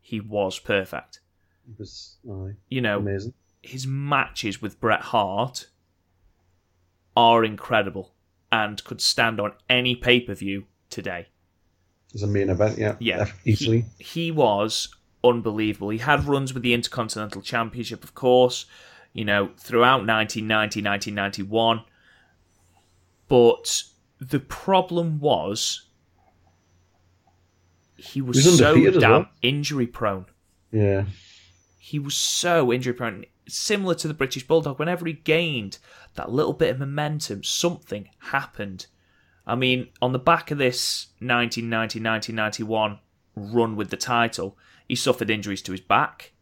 he 0.00 0.20
was 0.20 0.58
perfect. 0.58 1.20
It 1.68 1.78
was 1.78 2.16
aye, 2.28 2.54
You 2.68 2.80
know, 2.80 2.98
amazing. 2.98 3.34
his 3.60 3.86
matches 3.86 4.60
with 4.62 4.80
Bret 4.80 5.00
Hart 5.02 5.68
are 7.16 7.44
incredible 7.44 8.14
and 8.50 8.82
could 8.84 9.00
stand 9.00 9.38
on 9.40 9.52
any 9.68 9.94
pay 9.94 10.20
per 10.20 10.34
view 10.34 10.64
today. 10.90 11.28
As 12.14 12.22
a 12.22 12.26
main 12.26 12.50
event, 12.50 12.78
yeah, 12.78 12.96
Yeah, 12.98 13.26
easily. 13.44 13.84
He, 13.98 14.04
he 14.04 14.30
was 14.30 14.94
unbelievable. 15.24 15.90
He 15.90 15.98
had 15.98 16.24
runs 16.24 16.52
with 16.52 16.62
the 16.62 16.74
Intercontinental 16.74 17.42
Championship, 17.42 18.04
of 18.04 18.14
course, 18.14 18.66
you 19.12 19.24
know, 19.24 19.50
throughout 19.56 20.06
1990, 20.06 20.82
1991. 20.82 21.84
But 23.28 23.84
the 24.20 24.40
problem 24.40 25.20
was 25.20 25.86
he 27.96 28.20
was, 28.20 28.36
was 28.44 28.58
so 28.58 28.74
damn 28.74 29.10
well. 29.10 29.28
injury 29.42 29.86
prone. 29.86 30.26
Yeah. 30.70 31.04
He 31.78 31.98
was 31.98 32.16
so 32.16 32.72
injury 32.72 32.94
prone. 32.94 33.24
Similar 33.48 33.94
to 33.96 34.08
the 34.08 34.14
British 34.14 34.46
Bulldog, 34.46 34.78
whenever 34.78 35.06
he 35.06 35.12
gained 35.12 35.78
that 36.14 36.30
little 36.30 36.52
bit 36.52 36.70
of 36.70 36.78
momentum, 36.78 37.42
something 37.42 38.08
happened. 38.18 38.86
I 39.46 39.54
mean, 39.54 39.88
on 40.00 40.12
the 40.12 40.18
back 40.18 40.50
of 40.50 40.58
this 40.58 41.08
1990 41.18 42.00
1991 42.00 42.98
run 43.34 43.76
with 43.76 43.90
the 43.90 43.96
title, 43.96 44.56
he 44.88 44.94
suffered 44.94 45.30
injuries 45.30 45.62
to 45.62 45.72
his 45.72 45.80
back, 45.80 46.32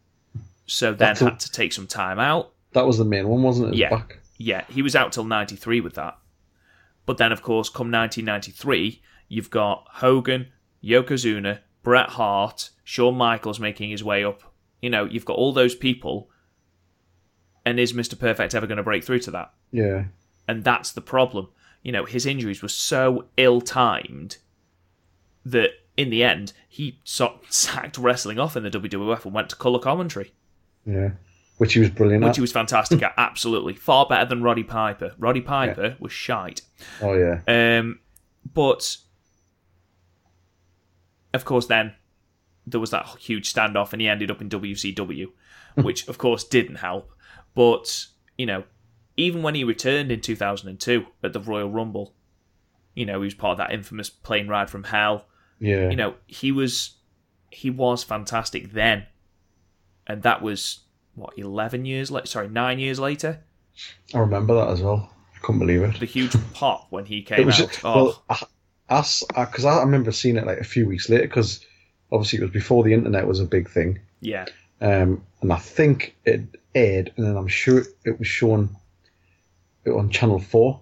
so 0.66 0.90
then 0.92 0.98
That's 1.10 1.22
a- 1.22 1.24
had 1.30 1.40
to 1.40 1.52
take 1.52 1.72
some 1.72 1.86
time 1.86 2.18
out. 2.18 2.52
That 2.72 2.86
was 2.86 2.98
the 2.98 3.04
main 3.04 3.28
one, 3.28 3.42
wasn't 3.42 3.74
it? 3.74 3.78
Yeah. 3.78 3.90
Back. 3.90 4.18
Yeah, 4.36 4.64
he 4.68 4.80
was 4.82 4.96
out 4.96 5.12
till 5.12 5.24
93 5.24 5.80
with 5.80 5.94
that. 5.94 6.16
But 7.04 7.18
then, 7.18 7.32
of 7.32 7.42
course, 7.42 7.68
come 7.68 7.90
1993, 7.90 9.02
you've 9.28 9.50
got 9.50 9.86
Hogan, 9.94 10.48
Yokozuna, 10.82 11.58
Bret 11.82 12.10
Hart, 12.10 12.70
Shawn 12.84 13.16
Michaels 13.16 13.60
making 13.60 13.90
his 13.90 14.04
way 14.04 14.24
up. 14.24 14.42
You 14.80 14.90
know, 14.90 15.04
you've 15.04 15.24
got 15.24 15.36
all 15.36 15.52
those 15.52 15.74
people. 15.74 16.30
And 17.66 17.78
is 17.78 17.92
Mr. 17.92 18.18
Perfect 18.18 18.54
ever 18.54 18.66
going 18.66 18.78
to 18.78 18.82
break 18.82 19.04
through 19.04 19.18
to 19.20 19.30
that? 19.32 19.52
Yeah. 19.72 20.04
And 20.48 20.64
that's 20.64 20.92
the 20.92 21.00
problem. 21.02 21.48
You 21.82 21.92
know, 21.92 22.04
his 22.04 22.26
injuries 22.26 22.62
were 22.62 22.68
so 22.68 23.26
ill 23.36 23.60
timed 23.60 24.38
that 25.44 25.70
in 25.96 26.10
the 26.10 26.22
end, 26.22 26.52
he 26.68 26.98
sacked 27.04 27.98
wrestling 27.98 28.38
off 28.38 28.56
in 28.56 28.62
the 28.62 28.70
WWF 28.70 29.24
and 29.24 29.34
went 29.34 29.50
to 29.50 29.56
colour 29.56 29.78
commentary. 29.78 30.32
Yeah. 30.86 31.10
Which 31.58 31.74
he 31.74 31.80
was 31.80 31.90
brilliant 31.90 32.24
at. 32.24 32.28
which 32.28 32.30
at. 32.32 32.36
he 32.36 32.40
was 32.40 32.52
fantastic 32.52 33.02
at. 33.02 33.12
Absolutely, 33.18 33.74
far 33.74 34.06
better 34.06 34.24
than 34.24 34.42
Roddy 34.42 34.62
Piper. 34.62 35.12
Roddy 35.18 35.42
Piper 35.42 35.96
was 36.00 36.10
shite. 36.10 36.62
Oh 37.02 37.12
yeah. 37.12 37.42
Um, 37.46 38.00
but 38.54 38.96
of 41.34 41.44
course, 41.44 41.66
then 41.66 41.92
there 42.66 42.80
was 42.80 42.90
that 42.92 43.04
huge 43.18 43.52
standoff, 43.52 43.92
and 43.92 44.00
he 44.00 44.08
ended 44.08 44.30
up 44.30 44.40
in 44.40 44.48
WCW, 44.48 45.26
which 45.74 46.08
of 46.08 46.16
course 46.16 46.44
didn't 46.44 46.76
help. 46.76 47.12
But 47.54 48.06
you 48.38 48.46
know, 48.46 48.64
even 49.20 49.42
when 49.42 49.54
he 49.54 49.64
returned 49.64 50.10
in 50.10 50.20
2002 50.20 51.06
at 51.22 51.32
the 51.32 51.40
Royal 51.40 51.70
Rumble, 51.70 52.14
you 52.94 53.04
know, 53.04 53.20
he 53.20 53.24
was 53.24 53.34
part 53.34 53.52
of 53.52 53.58
that 53.58 53.72
infamous 53.72 54.08
plane 54.08 54.48
ride 54.48 54.70
from 54.70 54.84
hell. 54.84 55.26
Yeah. 55.58 55.90
You 55.90 55.96
know, 55.96 56.14
he 56.26 56.52
was 56.52 56.96
he 57.50 57.68
was 57.68 58.02
fantastic 58.02 58.72
then, 58.72 59.06
and 60.06 60.22
that 60.22 60.42
was 60.42 60.80
what 61.14 61.36
11 61.36 61.84
years 61.84 62.10
later. 62.10 62.26
Sorry, 62.26 62.48
nine 62.48 62.78
years 62.78 62.98
later. 62.98 63.40
I 64.14 64.18
remember 64.18 64.54
that 64.54 64.68
as 64.68 64.80
well. 64.80 65.10
I 65.34 65.38
couldn't 65.40 65.60
believe 65.60 65.82
it. 65.82 66.00
The 66.00 66.06
huge 66.06 66.34
pop 66.54 66.86
when 66.90 67.04
he 67.04 67.18
It 67.18 67.26
came 67.26 67.46
was 67.46 67.60
out. 67.60 67.68
just, 67.68 67.84
oh, 67.84 68.04
well, 68.04 68.24
I, 68.30 68.42
us 68.88 69.22
because 69.36 69.64
I, 69.64 69.80
remember 69.80 70.12
seeing 70.12 70.36
it 70.36 70.46
like 70.46 70.58
a 70.58 70.64
few 70.64 70.86
weeks 70.86 71.08
later 71.08 71.24
because 71.24 71.64
obviously 72.10 72.38
it 72.38 72.42
was 72.42 72.50
before 72.50 72.84
the 72.84 72.94
internet 72.94 73.26
was 73.26 73.40
a 73.40 73.44
big 73.44 73.68
thing, 73.68 74.00
yeah, 74.20 74.46
um, 74.80 75.22
and 75.42 75.52
I 75.52 75.58
think 75.58 76.16
it 76.24 76.42
aired, 76.74 77.12
and 77.16 77.26
then 77.26 77.36
I'm 77.36 77.48
sure 77.48 77.84
it 78.04 78.18
was 78.18 78.26
shown 78.26 78.76
on 79.86 80.10
Channel 80.10 80.38
Four 80.38 80.80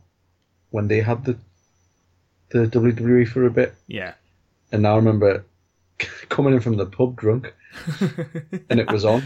when 0.71 0.89
they 0.89 1.01
had 1.01 1.25
the 1.25 1.37
the 2.51 2.67
WWE 2.67 3.29
for 3.29 3.45
a 3.45 3.51
bit, 3.51 3.75
yeah. 3.87 4.15
and 4.73 4.83
now 4.83 4.95
I 4.95 4.97
remember 4.97 5.45
coming 6.29 6.55
in 6.55 6.61
from 6.61 6.77
the 6.77 6.87
pub 6.87 7.17
drunk, 7.17 7.55
and 8.71 8.81
it 8.81 8.91
was 8.91 9.05
on, 9.05 9.23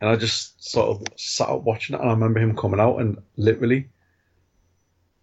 and 0.00 0.10
I 0.10 0.16
just 0.16 0.62
sort 0.62 0.88
of 1.00 1.06
sat 1.18 1.48
up 1.48 1.62
watching 1.62 1.94
it, 1.96 2.00
and 2.00 2.08
I 2.08 2.12
remember 2.12 2.38
him 2.40 2.56
coming 2.56 2.78
out 2.80 2.98
and 2.98 3.18
literally 3.36 3.88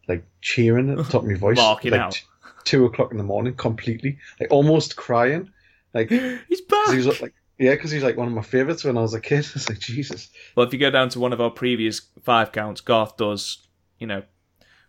like 0.08 0.24
cheering 0.41 0.89
at 0.89 0.97
the 0.97 1.03
top 1.03 1.24
of 1.24 1.28
my 1.28 1.34
voice, 1.36 1.58
Barking 1.58 1.91
like 1.91 2.01
out. 2.01 2.12
t- 2.14 2.22
two 2.66 2.86
o'clock 2.86 3.12
in 3.12 3.18
the 3.18 3.24
morning, 3.24 3.53
completely 3.55 4.18
like 4.39 4.51
almost 4.51 4.95
crying, 4.97 5.49
like 5.93 6.10
He's 6.49 6.62
back. 6.62 6.89
he 6.89 6.97
was 6.97 7.22
like 7.22 7.34
yeah, 7.58 7.72
because 7.74 7.91
he's 7.91 8.03
like 8.03 8.18
one 8.18 8.28
of 8.28 8.34
my 8.34 8.41
favorites 8.41 8.84
when 8.84 8.97
I 8.97 9.01
was 9.01 9.14
a 9.14 9.22
kid. 9.22 9.45
It's 9.55 9.70
like 9.70 9.80
Jesus, 9.80 10.30
Well, 10.55 10.66
if 10.66 10.74
you 10.74 10.80
go 10.80 10.91
down 10.91 11.10
to 11.10 11.20
one 11.20 11.34
of 11.34 11.41
our 11.41 11.49
previous 11.49 12.01
five 12.24 12.51
counts, 12.51 12.82
Garth 12.82 13.18
does, 13.18 13.68
you 13.99 14.08
know, 14.08 14.24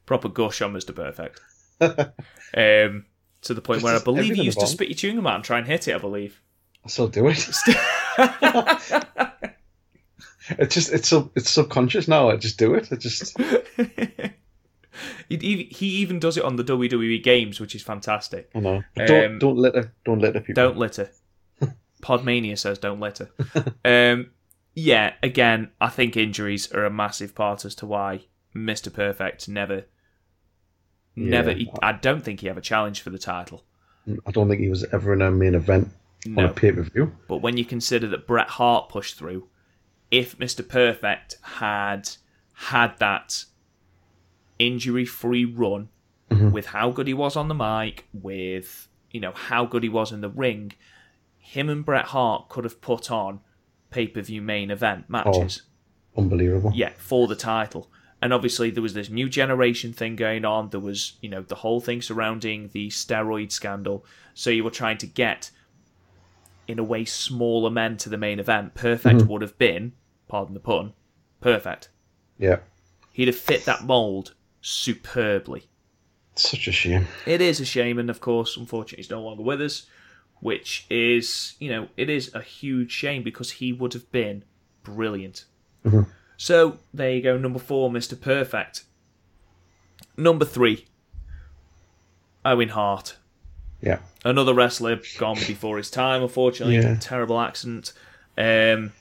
proper 0.06 0.28
gush 0.28 0.62
on 0.62 0.72
Mr. 0.72 0.94
Perfect. 0.94 1.40
um, 1.80 3.06
to 3.42 3.54
the 3.54 3.60
point 3.62 3.82
where 3.82 3.94
I 3.94 4.02
believe 4.02 4.34
he 4.34 4.42
used 4.42 4.60
to 4.60 4.66
spit 4.66 5.02
your 5.02 5.14
gum 5.14 5.26
out 5.26 5.36
and 5.36 5.44
try 5.44 5.58
and 5.58 5.66
hit 5.66 5.88
it, 5.88 5.94
I 5.94 5.98
believe. 5.98 6.40
I 6.84 6.88
still 6.88 7.08
do 7.08 7.28
it. 7.28 7.48
It's 10.50 10.74
just 10.74 10.92
it's 10.92 11.08
so 11.08 11.30
it's 11.34 11.50
subconscious 11.50 12.08
now. 12.08 12.30
I 12.30 12.36
just 12.36 12.58
do 12.58 12.74
it. 12.74 12.88
I 12.90 12.96
just 12.96 13.36
he, 15.28 15.36
he 15.36 15.64
he 15.64 15.86
even 15.86 16.18
does 16.18 16.36
it 16.38 16.44
on 16.44 16.56
the 16.56 16.64
WWE 16.64 17.22
games, 17.22 17.60
which 17.60 17.74
is 17.74 17.82
fantastic. 17.82 18.48
I 18.54 18.60
know. 18.60 18.82
But 18.94 19.08
don't 19.08 19.32
Um, 19.32 19.38
don't 19.38 19.56
litter. 19.56 19.92
Don't 20.04 20.20
litter 20.20 20.40
people. 20.40 20.54
Don't 20.54 20.78
litter. 20.78 21.10
Podmania 22.02 22.58
says 22.58 22.78
don't 22.78 23.00
litter. 23.00 23.30
um, 23.84 24.30
yeah, 24.74 25.14
again, 25.22 25.70
I 25.80 25.88
think 25.88 26.16
injuries 26.16 26.70
are 26.72 26.84
a 26.84 26.90
massive 26.90 27.34
part 27.34 27.64
as 27.64 27.74
to 27.76 27.86
why 27.86 28.26
Mr. 28.54 28.92
Perfect 28.92 29.48
never, 29.48 29.84
never. 31.16 31.52
He, 31.52 31.70
I 31.82 31.92
don't 31.92 32.24
think 32.24 32.40
he 32.40 32.48
ever 32.48 32.60
challenged 32.60 33.02
for 33.02 33.10
the 33.10 33.18
title. 33.18 33.64
I 34.26 34.30
don't 34.30 34.48
think 34.48 34.60
he 34.60 34.68
was 34.68 34.84
ever 34.92 35.12
in 35.12 35.22
a 35.22 35.30
main 35.30 35.54
event 35.54 35.90
on 36.36 36.44
a 36.44 36.52
pay 36.52 36.72
per 36.72 36.82
view. 36.82 37.12
But 37.28 37.38
when 37.38 37.56
you 37.56 37.64
consider 37.64 38.06
that 38.08 38.26
Bret 38.26 38.48
Hart 38.48 38.88
pushed 38.88 39.18
through, 39.18 39.48
if 40.10 40.38
Mr. 40.38 40.66
Perfect 40.66 41.36
had 41.42 42.08
had 42.54 42.98
that 42.98 43.44
injury 44.58 45.04
free 45.04 45.44
run 45.44 45.88
with 46.30 46.66
how 46.66 46.90
good 46.90 47.06
he 47.06 47.14
was 47.14 47.36
on 47.36 47.48
the 47.48 47.54
mic, 47.54 48.06
with 48.12 48.88
you 49.10 49.20
know 49.20 49.32
how 49.32 49.64
good 49.64 49.82
he 49.82 49.88
was 49.88 50.12
in 50.12 50.20
the 50.20 50.28
ring, 50.28 50.72
him 51.48 51.70
and 51.70 51.82
Bret 51.84 52.06
Hart 52.06 52.50
could 52.50 52.64
have 52.64 52.82
put 52.82 53.10
on 53.10 53.40
pay 53.90 54.06
per 54.06 54.20
view 54.20 54.42
main 54.42 54.70
event 54.70 55.08
matches. 55.08 55.62
Oh, 56.14 56.20
unbelievable. 56.20 56.72
Yeah, 56.74 56.92
for 56.98 57.26
the 57.26 57.34
title. 57.34 57.90
And 58.20 58.34
obviously 58.34 58.70
there 58.70 58.82
was 58.82 58.92
this 58.92 59.08
new 59.08 59.30
generation 59.30 59.94
thing 59.94 60.14
going 60.14 60.44
on. 60.44 60.68
There 60.68 60.80
was, 60.80 61.14
you 61.22 61.30
know, 61.30 61.40
the 61.40 61.54
whole 61.54 61.80
thing 61.80 62.02
surrounding 62.02 62.68
the 62.72 62.88
steroid 62.88 63.50
scandal. 63.50 64.04
So 64.34 64.50
you 64.50 64.62
were 64.62 64.70
trying 64.70 64.98
to 64.98 65.06
get, 65.06 65.50
in 66.66 66.78
a 66.78 66.84
way, 66.84 67.06
smaller 67.06 67.70
men 67.70 67.96
to 67.98 68.10
the 68.10 68.18
main 68.18 68.40
event. 68.40 68.74
Perfect 68.74 69.20
mm-hmm. 69.20 69.28
would 69.28 69.42
have 69.42 69.56
been, 69.56 69.92
pardon 70.26 70.52
the 70.52 70.60
pun, 70.60 70.92
perfect. 71.40 71.88
Yeah. 72.38 72.58
He'd 73.12 73.28
have 73.28 73.36
fit 73.36 73.64
that 73.64 73.84
mould 73.84 74.34
superbly. 74.60 75.68
Such 76.34 76.68
a 76.68 76.72
shame. 76.72 77.06
It 77.24 77.40
is 77.40 77.58
a 77.58 77.64
shame, 77.64 77.98
and 77.98 78.10
of 78.10 78.20
course, 78.20 78.56
unfortunately, 78.56 79.02
he's 79.02 79.10
no 79.10 79.22
longer 79.22 79.42
with 79.42 79.62
us, 79.62 79.86
which 80.40 80.86
is, 80.88 81.54
you 81.58 81.70
know, 81.70 81.88
it 81.96 82.08
is 82.08 82.34
a 82.34 82.42
huge 82.42 82.90
shame 82.92 83.22
because 83.22 83.52
he 83.52 83.72
would 83.72 83.92
have 83.92 84.10
been 84.12 84.44
brilliant. 84.82 85.44
So 86.36 86.78
there 86.92 87.12
you 87.12 87.22
go, 87.22 87.38
number 87.38 87.58
four, 87.58 87.90
Mr. 87.90 88.20
Perfect. 88.20 88.84
Number 90.16 90.44
three, 90.44 90.86
Owen 92.44 92.68
Hart. 92.68 93.16
Yeah. 93.80 94.00
Another 94.24 94.52
wrestler 94.54 95.00
gone 95.18 95.36
before 95.36 95.78
his 95.78 95.90
time, 95.90 96.22
unfortunately. 96.22 96.76
Yeah. 96.76 96.96
Terrible 97.00 97.40
accident. 97.40 97.92
Um, 98.36 98.92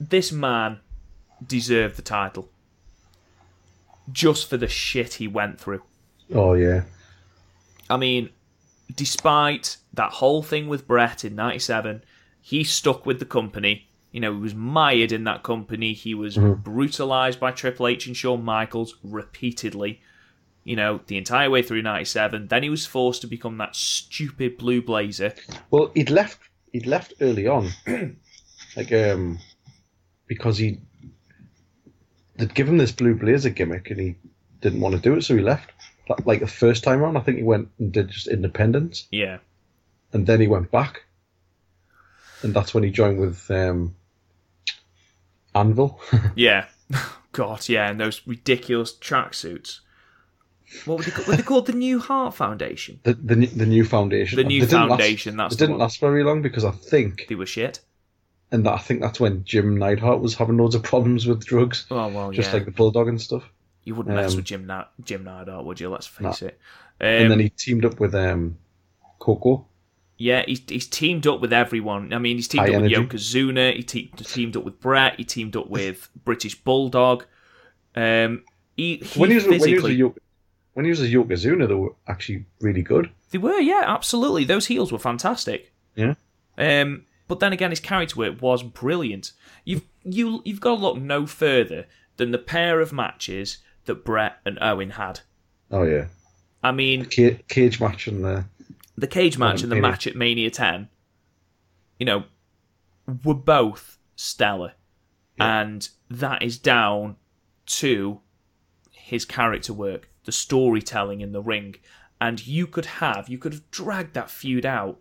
this 0.00 0.32
man 0.32 0.80
deserved 1.46 1.96
the 1.96 2.02
title 2.02 2.48
just 4.12 4.48
for 4.48 4.56
the 4.56 4.68
shit 4.68 5.14
he 5.14 5.28
went 5.28 5.60
through. 5.60 5.82
Oh 6.32 6.54
yeah. 6.54 6.82
I 7.88 7.96
mean, 7.96 8.30
despite 8.94 9.76
that 9.92 10.12
whole 10.12 10.42
thing 10.42 10.68
with 10.68 10.86
Bret 10.86 11.24
in 11.24 11.34
97, 11.34 12.02
he 12.40 12.64
stuck 12.64 13.06
with 13.06 13.18
the 13.18 13.24
company. 13.24 13.86
You 14.12 14.20
know, 14.20 14.32
he 14.32 14.40
was 14.40 14.54
mired 14.54 15.12
in 15.12 15.24
that 15.24 15.42
company. 15.42 15.92
He 15.92 16.14
was 16.14 16.36
brutalized 16.36 17.40
by 17.40 17.50
Triple 17.50 17.88
H 17.88 18.06
and 18.06 18.16
Shawn 18.16 18.44
Michaels 18.44 18.94
repeatedly, 19.02 20.00
you 20.62 20.76
know, 20.76 21.00
the 21.06 21.16
entire 21.16 21.50
way 21.50 21.62
through 21.62 21.82
97. 21.82 22.48
Then 22.48 22.62
he 22.62 22.70
was 22.70 22.86
forced 22.86 23.22
to 23.22 23.26
become 23.26 23.58
that 23.58 23.74
stupid 23.74 24.56
blue 24.56 24.82
blazer. 24.82 25.34
Well, 25.70 25.90
he'd 25.94 26.10
left. 26.10 26.38
He'd 26.72 26.86
left 26.86 27.14
early 27.20 27.46
on, 27.46 27.70
like 28.76 28.92
um, 28.92 29.38
because 30.26 30.58
he 30.58 30.78
they'd 32.36 32.54
give 32.54 32.68
him 32.68 32.78
this 32.78 32.92
blue 32.92 33.14
blazer 33.14 33.50
gimmick, 33.50 33.90
and 33.90 34.00
he 34.00 34.16
didn't 34.60 34.80
want 34.80 34.94
to 34.94 35.00
do 35.00 35.14
it, 35.14 35.22
so 35.22 35.36
he 35.36 35.42
left. 35.42 35.70
Like- 36.08 36.26
Like 36.26 36.40
the 36.40 36.46
first 36.46 36.84
time 36.84 37.00
around, 37.02 37.16
I 37.16 37.20
think 37.20 37.38
he 37.38 37.42
went 37.44 37.68
and 37.78 37.92
did 37.92 38.10
just 38.10 38.26
independence, 38.26 39.06
Yeah. 39.10 39.38
and 40.12 40.26
then 40.26 40.40
he 40.40 40.46
went 40.46 40.70
back, 40.70 41.04
and 42.42 42.52
that's 42.54 42.74
when 42.74 42.84
he 42.84 42.90
joined 42.90 43.18
with 43.20 43.50
um, 43.50 43.94
Anvil. 45.54 46.00
Yeah. 46.36 46.66
God, 47.32 47.68
yeah, 47.68 47.90
and 47.90 47.98
those 48.00 48.22
ridiculous 48.26 48.94
tracksuits. 48.96 49.80
What 50.86 50.98
were 50.98 51.04
they, 51.04 51.10
called? 51.10 51.26
were 51.28 51.36
they 51.36 51.42
called? 51.42 51.66
The 51.66 51.72
New 51.72 51.98
Heart 51.98 52.34
Foundation? 52.34 53.00
the, 53.02 53.14
the 53.14 53.36
new- 53.36 53.46
the 53.48 53.66
new 53.66 53.84
foundation. 53.84 54.36
The 54.36 54.44
New 54.44 54.60
They 54.64 54.72
Foundation, 54.72 55.36
Last, 55.36 55.50
that's 55.50 55.54
it 55.54 55.58
didn't 55.58 55.72
one. 55.74 55.80
last 55.80 56.00
very 56.00 56.22
long 56.24 56.42
because 56.42 56.64
I 56.64 56.70
think, 56.70 57.26
They 57.28 57.34
were 57.34 57.46
shit. 57.46 57.80
and 58.52 58.64
that, 58.66 58.72
I 58.74 58.78
think 58.78 59.00
that's 59.00 59.18
when 59.20 59.44
Jim 59.44 59.76
Neidhart 59.78 60.20
was 60.20 60.34
having 60.34 60.56
loads 60.56 60.74
of 60.74 60.82
problems 60.82 61.26
with 61.26 61.44
drugs, 61.44 61.86
Oh, 61.90 62.08
well, 62.08 62.30
just 62.30 62.48
yeah. 62.50 62.54
like 62.54 62.64
the 62.66 62.70
bulldog 62.70 63.08
and 63.08 63.20
stuff. 63.20 63.44
You 63.84 63.94
wouldn't 63.94 64.14
mess 64.14 64.32
Um, 64.32 64.36
with 64.36 64.44
Jim 64.46 64.66
Na- 64.66 64.86
Jim 65.02 65.28
would 65.64 65.80
you? 65.80 65.90
Let's 65.90 66.06
face 66.06 66.42
no. 66.42 66.48
it. 66.48 66.58
Um, 67.00 67.06
and 67.06 67.30
then 67.30 67.40
he 67.40 67.48
teamed 67.50 67.84
up 67.84 68.00
with 68.00 68.14
um, 68.14 68.56
Koko. 69.18 69.66
Yeah, 70.16 70.44
he's, 70.46 70.62
he's 70.68 70.86
teamed 70.86 71.26
up 71.26 71.40
with 71.40 71.52
everyone. 71.52 72.12
I 72.12 72.18
mean, 72.18 72.36
he's 72.36 72.46
teamed 72.48 72.68
High 72.68 72.74
up 72.74 72.82
energy. 72.84 72.98
with 72.98 73.10
Yokozuna. 73.10 73.74
He 73.74 73.82
te- 73.82 74.10
teamed 74.16 74.56
up 74.56 74.64
with 74.64 74.80
Bret. 74.80 75.16
He 75.16 75.24
teamed 75.24 75.56
up 75.56 75.68
with 75.68 76.08
British 76.24 76.54
Bulldog. 76.54 77.24
Um, 77.96 78.44
he, 78.76 78.96
he 78.98 79.20
when 79.20 79.30
he 79.30 79.36
was 79.36 79.46
when 79.46 79.60
he 79.60 79.74
was 79.74 79.84
a 79.84 80.12
when 80.74 80.84
he 80.84 80.90
was 80.90 81.02
a 81.02 81.08
Yokozuna, 81.08 81.68
they 81.68 81.74
were 81.74 81.94
actually 82.08 82.44
really 82.60 82.82
good. 82.82 83.10
they 83.30 83.38
were, 83.38 83.58
yeah, 83.60 83.82
absolutely. 83.86 84.44
Those 84.44 84.66
heels 84.66 84.92
were 84.92 84.98
fantastic. 84.98 85.72
Yeah. 85.94 86.14
Um, 86.58 87.04
but 87.28 87.40
then 87.40 87.52
again, 87.52 87.70
his 87.70 87.80
character 87.80 88.16
work 88.16 88.40
was 88.40 88.62
brilliant. 88.62 89.32
You've 89.64 89.82
you 90.04 90.42
you've 90.44 90.60
got 90.60 90.76
to 90.76 90.80
look 90.82 90.96
no 90.98 91.26
further 91.26 91.86
than 92.16 92.30
the 92.30 92.38
pair 92.38 92.80
of 92.80 92.92
matches 92.92 93.58
that 93.86 94.04
Bret 94.04 94.38
and 94.44 94.58
Owen 94.60 94.90
had. 94.90 95.20
Oh 95.70 95.82
yeah, 95.82 96.06
I 96.62 96.72
mean, 96.72 97.06
Ca- 97.10 97.38
cage 97.48 97.80
match 97.80 98.06
and 98.06 98.24
the 98.24 98.44
the 98.96 99.06
cage 99.06 99.38
match 99.38 99.60
um, 99.60 99.64
and 99.64 99.72
the 99.72 99.76
Mania. 99.76 99.90
match 99.90 100.06
at 100.06 100.16
Mania 100.16 100.50
10, 100.50 100.88
you 101.98 102.06
know, 102.06 102.24
were 103.24 103.34
both 103.34 103.98
stellar. 104.16 104.72
And 105.36 105.88
that 106.08 106.44
is 106.44 106.58
down 106.58 107.16
to 107.66 108.20
his 108.92 109.24
character 109.24 109.72
work, 109.72 110.08
the 110.24 110.30
storytelling 110.32 111.20
in 111.20 111.32
the 111.32 111.42
ring. 111.42 111.74
And 112.20 112.46
you 112.46 112.68
could 112.68 112.86
have, 112.86 113.28
you 113.28 113.36
could 113.36 113.52
have 113.52 113.68
dragged 113.72 114.14
that 114.14 114.30
feud 114.30 114.64
out 114.64 115.00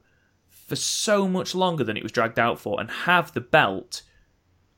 for 0.50 0.76
so 0.76 1.28
much 1.28 1.54
longer 1.54 1.84
than 1.84 1.98
it 1.98 2.04
was 2.04 2.12
dragged 2.12 2.40
out 2.40 2.60
for 2.60 2.80
and 2.80 2.90
have 2.90 3.34
the 3.34 3.42
belt 3.42 4.02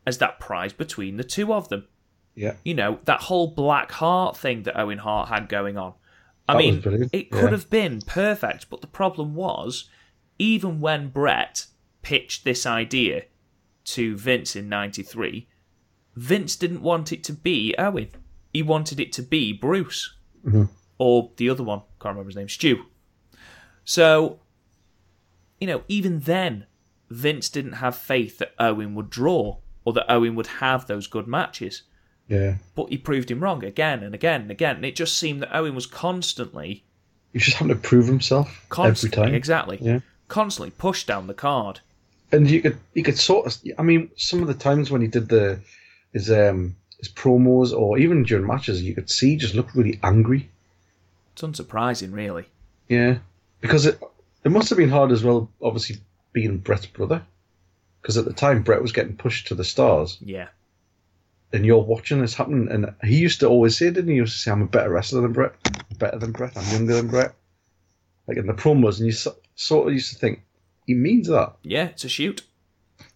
as 0.06 0.18
that 0.18 0.40
prize 0.42 0.74
between 0.74 1.16
the 1.16 1.24
two 1.24 1.54
of 1.54 1.70
them 1.70 1.88
yeah. 2.36 2.56
you 2.64 2.74
know, 2.74 3.00
that 3.06 3.22
whole 3.22 3.48
Black 3.48 3.92
Heart 3.92 4.38
thing 4.38 4.64
that 4.64 4.80
Owen 4.80 5.00
Hart 5.00 5.30
had 5.30 5.50
going 5.50 5.78
on. 5.78 5.94
I 6.48 6.54
That 6.54 6.60
mean, 6.60 7.10
it 7.12 7.28
yeah. 7.32 7.40
could 7.40 7.52
have 7.52 7.70
been 7.70 8.02
perfect, 8.02 8.70
but 8.70 8.82
the 8.82 8.88
problem 8.88 9.34
was, 9.36 9.90
even 10.38 10.80
when 10.80 11.10
Bret 11.10 11.66
pitched 12.02 12.44
this 12.44 12.66
idea 12.66 13.24
to 13.86 14.16
Vince 14.18 14.56
in 14.56 14.70
'93, 14.70 15.48
Vince 16.16 16.56
didn't 16.56 16.82
want 16.82 17.12
it 17.12 17.24
to 17.26 17.34
be 17.34 17.74
Owen. 17.78 18.10
He 18.54 18.62
wanted 18.62 19.00
it 19.00 19.12
to 19.14 19.22
be 19.24 19.52
Bruce 19.54 20.14
Mhm. 20.46 20.70
or 20.98 21.32
the 21.38 21.50
other 21.50 21.64
one. 21.64 21.80
Can't 22.00 22.14
remember 22.16 22.30
his 22.30 22.36
name. 22.36 22.48
Stu. 22.50 22.86
So, 23.84 24.40
you 25.60 25.68
know, 25.68 25.84
even 25.88 26.20
then, 26.22 26.66
Vince 27.10 27.50
didn't 27.50 27.74
have 27.74 27.96
faith 27.98 28.38
that 28.40 28.54
Owen 28.60 28.96
would 28.96 29.10
draw 29.10 29.58
or 29.84 29.94
that 29.94 30.12
Owen 30.12 30.36
would 30.36 30.48
have 30.48 30.88
those 30.88 31.08
good 31.08 31.28
matches 31.28 31.84
Yeah, 32.28 32.56
but 32.76 32.90
he 32.90 32.98
proved 32.98 33.30
him 33.30 33.40
wrong 33.42 33.64
again 33.64 34.02
and 34.04 34.16
again 34.16 34.42
and 34.42 34.52
again. 34.52 34.78
And 34.78 34.86
it 34.86 34.96
just 34.96 35.18
seemed 35.18 35.42
that 35.44 35.56
Owen 35.56 35.76
was 35.76 35.86
constantly, 35.86 36.84
he 37.34 37.40
just 37.40 37.58
having 37.58 37.76
to 37.76 37.80
prove 37.80 38.08
himself 38.08 38.66
constantly, 38.70 39.18
every 39.20 39.28
time. 39.32 39.36
exactly, 39.36 39.78
Yeah. 39.82 40.00
constantly 40.28 40.72
pushed 40.72 41.06
down 41.08 41.28
the 41.28 41.34
card. 41.36 41.82
and 42.32 42.50
you 42.50 42.62
could 42.62 42.78
you 42.96 43.04
could 43.04 43.18
sort 43.18 43.46
of 43.46 43.56
I 43.78 43.84
mean 43.84 44.10
some 44.18 44.42
of 44.42 44.48
the 44.48 44.56
times 44.56 44.90
when 44.90 45.02
he 45.02 45.08
did 45.08 45.30
the 45.30 45.60
his 46.14 46.32
um 46.32 46.76
his 46.98 47.10
promos 47.10 47.72
or 47.72 48.00
even 48.00 48.24
during 48.24 48.48
matches 48.48 48.82
you 48.82 48.96
could 48.96 49.10
see 49.12 49.30
he 49.32 49.36
just 49.38 49.54
looked 49.54 49.76
really 49.76 50.00
angry. 50.02 50.50
It's 51.34 51.44
unsurprising, 51.44 52.12
really. 52.14 52.46
Yeah, 52.90 53.20
because 53.62 53.86
it 53.86 54.00
it 54.44 54.50
must 54.52 54.70
have 54.70 54.78
been 54.80 54.90
hard 54.90 55.12
as 55.12 55.24
well. 55.24 55.50
Obviously 55.62 55.98
being 56.34 56.58
Bret's 56.58 56.86
brother, 56.88 57.22
because 58.02 58.18
at 58.18 58.26
the 58.26 58.34
time 58.34 58.64
Bret 58.64 58.82
was 58.82 58.92
getting 58.92 59.16
pushed 59.16 59.48
to 59.48 59.56
the 59.56 59.64
stars, 59.64 60.18
Yeah, 60.22 60.48
and 61.54 61.66
you're 61.66 61.82
watching 61.84 62.22
this 62.22 62.34
happen. 62.34 62.68
And 62.70 62.94
he 63.04 63.18
used 63.18 63.40
to 63.42 63.48
always 63.48 63.78
say, 63.78 63.86
didn't 63.86 64.08
he? 64.08 64.14
He 64.14 64.20
used 64.20 64.34
to 64.34 64.40
say, 64.40 64.52
"I'm 64.52 64.62
a 64.62 64.68
better 64.68 64.90
wrestler 64.90 65.22
than 65.22 65.34
Bret, 65.34 65.54
better 65.98 66.20
than 66.20 66.32
Bret. 66.32 66.58
I'm 66.58 66.72
younger 66.72 66.96
than 66.96 67.08
Bret." 67.08 67.36
Like 68.28 68.38
in 68.38 68.48
the 68.48 68.54
promos, 68.54 68.98
and 68.98 69.06
you 69.06 69.12
so, 69.12 69.36
sort 69.56 69.88
of 69.88 69.94
used 69.94 70.12
to 70.14 70.20
think 70.20 70.44
he 70.86 70.94
means 70.94 71.28
that. 71.28 71.56
yeah, 71.64 71.86
it's 71.86 72.04
a 72.04 72.10
shoot. 72.10 72.44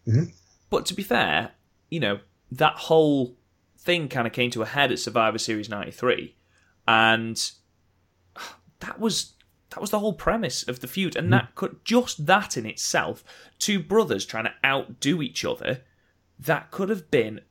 Mhm. 0.07 0.31
But 0.69 0.85
to 0.87 0.93
be 0.93 1.03
fair, 1.03 1.51
you 1.89 1.99
know 1.99 2.19
that 2.51 2.75
whole 2.75 3.35
thing 3.77 4.07
kind 4.07 4.27
of 4.27 4.33
came 4.33 4.51
to 4.51 4.61
a 4.61 4.65
head 4.65 4.91
at 4.91 4.99
Survivor 4.99 5.37
Series 5.37 5.69
'93, 5.69 6.35
and 6.87 7.51
that 8.79 8.99
was 8.99 9.33
that 9.71 9.81
was 9.81 9.91
the 9.91 9.99
whole 9.99 10.13
premise 10.13 10.67
of 10.67 10.79
the 10.79 10.87
feud, 10.87 11.15
and 11.15 11.31
that 11.31 11.53
could 11.55 11.83
just 11.85 12.25
that 12.25 12.57
in 12.57 12.65
itself, 12.65 13.23
two 13.59 13.79
brothers 13.79 14.25
trying 14.25 14.45
to 14.45 14.53
outdo 14.65 15.21
each 15.21 15.45
other, 15.45 15.81
that 16.39 16.71
could 16.71 16.89
have 16.89 17.11
been 17.11 17.41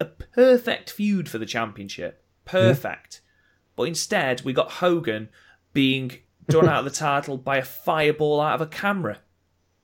a 0.00 0.04
perfect 0.04 0.90
feud 0.90 1.28
for 1.28 1.38
the 1.38 1.46
championship, 1.46 2.22
perfect. 2.44 3.20
But 3.76 3.84
instead, 3.84 4.42
we 4.42 4.52
got 4.52 4.72
Hogan 4.72 5.28
being 5.72 6.12
done 6.48 6.68
out 6.68 6.80
of 6.80 6.84
the 6.84 6.90
title 6.98 7.36
by 7.36 7.56
a 7.58 7.64
fireball 7.64 8.40
out 8.40 8.54
of 8.56 8.60
a 8.60 8.66
camera. 8.70 9.18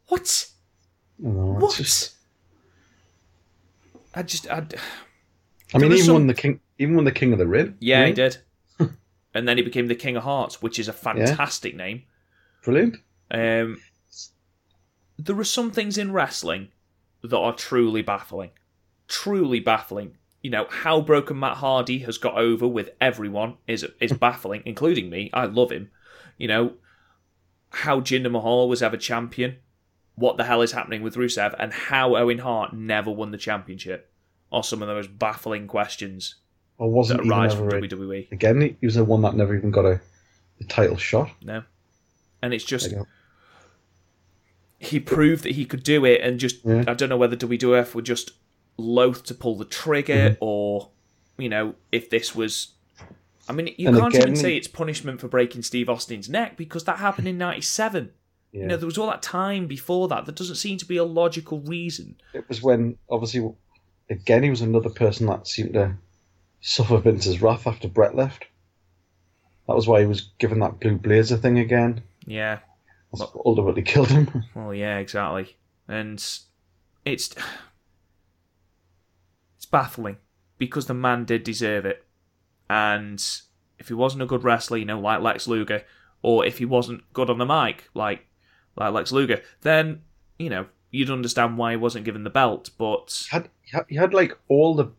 What? 0.08 0.20
It's 0.22 0.52
What? 1.18 1.74
just- 1.76 2.14
I 4.14 4.22
just, 4.24 4.48
I, 4.50 4.64
I 5.72 5.78
mean, 5.78 5.92
even 5.92 6.04
some- 6.04 6.14
when 6.14 6.26
the 6.26 6.34
king, 6.34 6.60
even 6.78 6.96
when 6.96 7.04
the 7.04 7.12
King 7.12 7.32
of 7.32 7.38
the 7.38 7.46
Ring, 7.46 7.76
yeah, 7.80 8.06
he 8.06 8.12
did. 8.12 8.38
and 9.34 9.46
then 9.46 9.56
he 9.56 9.62
became 9.62 9.86
the 9.86 9.94
King 9.94 10.16
of 10.16 10.24
Harts, 10.24 10.60
which 10.60 10.78
is 10.78 10.88
a 10.88 10.92
fantastic 10.92 11.76
name. 11.76 12.02
brilliant. 12.64 12.96
Um, 13.30 13.80
there 15.18 15.38
are 15.38 15.44
some 15.44 15.70
things 15.70 15.96
in 15.98 16.12
wrestling 16.12 16.68
that 17.22 17.36
are 17.38 17.54
truly 17.54 18.02
baffling. 18.02 18.50
Truly 19.10 19.60
baffling. 19.60 20.16
You 20.40 20.50
know, 20.50 20.66
how 20.70 21.02
broken 21.02 21.38
Matt 21.38 21.58
Hardy 21.58 21.98
has 21.98 22.16
got 22.16 22.38
over 22.38 22.66
with 22.66 22.90
everyone 23.00 23.56
is 23.66 23.84
is 24.00 24.12
baffling, 24.26 24.62
including 24.64 25.10
me. 25.10 25.28
I 25.34 25.44
love 25.44 25.70
him. 25.70 25.90
You 26.38 26.48
know, 26.48 26.72
how 27.70 28.00
Jinder 28.00 28.30
Mahal 28.30 28.68
was 28.68 28.82
ever 28.82 28.96
champion, 28.96 29.56
what 30.14 30.36
the 30.38 30.44
hell 30.44 30.62
is 30.62 30.72
happening 30.72 31.02
with 31.02 31.16
Rusev, 31.16 31.54
and 31.58 31.72
how 31.72 32.16
Owen 32.16 32.38
Hart 32.38 32.72
never 32.72 33.10
won 33.10 33.32
the 33.32 33.36
championship 33.36 34.10
are 34.50 34.62
some 34.64 34.80
of 34.80 34.88
the 34.88 34.94
most 34.94 35.18
baffling 35.18 35.66
questions 35.66 36.36
Or 36.78 36.88
that 36.88 36.94
wasn't 36.96 37.20
even 37.20 37.30
arise 37.32 37.54
from 37.54 37.68
WWE. 37.68 38.32
again. 38.32 38.76
He 38.80 38.86
was 38.86 38.94
the 38.94 39.04
one 39.04 39.20
that 39.22 39.34
never 39.34 39.54
even 39.54 39.70
got 39.70 39.84
a, 39.84 40.00
a 40.60 40.64
title 40.64 40.96
shot. 40.96 41.30
No. 41.42 41.62
And 42.42 42.54
it's 42.54 42.64
just 42.64 42.94
he 44.78 44.98
proved 44.98 45.42
that 45.44 45.52
he 45.52 45.64
could 45.66 45.82
do 45.82 46.04
it, 46.06 46.20
and 46.22 46.38
just 46.40 46.64
Yeah. 46.64 46.84
I 46.88 46.94
don't 46.94 47.08
know 47.10 47.16
whether 47.18 47.36
WWF 47.36 47.94
were 47.94 48.02
just 48.02 48.32
loath 48.76 49.24
to 49.24 49.34
pull 49.34 49.56
the 49.56 49.64
trigger, 49.64 50.30
Mm-hmm. 50.30 50.34
or 50.44 50.90
you 51.38 51.48
know, 51.48 51.74
if 51.92 52.10
this 52.10 52.34
was. 52.34 52.68
I 53.48 53.52
mean, 53.52 53.74
you 53.78 53.88
And 53.88 53.96
can't 53.98 54.14
even 54.14 54.36
say 54.36 54.56
it's 54.56 54.68
punishment 54.68 55.20
for 55.20 55.26
breaking 55.26 55.62
Steve 55.62 55.88
Austin's 55.88 56.28
neck 56.28 56.56
because 56.56 56.84
that 56.84 56.98
happened 56.98 57.26
in 57.26 57.36
'97. 57.38 58.12
Yeah. 58.52 58.60
You 58.60 58.66
know, 58.66 58.76
there 58.76 58.86
was 58.86 58.98
all 58.98 59.06
that 59.08 59.22
time 59.22 59.66
before 59.66 60.06
that. 60.08 60.26
There 60.26 60.34
doesn't 60.34 60.56
seem 60.56 60.78
to 60.78 60.84
be 60.86 60.96
a 60.96 61.04
logical 61.04 61.60
reason. 61.60 62.16
It 62.32 62.48
was 62.48 62.62
when 62.62 62.96
obviously 63.08 63.52
again 64.08 64.42
he 64.42 64.50
was 64.50 64.60
another 64.60 64.90
person 64.90 65.26
that 65.26 65.46
seemed 65.48 65.74
to 65.74 65.94
suffer 66.60 66.98
Vince's 66.98 67.40
wrath 67.42 67.66
after 67.66 67.88
Bret 67.88 68.14
left. 68.14 68.46
That 69.66 69.74
was 69.76 69.86
why 69.88 70.00
he 70.00 70.06
was 70.06 70.30
given 70.38 70.58
that 70.60 70.80
blue 70.80 70.98
blazer 70.98 71.36
thing 71.36 71.58
again. 71.58 72.02
Yeah. 72.26 72.58
That's 73.12 73.32
what 73.32 73.42
ultimately 73.46 73.82
killed 73.82 74.08
him. 74.10 74.44
Well, 74.54 74.74
yeah, 74.74 74.98
exactly. 74.98 75.56
And 75.88 76.22
it's 77.04 77.34
baffling 79.70 80.16
because 80.58 80.86
the 80.86 80.94
man 80.94 81.24
did 81.24 81.42
deserve 81.44 81.84
it. 81.86 82.04
And 82.68 83.24
if 83.78 83.88
he 83.88 83.94
wasn't 83.94 84.22
a 84.22 84.26
good 84.26 84.44
wrestler, 84.44 84.76
you 84.78 84.84
know, 84.84 85.00
like 85.00 85.20
Lex 85.20 85.48
Luger, 85.48 85.82
or 86.22 86.44
if 86.44 86.58
he 86.58 86.64
wasn't 86.64 87.10
good 87.12 87.30
on 87.30 87.38
the 87.38 87.46
mic, 87.46 87.88
like 87.94 88.26
like 88.76 88.92
Lex 88.92 89.10
Luger, 89.12 89.42
then 89.62 90.02
you 90.38 90.50
know 90.50 90.66
you'd 90.90 91.10
understand 91.10 91.56
why 91.58 91.72
he 91.72 91.76
wasn't 91.76 92.04
given 92.04 92.24
the 92.24 92.30
belt. 92.30 92.70
But 92.78 93.26
He 93.30 93.36
had, 93.72 93.84
he 93.88 93.96
had 93.96 94.14
like 94.14 94.36
all 94.48 94.74
the 94.74 94.90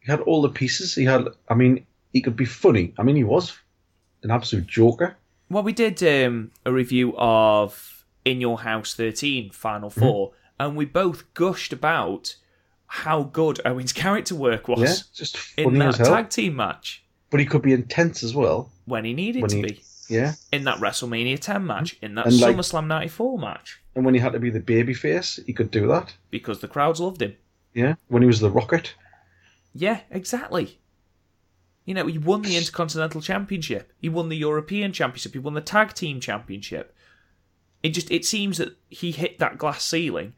he 0.00 0.10
had 0.10 0.20
all 0.20 0.42
the 0.42 0.48
pieces. 0.50 0.94
He 0.94 1.04
had 1.04 1.26
I 1.48 1.54
mean 1.54 1.86
he 2.12 2.20
could 2.20 2.36
be 2.36 2.44
funny. 2.44 2.92
I 2.98 3.02
mean 3.02 3.16
he 3.16 3.24
was 3.24 3.56
an 4.22 4.30
absolute 4.30 4.66
joker. 4.66 5.16
well, 5.50 5.62
we 5.62 5.72
did 5.72 6.02
um, 6.02 6.50
a 6.64 6.72
review 6.72 7.14
of 7.16 8.04
In 8.24 8.40
Your 8.40 8.60
House 8.60 8.94
13 8.94 9.50
Final 9.50 9.90
Mm-hmm. 9.90 10.00
4 10.00 10.32
and 10.60 10.76
we 10.76 10.84
both 10.84 11.32
gushed 11.34 11.72
about 11.72 12.36
how 12.86 13.22
good 13.24 13.60
Owen's 13.64 13.92
character 13.92 14.34
work 14.34 14.68
was 14.68 14.80
Yeah, 14.80 14.94
just 15.14 15.36
in 15.58 15.74
that 15.78 15.94
tag 15.96 16.30
team 16.30 16.56
match. 16.56 17.02
But 17.30 17.40
he 17.40 17.46
could 17.46 17.62
be 17.62 17.72
intense 17.72 18.22
as 18.22 18.34
well. 18.34 18.70
when 18.84 19.04
he 19.04 19.12
needed 19.14 19.42
When 19.42 19.50
to 19.50 19.56
he- 19.56 19.62
be 19.62 19.82
Yeah, 20.08 20.34
in 20.52 20.64
that 20.64 20.78
WrestleMania 20.78 21.38
10 21.40 21.66
match, 21.66 21.96
in 22.02 22.14
that 22.16 22.26
And, 22.26 22.38
like- 22.40 22.54
SummerSlam 22.56 22.86
94 22.86 23.38
match, 23.38 23.80
and 23.96 24.04
when 24.04 24.14
he 24.14 24.20
had 24.20 24.32
to 24.34 24.38
be 24.38 24.50
the 24.50 24.60
baby 24.60 24.92
face, 24.94 25.40
he 25.46 25.52
could 25.52 25.70
do 25.70 25.88
that. 25.88 26.14
because 26.30 26.60
the 26.60 26.68
crowds 26.68 27.00
loved 27.00 27.22
him. 27.22 27.34
Yeah, 27.72 27.94
when 28.08 28.22
he 28.22 28.26
was 28.26 28.40
the 28.40 28.50
Rocket. 28.50 28.94
Yeah, 29.72 30.00
exactly. 30.10 30.78
You 31.86 31.94
know, 31.94 32.06
he 32.06 32.18
won 32.18 32.42
the 32.42 32.56
Intercontinental 32.56 33.20
Championship, 33.20 33.92
he 33.98 34.08
won 34.08 34.28
the 34.28 34.36
European 34.36 34.92
Championship, 34.92 35.32
he 35.32 35.38
won 35.38 35.54
the 35.54 35.60
Tag 35.60 35.94
Team 35.94 36.20
Championship. 36.20 36.94
It 37.82 37.90
just 37.90 38.10
it 38.10 38.24
seems 38.24 38.58
that 38.58 38.76
he 38.88 39.10
hit 39.10 39.38
that 39.38 39.58
glass 39.58 39.84
ceiling, 39.84 40.34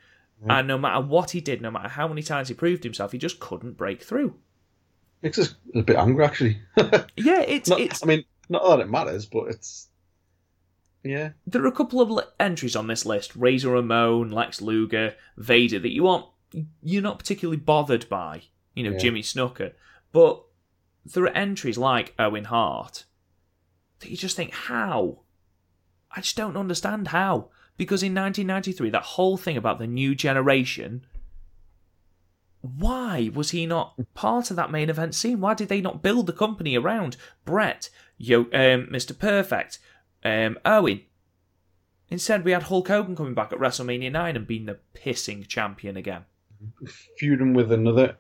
and 0.49 0.69
no 0.69 0.77
matter 0.79 1.01
what 1.05 1.31
he 1.31 1.41
did, 1.41 1.61
no 1.63 1.71
matter 1.71 1.89
how 1.89 2.07
many 2.09 2.23
times 2.23 2.49
he 2.49 2.55
proved 2.55 2.85
himself, 2.85 3.13
he 3.13 3.19
just 3.19 3.41
couldn't 3.41 3.77
break 3.77 4.03
through. 4.03 4.35
Makes 5.23 5.39
us 5.39 5.55
a 5.75 5.83
bit 5.83 5.97
angry 5.97 6.25
actually. 6.25 6.59
Yeah, 7.17 7.41
it's 7.41 7.69
Not- 7.69 7.81
it's 7.81 8.03
I 8.03 8.07
mean, 8.07 8.25
not 8.49 8.65
that 8.69 8.81
it 8.81 8.91
matters, 8.91 9.27
but 9.27 9.49
it's 9.49 9.89
Yeah. 11.03 11.31
There 11.47 11.63
are 11.63 11.67
a 11.69 11.73
couple 11.73 12.01
of 12.01 12.25
entries 12.39 12.77
on 12.77 12.87
this 12.87 13.07
list: 13.07 13.35
Razor 13.35 13.71
Ramon, 13.71 14.31
Lex 14.31 14.61
Luger, 14.61 15.15
Vader 15.37 15.79
that 15.79 15.93
you 15.93 16.07
aren't 16.07 16.27
you're 16.83 17.03
not 17.03 17.19
particularly 17.19 17.57
bothered 17.59 18.09
by. 18.09 18.43
You 18.75 18.85
know, 18.85 18.91
Yeah. 18.93 18.99
Jimmy 18.99 19.23
Snuka, 19.23 19.73
but 20.13 20.43
there 21.05 21.25
are 21.25 21.29
entries 21.37 21.79
like 21.79 22.15
Owen 22.19 22.45
Hart 22.45 23.05
that 24.01 24.11
you 24.11 24.17
just 24.17 24.37
think 24.37 24.53
how. 24.53 25.21
I 26.15 26.21
just 26.21 26.37
don't 26.37 26.57
understand 26.57 27.09
how. 27.09 27.49
Because 27.77 28.03
in 28.03 28.15
1993, 28.15 28.91
that 28.91 29.03
whole 29.03 29.37
thing 29.37 29.57
about 29.57 29.79
the 29.79 29.87
new 29.87 30.15
generation, 30.15 31.05
why 32.61 33.31
was 33.35 33.51
he 33.51 33.67
not 33.67 33.95
part 34.15 34.51
of 34.51 34.57
that 34.57 34.71
main 34.71 34.91
event 34.91 35.15
scene? 35.15 35.41
Why 35.41 35.55
did 35.55 35.69
they 35.69 35.81
not 35.81 36.03
build 36.03 36.27
the 36.27 36.33
company 36.33 36.77
around 36.77 37.17
Bret, 37.45 37.91
Yo, 38.19 38.41
um, 38.41 38.89
Mr. 38.91 39.17
Perfect, 39.17 39.79
um, 40.25 40.59
Owen? 40.65 41.03
Instead, 42.09 42.45
we 42.45 42.53
had 42.53 42.65
Hulk 42.65 42.89
Hogan 42.89 43.17
coming 43.17 43.35
back 43.35 43.53
at 43.53 43.59
WrestleMania 43.59 44.13
9 44.13 44.37
and 44.37 44.47
being 44.47 44.67
the 44.67 44.79
pissing 44.95 45.47
champion 45.47 45.97
again. 45.97 46.25
Feuding 47.19 47.53
with 47.53 47.73
another 47.73 48.17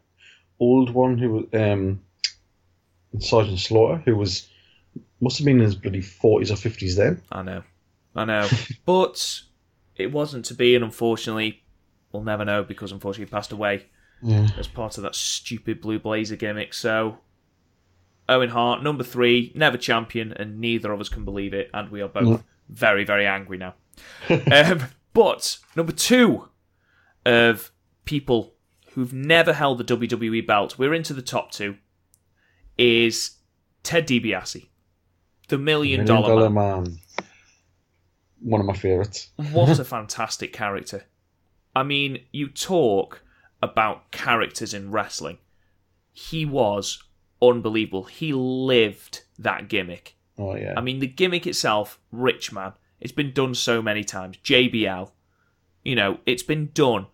old 0.59 0.90
one 0.90 1.18
who 1.18 1.30
was 1.30 1.44
um, 1.54 2.02
Sergeant 3.20 3.59
Slaughter, 3.59 4.02
who 4.04 4.16
was 4.16 4.48
must 5.20 5.38
have 5.38 5.46
been 5.46 5.59
in 5.59 5.64
his 5.64 5.74
bloody 5.74 6.02
forties 6.02 6.50
or 6.50 6.57
fifties 6.57 6.96
then. 6.96 7.22
I 7.32 7.42
know. 7.42 7.62
I 8.17 8.25
know. 8.25 8.49
but 8.85 9.43
it 9.95 10.11
wasn't 10.11 10.45
to 10.47 10.55
be, 10.55 10.75
and 10.75 10.83
unfortunately, 10.85 11.62
we'll 12.12 12.23
never 12.25 12.45
know 12.45 12.62
because 12.64 12.91
unfortunately 12.93 13.27
he 13.27 13.31
passed 13.31 13.53
away 13.53 13.87
Yeah. 14.23 14.49
as 14.59 14.67
part 14.67 14.97
of 14.97 15.03
that 15.05 15.14
stupid 15.14 15.81
Blue 15.81 15.99
Blazer 15.99 16.37
gimmick. 16.37 16.75
So, 16.75 17.19
Owen 18.29 18.49
Hart, 18.49 18.83
number 18.83 19.05
three, 19.05 19.53
never 19.55 19.77
champion, 19.77 20.33
and 20.33 20.59
neither 20.61 20.93
of 20.93 21.01
us 21.01 21.09
can 21.09 21.25
believe 21.25 21.55
it, 21.55 21.71
and 21.73 21.91
we 21.91 22.01
are 22.03 22.09
both 22.09 22.43
very, 22.69 23.05
very 23.05 23.27
angry 23.27 23.59
now. 23.59 23.75
um, 24.53 24.83
but 25.12 25.59
number 25.77 25.93
two 25.93 26.49
of 27.25 27.71
people 28.05 28.55
who've 28.93 29.12
never 29.12 29.53
held 29.53 29.79
the 29.79 29.85
WWE 29.85 30.47
belt, 30.47 30.79
we're 30.79 30.95
into 30.95 31.12
the 31.14 31.23
top 31.23 31.51
two, 31.53 31.77
is 32.79 33.37
Ted 33.83 34.07
DiBiase, 34.09 34.67
the 35.49 35.59
million 35.59 36.05
Million 36.05 36.07
dollar 36.07 36.29
Dollar 36.35 36.51
man. 36.51 36.83
Man. 36.85 36.99
One 38.47 38.61
of 38.61 38.66
my 38.66 38.74
favourites. 38.74 39.30
What 39.51 39.76
a 39.76 39.84
fantastic 39.97 40.53
character. 40.53 41.05
I 41.74 41.82
mean, 41.82 42.20
you 42.30 42.47
talk 42.47 43.22
about 43.61 44.12
characters 44.12 44.72
in 44.72 44.92
wrestling. 44.92 45.38
He 46.12 46.47
was 46.47 47.03
unbelievable. 47.42 48.05
He 48.05 48.32
lived 48.32 49.24
that 49.36 49.68
gimmick. 49.68 50.16
Oh 50.38 50.55
yeah. 50.55 50.74
I 50.76 50.80
mean, 50.80 51.01
the 51.01 51.09
gimmick 51.09 51.44
itself, 51.44 51.99
Rich 52.12 52.53
Man, 52.53 52.74
it's 53.01 53.12
been 53.12 53.32
done 53.32 53.57
so 53.57 53.82
many 53.82 54.05
times. 54.05 54.36
JBL, 54.44 55.11
you 55.82 55.97
know, 55.97 56.20
it's 56.24 56.44
been 56.44 56.70
done. 56.72 57.07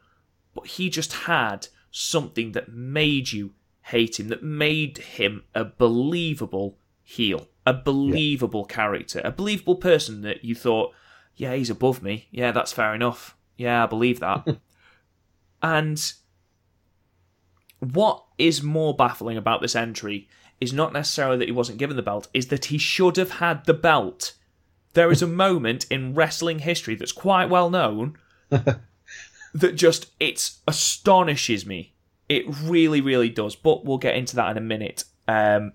But 0.55 0.66
he 0.66 0.91
just 0.91 1.14
had 1.14 1.68
something 1.91 2.53
that 2.53 2.70
made 2.70 3.33
you 3.33 3.55
hate 3.85 4.20
him, 4.20 4.28
that 4.28 4.43
made 4.43 4.99
him 4.99 5.45
a 5.55 5.64
believable 5.64 6.76
heel, 7.03 7.49
a 7.64 7.72
believable 7.72 8.66
character, 8.66 9.22
a 9.24 9.33
believable 9.33 9.76
person 9.76 10.20
that 10.20 10.45
you 10.45 10.55
thought, 10.55 10.93
yeah, 11.37 11.55
he's 11.55 11.70
above 11.70 12.03
me. 12.03 12.28
Yeah, 12.30 12.53
that's 12.53 12.72
fair 12.72 12.95
enough. 12.95 13.37
Yeah, 13.57 13.85
I 13.85 13.87
believe 13.87 14.20
that. 14.20 14.59
and 15.62 16.12
what 17.80 18.24
is 18.39 18.62
more 18.62 18.95
baffling 18.95 19.37
about 19.37 19.61
this 19.61 19.74
entry 19.76 20.28
is 20.61 20.72
not 20.72 20.93
necessarily 20.93 21.37
that 21.39 21.49
he 21.49 21.53
wasn't 21.53 21.78
given 21.78 21.97
the 21.97 22.03
belt, 22.03 22.28
is 22.33 22.47
that 22.49 22.66
he 22.66 22.78
should 22.78 23.16
have 23.16 23.33
had 23.33 23.64
the 23.64 23.74
belt. 23.74 24.35
There 24.95 25.11
is 25.11 25.22
a 25.22 25.26
moment 25.47 25.87
in 25.91 26.14
wrestling 26.14 26.61
history 26.61 26.95
that's 26.95 27.12
quite 27.12 27.49
well 27.49 27.70
known 27.70 28.16
that 28.51 29.74
just 29.74 30.12
it 30.20 30.53
astonishes 30.68 31.66
me. 31.66 31.95
It 32.28 32.45
really, 32.62 33.01
really 33.01 33.28
does. 33.28 33.57
But 33.57 33.85
we'll 33.85 33.99
get 33.99 34.14
into 34.16 34.37
that 34.37 34.51
in 34.53 34.57
a 34.57 34.61
minute. 34.61 35.05
Um, 35.26 35.72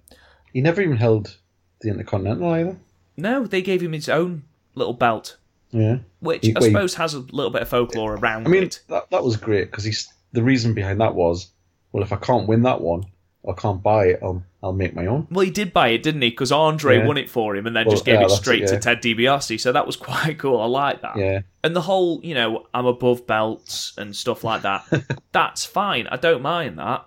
he 0.54 0.62
never 0.62 0.82
even 0.82 0.98
held 0.98 1.38
the 1.82 1.90
Intercontinental 1.90 2.50
either. 2.50 2.78
no, 3.18 3.46
they 3.46 3.62
gave 3.62 3.82
him 3.82 3.94
his 3.94 4.10
own 4.10 4.44
little 4.74 4.94
belt, 4.94 5.38
Yeah. 5.72 5.98
which 6.20 6.46
He- 6.46 6.56
I 6.56 6.60
well, 6.60 6.64
he- 6.70 6.74
suppose 6.74 6.94
has 6.96 7.14
a 7.14 7.20
little 7.20 7.52
bit 7.52 7.62
of 7.64 7.70
folklore 7.70 8.16
around 8.16 8.48
I 8.48 8.50
mean, 8.50 8.64
it. 8.64 8.82
that 8.90 9.10
that 9.12 9.24
was 9.24 9.38
great 9.38 9.70
because 9.72 9.84
he's 9.84 10.08
the 10.34 10.44
reason 10.44 10.74
behind 10.74 11.00
that 11.02 11.16
was, 11.16 11.52
well, 11.92 12.04
if 12.04 12.12
I 12.14 12.18
can't 12.18 12.48
win 12.48 12.64
that 12.64 12.82
one, 12.82 13.04
I 13.48 13.54
can't 13.54 13.82
buy 13.82 14.08
it, 14.08 14.20
I'll 14.22 14.44
I'll 14.64 14.74
make 14.74 14.96
my 14.96 15.06
own. 15.06 15.28
Well, 15.32 15.46
he 15.46 15.52
did 15.52 15.72
buy 15.72 15.90
it, 15.90 16.04
didn't 16.04 16.22
he? 16.22 16.30
Because 16.32 16.52
Andre 16.52 16.98
Yeah. 16.98 17.06
won 17.08 17.18
it 17.18 17.30
for 17.30 17.56
him 17.56 17.68
and 17.68 17.76
then 17.76 17.86
Well, 17.86 17.94
just 17.96 18.06
gave 18.06 18.20
yeah, 18.20 18.26
it 18.26 18.32
straight 18.32 18.68
to. 18.68 18.80
Ted 18.80 19.02
DiBiase. 19.02 19.60
So 19.60 19.72
that 19.72 19.86
was 19.86 19.96
quite 20.10 20.40
cool. 20.40 20.60
I 20.60 20.66
like 20.66 21.02
that. 21.04 21.16
Yeah. 21.16 21.42
And 21.64 21.76
the 21.76 21.82
whole, 21.82 22.20
you 22.24 22.34
know, 22.34 22.66
I'm 22.74 22.86
above 22.88 23.26
belts 23.28 23.94
and 23.98 24.16
stuff 24.16 24.44
like 24.44 24.64
that. 24.64 24.84
that's 25.32 25.64
fine. 25.64 26.08
I 26.08 26.18
don't 26.18 26.42
mind 26.42 26.80
that. 26.80 27.06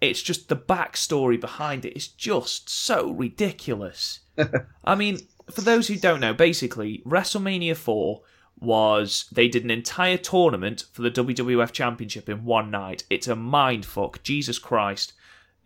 It's 0.00 0.20
just 0.20 0.48
the 0.48 0.56
backstory 0.56 1.40
behind 1.40 1.84
it 1.86 1.96
is 1.96 2.08
just 2.08 2.68
so 2.68 3.12
ridiculous. 3.12 4.20
I 4.84 4.94
mean, 4.96 5.20
for 5.50 5.60
those 5.60 5.88
who 5.88 5.96
don't 5.96 6.20
know, 6.20 6.34
basically, 6.34 7.02
WrestleMania 7.06 7.76
4 7.76 8.22
was 8.60 9.26
they 9.32 9.48
did 9.48 9.64
an 9.64 9.70
entire 9.70 10.16
tournament 10.16 10.84
for 10.92 11.02
the 11.02 11.10
WWF 11.10 11.72
Championship 11.72 12.28
in 12.28 12.44
one 12.44 12.70
night. 12.70 13.04
It's 13.10 13.28
a 13.28 13.36
mind 13.36 13.84
fuck. 13.84 14.22
Jesus 14.22 14.58
Christ. 14.58 15.12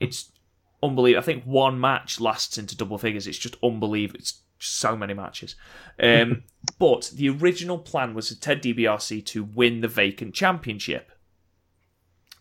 It's 0.00 0.32
unbelievable. 0.82 1.22
I 1.22 1.24
think 1.24 1.44
one 1.44 1.80
match 1.80 2.20
lasts 2.20 2.58
into 2.58 2.76
double 2.76 2.98
figures. 2.98 3.26
It's 3.26 3.38
just 3.38 3.56
unbelievable. 3.62 4.18
It's 4.18 4.40
so 4.58 4.96
many 4.96 5.14
matches. 5.14 5.54
Um, 6.00 6.44
but 6.78 7.12
the 7.14 7.28
original 7.28 7.78
plan 7.78 8.14
was 8.14 8.30
for 8.30 8.40
Ted 8.40 8.62
DiBiase 8.62 9.24
to 9.26 9.44
win 9.44 9.80
the 9.80 9.88
vacant 9.88 10.34
championship, 10.34 11.12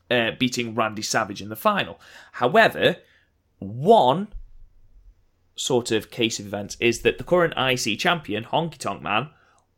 uh, 0.10 0.32
beating 0.40 0.76
Randy 0.76 1.02
Savage 1.02 1.42
in 1.42 1.50
the 1.50 1.56
final. 1.56 2.00
However, 2.34 2.98
one 3.60 4.30
sort 5.58 5.92
of 5.92 6.12
case 6.12 6.40
of 6.40 6.46
events 6.46 6.78
is 6.80 7.02
that 7.02 7.18
the 7.18 7.24
current 7.24 7.54
IC 7.58 8.00
champion, 8.00 8.46
Honky 8.46 8.78
Tonk 8.78 9.02
Man, 9.02 9.30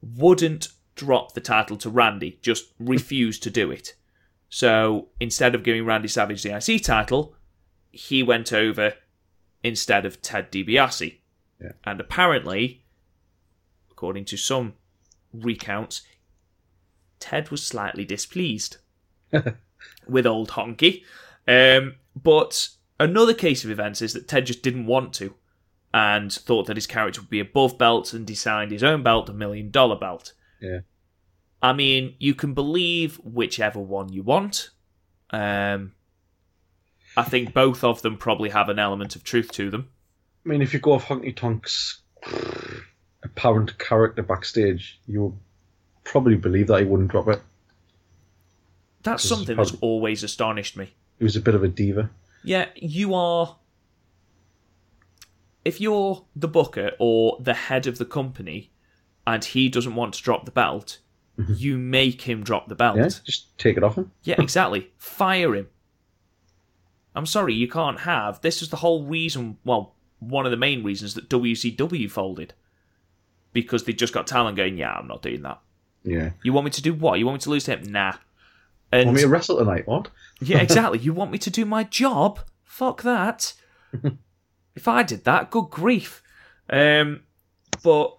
wouldn't 0.01 0.69
drop 0.95 1.33
the 1.33 1.41
title 1.41 1.77
to 1.77 1.89
Randy, 1.89 2.37
just 2.41 2.73
refused 2.79 3.41
to 3.43 3.49
do 3.49 3.71
it. 3.71 3.95
So 4.49 5.07
instead 5.19 5.55
of 5.55 5.63
giving 5.63 5.85
Randy 5.85 6.07
Savage 6.07 6.43
the 6.43 6.55
IC 6.55 6.83
title, 6.83 7.35
he 7.91 8.21
went 8.21 8.51
over 8.51 8.93
instead 9.63 10.05
of 10.05 10.21
Ted 10.21 10.51
DiBiase. 10.51 11.19
Yeah. 11.61 11.71
And 11.85 11.99
apparently, 11.99 12.83
according 13.91 14.25
to 14.25 14.37
some 14.37 14.73
recounts, 15.33 16.01
Ted 17.19 17.49
was 17.51 17.65
slightly 17.65 18.05
displeased 18.05 18.77
with 20.07 20.25
old 20.25 20.49
Honky. 20.51 21.03
Um, 21.47 21.95
but 22.15 22.69
another 22.99 23.33
case 23.33 23.63
of 23.63 23.71
events 23.71 24.01
is 24.01 24.13
that 24.13 24.27
Ted 24.27 24.45
just 24.45 24.63
didn't 24.63 24.85
want 24.85 25.13
to 25.15 25.35
and 25.93 26.31
thought 26.31 26.67
that 26.67 26.77
his 26.77 26.87
character 26.87 27.21
would 27.21 27.29
be 27.29 27.39
above 27.39 27.77
belts 27.77 28.13
and 28.13 28.25
designed 28.25 28.71
his 28.71 28.83
own 28.83 29.03
belt, 29.03 29.29
a 29.29 29.33
million 29.33 29.71
dollar 29.71 29.95
belt. 29.95 30.33
Yeah. 30.61 30.79
I 31.61 31.73
mean, 31.73 32.15
you 32.19 32.35
can 32.35 32.53
believe 32.53 33.17
whichever 33.17 33.79
one 33.79 34.13
you 34.13 34.23
want. 34.23 34.69
Um, 35.31 35.93
I 37.17 37.23
think 37.23 37.53
both 37.53 37.83
of 37.83 38.01
them 38.01 38.17
probably 38.17 38.49
have 38.49 38.69
an 38.69 38.79
element 38.79 39.15
of 39.15 39.23
truth 39.23 39.51
to 39.53 39.69
them. 39.69 39.89
I 40.45 40.49
mean, 40.49 40.61
if 40.61 40.73
you 40.73 40.79
go 40.79 40.93
off 40.93 41.05
Honky 41.05 41.35
Tonk's 41.35 42.01
apparent 43.23 43.77
character 43.77 44.23
backstage, 44.23 44.99
you 45.07 45.37
probably 46.03 46.35
believe 46.35 46.67
that 46.67 46.79
he 46.79 46.85
wouldn't 46.85 47.11
drop 47.11 47.27
it. 47.27 47.41
That's 49.03 49.23
something 49.23 49.57
that's 49.57 49.75
always 49.81 50.23
astonished 50.23 50.77
me. 50.77 50.93
He 51.17 51.23
was 51.23 51.35
a 51.35 51.41
bit 51.41 51.55
of 51.55 51.63
a 51.63 51.67
diva. 51.67 52.09
Yeah, 52.43 52.67
you 52.75 53.13
are. 53.13 53.57
If 55.69 55.79
you're 55.79 56.25
the 56.35 56.47
booker 56.47 56.93
or 56.97 57.37
the 57.39 57.53
head 57.53 57.85
of 57.85 57.99
the 57.99 58.05
company 58.05 58.71
and 59.27 59.45
he 59.45 59.69
doesn't 59.69 59.93
want 59.93 60.15
to 60.15 60.23
drop 60.23 60.45
the 60.45 60.51
belt, 60.51 60.97
mm-hmm. 61.37 61.53
you 61.55 61.77
make 61.77 62.23
him 62.23 62.43
drop 62.43 62.69
the 62.69 62.73
belt. 62.73 62.97
Yeah, 62.97 63.09
just 63.23 63.55
take 63.59 63.77
it 63.77 63.83
off 63.83 63.95
him. 63.95 64.11
Yeah, 64.23 64.41
exactly. 64.41 64.89
Fire 64.97 65.53
him. 65.53 65.67
I'm 67.13 67.27
sorry, 67.27 67.53
you 67.53 67.67
can't 67.67 67.99
have. 67.99 68.41
This 68.41 68.63
is 68.63 68.69
the 68.69 68.77
whole 68.77 69.03
reason, 69.03 69.59
well, 69.63 69.93
one 70.17 70.45
of 70.45 70.49
the 70.49 70.57
main 70.57 70.83
reasons 70.83 71.13
that 71.13 71.29
WCW 71.29 72.09
folded. 72.09 72.55
Because 73.53 73.83
they 73.83 73.93
just 73.93 74.11
got 74.11 74.25
talent 74.25 74.57
going, 74.57 74.75
yeah, 74.75 74.93
I'm 74.93 75.07
not 75.07 75.21
doing 75.21 75.43
that. 75.43 75.59
Yeah. 76.03 76.31
You 76.41 76.51
want 76.51 76.65
me 76.65 76.71
to 76.71 76.81
do 76.81 76.95
what? 76.95 77.19
You 77.19 77.27
want 77.27 77.35
me 77.35 77.41
to 77.41 77.49
lose 77.51 77.65
to 77.65 77.77
him? 77.77 77.91
Nah. 77.91 78.13
And 78.91 79.05
Want 79.05 79.17
me 79.17 79.21
to 79.21 79.27
wrestle 79.27 79.59
tonight? 79.59 79.87
What? 79.87 80.09
yeah, 80.41 80.57
exactly. 80.61 80.97
You 80.97 81.13
want 81.13 81.29
me 81.29 81.37
to 81.37 81.51
do 81.51 81.63
my 81.63 81.83
job? 81.83 82.39
Fuck 82.63 83.03
that. 83.03 83.53
if 84.75 84.87
I 84.87 85.03
did 85.03 85.25
that, 85.25 85.51
good 85.51 85.69
grief. 85.69 86.23
Um, 86.69 87.21
but 87.83 88.17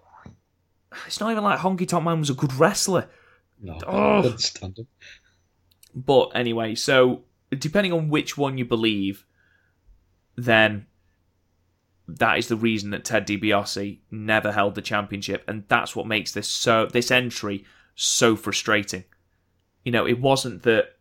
it's 1.07 1.21
not 1.21 1.31
even 1.31 1.45
like 1.45 1.61
Honky 1.61 1.87
Tonk 1.87 2.05
Man 2.05 2.21
was 2.21 2.31
a 2.31 2.35
good 2.35 2.53
wrestler. 2.55 3.09
No. 3.61 3.79
Oh. 3.87 4.19
I 4.19 4.23
couldn't 4.23 4.79
him. 4.79 4.87
But 5.95 6.31
anyway, 6.35 6.75
so 6.75 7.23
depending 7.51 7.93
on 7.93 8.09
which 8.09 8.39
one 8.39 8.59
you 8.59 8.65
believe, 8.65 9.27
then 10.37 10.87
that 12.07 12.39
is 12.39 12.49
the 12.49 12.57
reason 12.57 12.91
that 12.91 13.05
Ted 13.05 13.27
DiBiase 13.27 14.01
never 14.11 14.53
held 14.53 14.75
the 14.75 14.83
championship, 14.83 15.45
and 15.49 15.65
that's 15.69 15.95
what 15.95 16.07
makes 16.07 16.33
this 16.33 16.49
so 16.49 16.87
this 16.87 17.11
entry 17.11 17.65
so 17.95 18.37
frustrating. 18.37 19.05
You 19.85 19.93
know, 19.93 20.07
it 20.07 20.21
wasn't 20.21 20.63
that 20.63 20.97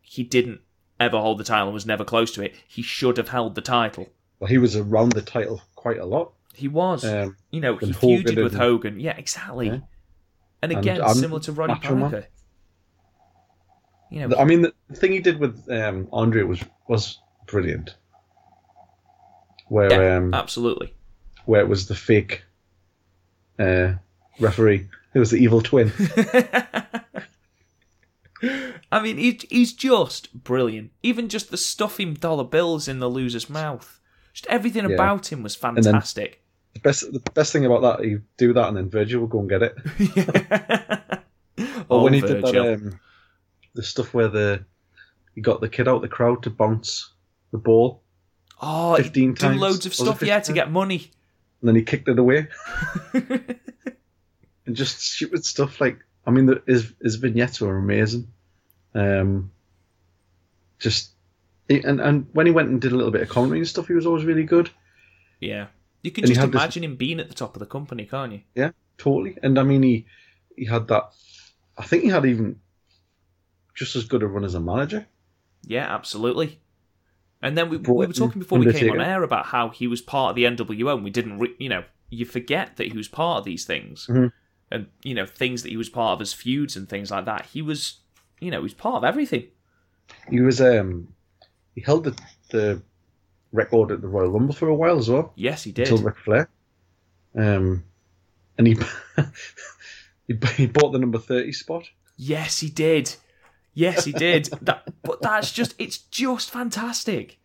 he 0.00 0.22
didn't 0.22 0.60
ever 0.98 1.18
hold 1.18 1.38
the 1.38 1.44
title 1.44 1.68
and 1.68 1.74
was 1.74 1.86
never 1.86 2.04
close 2.04 2.32
to 2.32 2.42
it. 2.42 2.54
He 2.66 2.82
should 2.82 3.16
have 3.16 3.28
held 3.28 3.54
the 3.54 3.60
title. 3.60 4.10
Well, 4.40 4.48
he 4.48 4.58
was 4.58 4.74
around 4.74 5.12
the 5.12 5.22
title 5.22 5.62
quite 5.74 5.98
a 5.98 6.06
lot. 6.06 6.32
He 6.54 6.66
was. 6.66 7.04
Um, 7.04 7.36
you 7.50 7.60
know, 7.60 7.76
he 7.76 7.92
Hogan 7.92 8.24
feuded 8.24 8.42
with 8.42 8.54
and- 8.54 8.62
Hogan. 8.62 8.98
Yeah, 8.98 9.16
exactly. 9.16 9.66
Yeah. 9.66 9.78
And 10.62 10.72
And 10.72 10.78
again, 10.78 11.02
I'm 11.02 11.14
similar 11.14 11.40
to 11.42 11.52
Roddy 11.52 11.74
Macho 11.74 11.94
Man. 11.94 12.24
You 14.10 14.26
know, 14.26 14.36
I 14.36 14.44
mean, 14.44 14.62
the 14.62 14.72
thing 14.94 15.12
he 15.12 15.20
did 15.20 15.38
with 15.38 15.70
um, 15.70 16.08
Andre 16.12 16.42
was 16.42 16.64
was 16.88 17.20
brilliant. 17.46 17.94
Where 19.68 19.90
yeah, 19.90 20.16
um, 20.16 20.34
absolutely. 20.34 20.94
where 21.44 21.60
it 21.60 21.68
was 21.68 21.86
the 21.86 21.94
fake 21.94 22.42
uh, 23.60 23.92
referee, 24.40 24.88
it 25.14 25.18
was 25.20 25.30
the 25.30 25.36
evil 25.38 25.60
twin. 25.62 25.92
I 28.92 29.00
mean, 29.00 29.18
he, 29.18 29.38
he's 29.48 29.72
just 29.72 30.34
brilliant. 30.34 30.90
Even 31.04 31.28
just 31.28 31.52
the 31.52 31.56
stuffing 31.56 32.14
dollar 32.14 32.42
bills 32.42 32.88
in 32.88 32.98
the 32.98 33.08
loser's 33.08 33.48
mouth. 33.48 33.99
Just 34.32 34.46
everything 34.46 34.88
Yeah. 34.88 34.94
about 34.94 35.32
him 35.32 35.42
was 35.42 35.56
fantastic. 35.56 36.42
the 36.74 36.80
best 36.80 37.12
the 37.12 37.20
best 37.34 37.52
thing 37.52 37.66
about 37.66 37.82
that, 37.82 38.06
you 38.06 38.22
do 38.36 38.52
that 38.52 38.68
and 38.68 38.76
then 38.76 38.88
Virgil 38.90 39.20
will 39.20 39.28
go 39.28 39.40
and 39.40 39.48
get 39.48 39.62
it. 39.62 41.20
Or 41.88 41.98
oh, 42.00 42.04
when 42.04 42.12
he 42.14 42.20
did 42.20 42.42
that, 42.42 42.56
um, 42.56 43.00
the 43.74 43.82
stuff 43.82 44.14
where 44.14 44.28
the 44.28 44.64
he 45.34 45.40
got 45.40 45.60
the 45.60 45.68
kid 45.68 45.88
out 45.88 46.02
the 46.02 46.08
crowd 46.08 46.42
to 46.44 46.50
bounce 46.50 47.12
the 47.50 47.58
ball, 47.58 48.02
oh, 48.62 48.94
he 48.94 49.02
15 49.02 49.34
did 49.34 49.40
times. 49.40 49.60
loads 49.60 49.86
of 49.86 49.94
stuff, 49.94 50.22
yeah, 50.22 50.40
to 50.40 50.52
get 50.52 50.70
money. 50.70 51.10
and 51.60 51.68
then 51.68 51.74
he 51.74 51.82
kicked 51.82 52.08
it 52.08 52.18
away, 52.18 52.46
and 53.12 54.76
just 54.76 55.00
stupid 55.00 55.44
stuff 55.44 55.80
like 55.80 55.98
I 56.26 56.30
mean, 56.30 56.46
the, 56.46 56.62
his 56.66 56.92
his 57.02 57.16
vignettes 57.16 57.60
were 57.60 57.76
amazing. 57.76 58.28
Um, 58.94 59.50
just 60.78 61.10
and 61.70 62.00
and 62.00 62.26
when 62.32 62.46
he 62.46 62.52
went 62.52 62.68
and 62.68 62.80
did 62.80 62.92
a 62.92 62.96
little 62.96 63.12
bit 63.12 63.22
of 63.22 63.28
comedy 63.28 63.58
and 63.60 63.68
stuff, 63.68 63.86
he 63.88 63.94
was 63.94 64.06
always 64.06 64.24
really 64.24 64.44
good. 64.44 64.70
Yeah. 65.40 65.68
You 66.02 66.10
can 66.10 66.24
And 66.24 66.28
just 66.30 66.40
had 66.40 66.50
this- 66.52 66.60
imagine 66.60 66.84
him 66.84 66.96
being 66.96 67.20
at 67.20 67.28
the 67.28 67.34
top 67.34 67.54
of 67.54 67.60
the 67.60 67.66
company, 67.66 68.06
can't 68.06 68.32
you? 68.32 68.40
Yeah, 68.54 68.70
totally. 68.98 69.36
And 69.42 69.58
I 69.58 69.62
mean, 69.62 69.82
he 69.82 70.06
he 70.56 70.64
had 70.66 70.88
that. 70.88 71.10
I 71.78 71.84
think 71.84 72.02
he 72.04 72.08
had 72.10 72.24
even 72.26 72.60
just 73.74 73.96
as 73.96 74.04
good 74.04 74.22
a 74.22 74.26
run 74.26 74.44
as 74.44 74.54
a 74.54 74.60
manager. 74.60 75.06
Yeah, 75.66 75.92
absolutely. 75.94 76.60
And 77.42 77.56
then 77.56 77.70
we, 77.70 77.78
Brought 77.78 77.96
we 77.96 78.06
were 78.06 78.12
talking 78.12 78.40
before 78.40 78.58
we 78.58 78.70
came 78.72 78.90
on 78.92 79.00
air 79.00 79.22
about 79.22 79.46
how 79.46 79.70
he 79.70 79.86
was 79.86 80.02
part 80.02 80.30
of 80.30 80.36
the 80.36 80.44
NWO 80.44 80.94
and 80.94 81.04
we 81.04 81.10
didn't, 81.10 81.38
re- 81.38 81.54
you 81.58 81.70
know, 81.70 81.84
you 82.10 82.26
forget 82.26 82.76
that 82.76 82.88
he 82.92 82.96
was 82.96 83.08
part 83.08 83.38
of 83.38 83.44
these 83.44 83.64
things. 83.64 84.06
Mhm. 84.10 84.32
And, 84.70 84.86
you 85.02 85.14
know, 85.14 85.24
things 85.26 85.62
that 85.62 85.70
he 85.70 85.76
was 85.78 85.88
part 85.88 86.12
of 86.16 86.20
as 86.20 86.32
feuds 86.34 86.76
and 86.76 86.86
things 86.88 87.10
like 87.10 87.24
that. 87.24 87.46
He 87.46 87.62
was, 87.62 88.00
you 88.40 88.50
know, 88.50 88.58
he 88.58 88.62
was 88.64 88.74
part 88.74 88.96
of 88.96 89.04
everything. 89.04 89.44
He 90.28 90.40
was 90.40 90.60
um 90.60 91.08
he 91.74 91.80
held 91.80 92.04
the 92.04 92.18
the 92.50 92.82
record 93.52 93.90
at 93.90 94.00
the 94.00 94.08
Royal 94.08 94.30
Rumble 94.30 94.54
for 94.54 94.68
a 94.68 94.74
while 94.74 94.98
as 94.98 95.08
well 95.10 95.32
Yes, 95.36 95.64
he 95.64 95.72
did. 95.72 95.88
until 95.88 96.04
Ric 96.04 96.18
Flair. 96.18 96.48
Um, 97.36 97.84
and 98.58 98.66
he 98.66 98.76
he, 100.28 100.38
he 100.56 100.66
bought 100.66 100.90
the 100.92 100.98
number 100.98 101.18
thirty 101.18 101.52
spot. 101.52 101.84
Yes, 102.16 102.58
he 102.60 102.68
did. 102.68 103.14
Yes, 103.74 104.04
he 104.04 104.12
did. 104.12 104.46
that, 104.62 104.88
but 105.02 105.22
that's 105.22 105.52
just, 105.52 105.74
it's 105.78 105.98
just 105.98 106.50
fantastic. 106.50 107.38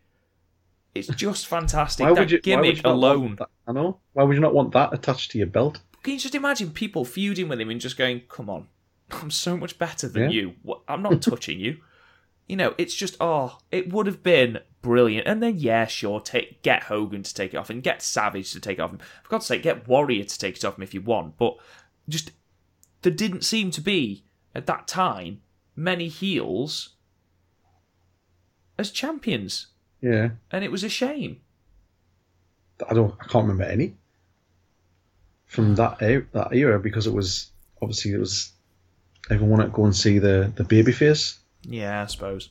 It's 0.93 1.07
just 1.09 1.45
fantastic. 1.47 2.03
Why 2.05 2.13
that 2.13 2.19
would 2.19 2.31
you? 2.31 2.37
why 2.37 2.55
would 2.57 2.63
gimmick 2.65 2.83
you 2.83 2.89
alone. 2.89 3.37
I 3.67 3.71
know. 3.73 3.99
Why 4.13 4.23
would 4.23 4.33
you 4.35 4.41
not 4.41 4.53
want 4.53 4.71
that 4.73 4.93
attached 4.93 5.31
to 5.31 5.37
your 5.37 5.47
belt? 5.47 5.79
Can 6.03 6.13
you 6.13 6.19
just 6.19 6.35
imagine 6.35 6.71
people 6.71 7.03
feuding 7.05 7.47
with 7.47 7.59
him 7.59 7.69
and 7.69 7.79
just 7.81 7.97
going, 7.97 8.21
"Come 8.29 8.49
on, 8.49 8.67
I'm 9.11 9.31
so 9.31 9.55
much 9.57 9.77
better 9.77 10.07
than 10.07 10.23
Yeah. 10.23 10.29
you. 10.29 10.53
I'm 10.87 11.01
not 11.01 11.21
touching 11.21 11.59
you." 11.59 11.77
You 12.47 12.55
know, 12.55 12.75
it's 12.77 12.93
just 12.93 13.17
oh, 13.19 13.57
it 13.71 13.91
would 13.91 14.05
have 14.07 14.21
been 14.23 14.59
brilliant. 14.81 15.27
And 15.27 15.41
then 15.41 15.57
yeah, 15.57 15.85
sure, 15.85 16.19
take 16.19 16.61
get 16.61 16.83
Hogan 16.83 17.23
to 17.23 17.33
take 17.33 17.53
it 17.53 17.57
off 17.57 17.69
and 17.69 17.81
get 17.81 18.01
Savage 18.01 18.51
to 18.53 18.59
take 18.59 18.79
it 18.79 18.81
off 18.81 18.91
him. 18.91 18.99
For 19.23 19.29
God's 19.29 19.47
sake, 19.47 19.63
get 19.63 19.87
Warrior 19.87 20.23
to 20.23 20.39
take 20.39 20.57
it 20.57 20.65
off 20.65 20.77
him 20.77 20.83
if 20.83 20.93
you 20.93 21.01
want. 21.01 21.37
But 21.37 21.57
just 22.07 22.31
there 23.01 23.11
didn't 23.11 23.43
seem 23.43 23.71
to 23.71 23.81
be 23.81 24.25
at 24.53 24.67
that 24.67 24.87
time 24.87 25.41
many 25.75 26.07
heels 26.07 26.95
as 28.77 28.91
champions, 28.91 29.67
Yeah, 30.01 30.29
and 30.51 30.63
it 30.63 30.71
was 30.71 30.83
a 30.83 30.89
shame. 30.89 31.41
I 32.89 32.93
don't. 32.93 33.15
I 33.19 33.25
can't 33.25 33.47
remember 33.47 33.63
any 33.63 33.95
from 35.45 35.75
that 35.75 36.01
era, 36.01 36.25
that 36.33 36.53
era 36.53 36.79
because 36.79 37.07
it 37.07 37.13
was 37.13 37.49
obviously 37.81 38.11
it 38.11 38.19
was 38.19 38.51
everyone 39.29 39.51
wanted 39.51 39.65
to 39.65 39.71
go 39.71 39.85
and 39.85 39.95
see 39.95 40.19
the 40.19 40.51
the 40.55 40.63
babyface. 40.63 41.37
Yeah, 41.67 42.03
I 42.03 42.05
suppose. 42.05 42.49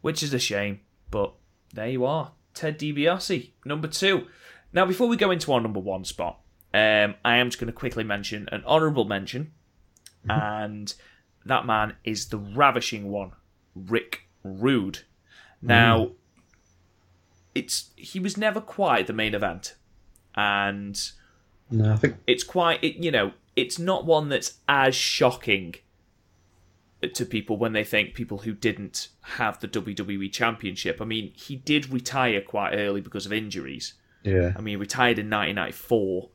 Which 0.00 0.22
is 0.22 0.34
a 0.34 0.38
shame, 0.38 0.80
but 1.10 1.32
there 1.72 1.88
you 1.88 2.04
are. 2.04 2.32
Ted 2.54 2.78
DiBiase, 2.78 3.50
number 3.64 3.88
two. 3.88 4.26
Now, 4.72 4.84
before 4.84 5.08
we 5.08 5.16
go 5.16 5.30
into 5.30 5.52
our 5.52 5.60
number 5.60 5.80
one 5.80 6.04
spot, 6.04 6.40
um, 6.74 7.14
I 7.24 7.36
am 7.36 7.48
just 7.48 7.60
going 7.60 7.66
to 7.66 7.72
quickly 7.72 8.04
mention 8.04 8.48
an 8.50 8.62
honourable 8.66 9.04
mention, 9.04 9.52
and 10.28 10.92
that 11.44 11.66
man 11.66 11.94
is 12.04 12.28
the 12.28 12.38
ravishing 12.38 13.10
one, 13.10 13.32
Rick 13.74 14.22
Rude. 14.42 15.00
Now, 15.60 16.10
it's 17.54 17.90
he 17.96 18.18
was 18.18 18.36
never 18.36 18.60
quite 18.60 19.06
the 19.06 19.12
main 19.12 19.34
event, 19.34 19.76
and 20.34 20.98
No, 21.70 21.92
I 21.92 21.96
think 21.96 22.16
it's 22.26 22.44
quite 22.44 22.82
it, 22.82 22.96
you 22.96 23.10
know 23.10 23.32
it's 23.54 23.78
not 23.78 24.06
one 24.06 24.28
that's 24.28 24.58
as 24.68 24.94
shocking 24.94 25.74
to 27.14 27.26
people 27.26 27.56
when 27.56 27.72
they 27.72 27.84
think 27.84 28.14
people 28.14 28.38
who 28.38 28.52
didn't 28.52 29.08
have 29.22 29.58
the 29.60 29.68
WWE 29.68 30.30
championship. 30.32 31.00
I 31.00 31.04
mean, 31.04 31.32
he 31.34 31.56
did 31.56 31.90
retire 31.90 32.40
quite 32.40 32.74
early 32.74 33.00
because 33.00 33.26
of 33.26 33.32
injuries. 33.32 33.94
yeah. 34.22 34.52
I 34.56 34.60
mean, 34.60 34.72
he 34.72 34.76
retired 34.76 35.18
in 35.18 35.28
1994, 35.28 36.28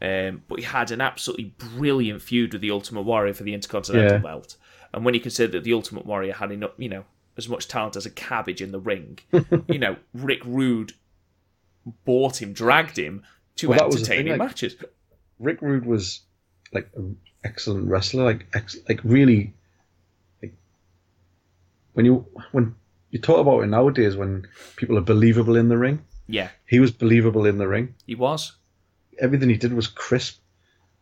um, 0.00 0.42
but 0.48 0.58
he 0.60 0.64
had 0.64 0.90
an 0.90 1.00
absolutely 1.00 1.54
brilliant 1.58 2.22
feud 2.22 2.52
with 2.52 2.62
the 2.62 2.70
Ultimate 2.70 3.02
Warrior 3.02 3.34
for 3.34 3.42
the 3.42 3.52
Intercontinental 3.54 4.12
Yeah. 4.12 4.18
Belt. 4.18 4.56
And 4.94 5.04
when 5.04 5.12
you 5.14 5.20
consider 5.20 5.52
that 5.52 5.64
the 5.64 5.74
Ultimate 5.74 6.06
Warrior 6.06 6.32
had 6.34 6.50
enough, 6.52 6.70
you 6.78 6.88
know, 6.88 7.04
as 7.36 7.48
much 7.48 7.68
talent 7.68 7.94
as 7.96 8.06
a 8.06 8.10
cabbage 8.10 8.62
in 8.62 8.72
the 8.72 8.80
ring, 8.80 9.18
you 9.68 9.78
know, 9.78 9.96
Rick 10.14 10.40
Rude 10.44 10.92
bought 12.04 12.40
him, 12.40 12.52
dragged 12.52 12.98
him 12.98 13.22
to 13.56 13.68
Well, 13.68 13.86
was 13.86 13.94
thing, 13.96 14.02
entertaining 14.04 14.38
like- 14.38 14.48
matches. 14.48 14.76
Rick 15.38 15.60
Rude 15.62 15.84
was 15.86 16.20
like 16.72 16.88
an 16.96 17.16
excellent 17.44 17.88
wrestler, 17.88 18.24
like 18.24 18.46
ex- 18.54 18.78
like 18.88 19.00
really. 19.04 19.54
When 21.98 22.06
you 22.06 22.24
when 22.52 22.76
you 23.10 23.18
talk 23.18 23.40
about 23.40 23.64
it 23.64 23.66
nowadays, 23.66 24.14
when 24.14 24.46
people 24.76 24.96
are 24.98 25.00
believable 25.00 25.56
in 25.56 25.68
the 25.68 25.76
ring, 25.76 26.04
Yeah, 26.28 26.50
he 26.64 26.78
was 26.78 26.92
believable 26.92 27.44
in 27.44 27.58
the 27.58 27.66
ring. 27.66 27.96
he 28.06 28.14
was. 28.14 28.52
Everything 29.18 29.48
he 29.50 29.56
did 29.56 29.72
was 29.72 29.88
crisp, 29.88 30.38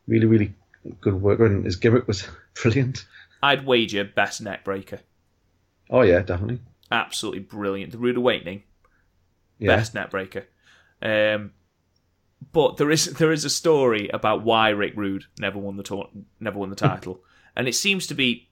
really, 0.08 0.24
really 0.24 0.54
good 1.02 1.20
work, 1.20 1.38
and 1.40 1.66
his 1.66 1.76
gimmick 1.76 2.08
was 2.08 2.26
brilliant. 2.62 3.04
I'd 3.42 3.66
wager 3.66 4.04
best 4.04 4.40
neck 4.40 4.64
breaker. 4.64 5.00
Oh 5.90 6.00
yeah, 6.00 6.20
definitely. 6.20 6.60
Absolutely 6.90 7.40
brilliant. 7.40 7.92
The 7.92 7.98
Rude 7.98 8.16
Awakening, 8.16 8.62
Yeah, 9.58 9.76
best 9.76 9.92
neck 9.92 10.10
breaker. 10.10 10.46
Um, 11.02 11.52
but 12.52 12.78
there 12.78 12.90
is 12.90 13.04
there 13.16 13.32
is 13.32 13.44
a 13.44 13.50
story 13.50 14.08
about 14.14 14.44
why 14.44 14.70
Rick 14.70 14.94
Rude 14.96 15.24
never 15.38 15.58
won 15.58 15.76
the 15.76 15.82
tour, 15.82 16.08
never 16.40 16.58
won 16.58 16.70
the 16.70 16.74
title, 16.74 17.22
and 17.54 17.68
it 17.68 17.74
seems 17.74 18.06
to 18.06 18.14
be 18.14 18.45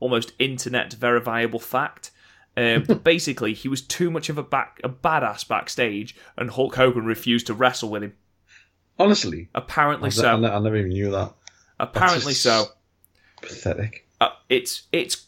almost 0.00 0.32
internet 0.38 0.92
verifiable 0.94 1.60
fact. 1.60 2.10
Um, 2.56 2.82
basically, 3.04 3.54
he 3.54 3.68
was 3.68 3.80
too 3.80 4.10
much 4.10 4.28
of 4.28 4.38
a 4.38 4.42
back 4.42 4.80
a 4.82 4.88
badass 4.88 5.46
backstage, 5.46 6.16
and 6.36 6.50
Hulk 6.50 6.74
Hogan 6.74 7.04
refused 7.04 7.46
to 7.46 7.54
wrestle 7.54 7.90
with 7.90 8.02
him. 8.02 8.14
honestly, 8.98 9.48
Apparently 9.54 10.08
I, 10.08 10.10
so. 10.10 10.28
I, 10.28 10.56
I 10.56 10.58
never 10.58 10.76
even 10.76 10.90
knew 10.90 11.10
that. 11.12 11.32
Apparently 11.78 12.34
so. 12.34 12.66
Pathetic. 13.40 14.06
uh, 14.20 14.30
it's 14.48 14.82
it's 14.92 15.26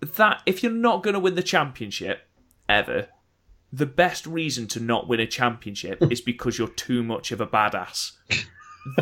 that 0.00 0.42
if 0.46 0.62
you're 0.62 0.72
not 0.72 1.02
going 1.02 1.14
to 1.14 1.20
win 1.20 1.34
the 1.34 1.42
championship 1.42 2.22
ever, 2.68 3.08
the 3.72 3.86
best 3.86 4.26
reason 4.26 4.66
to 4.68 4.80
not 4.80 5.06
win 5.06 5.20
a 5.20 5.26
championship 5.26 6.02
is 6.10 6.20
because 6.20 6.58
you're 6.58 6.68
too 6.68 7.02
much 7.02 7.30
of 7.30 7.40
a 7.40 7.46
badass. 7.46 8.12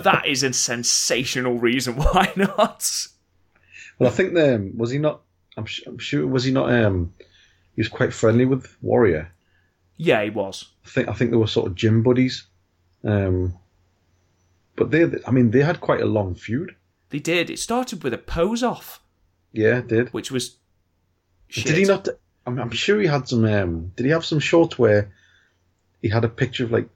that 0.02 0.26
is 0.26 0.42
a 0.42 0.52
sensational 0.52 1.58
reason 1.58 1.96
why 1.96 2.32
not. 2.36 2.84
Well, 3.98 4.10
I 4.10 4.12
think 4.12 4.36
um, 4.36 4.76
was 4.76 4.90
he 4.90 4.98
not? 4.98 5.22
I'm, 5.56 5.66
sh- 5.66 5.82
I'm 5.86 5.98
sure 5.98 6.26
was 6.26 6.44
he 6.44 6.52
not? 6.52 6.72
Um, 6.72 7.12
he 7.74 7.80
was 7.80 7.88
quite 7.88 8.12
friendly 8.12 8.44
with 8.44 8.76
Warrior. 8.80 9.32
Yeah, 9.96 10.22
he 10.22 10.30
was. 10.30 10.66
I 10.84 10.88
think 10.88 11.08
I 11.08 11.12
think 11.12 11.30
they 11.30 11.36
were 11.36 11.46
sort 11.46 11.66
of 11.66 11.74
gym 11.74 12.02
buddies. 12.02 12.46
Um, 13.04 13.54
but 14.76 14.90
they, 14.90 15.04
I 15.26 15.30
mean, 15.30 15.50
they 15.50 15.62
had 15.62 15.80
quite 15.80 16.00
a 16.00 16.06
long 16.06 16.34
feud. 16.34 16.74
They 17.10 17.18
did. 17.18 17.50
It 17.50 17.58
started 17.58 18.04
with 18.04 18.12
a 18.14 18.18
pose 18.18 18.62
off, 18.62 19.00
Yeah, 19.52 19.78
it 19.78 19.88
did. 19.88 20.12
which 20.12 20.30
was 20.30 20.56
shit. 21.48 21.66
Did 21.66 21.76
he 21.78 21.84
not? 21.84 22.08
I'm, 22.46 22.58
I'm 22.58 22.70
sure 22.70 23.00
he 23.00 23.06
had 23.06 23.28
some. 23.28 23.44
Um, 23.44 23.92
did 23.96 24.06
he 24.06 24.12
have 24.12 24.24
some 24.24 24.38
shorts 24.38 24.78
where 24.78 25.10
he 26.02 26.08
had 26.08 26.24
a 26.24 26.28
picture 26.28 26.64
of 26.64 26.70
like 26.70 26.88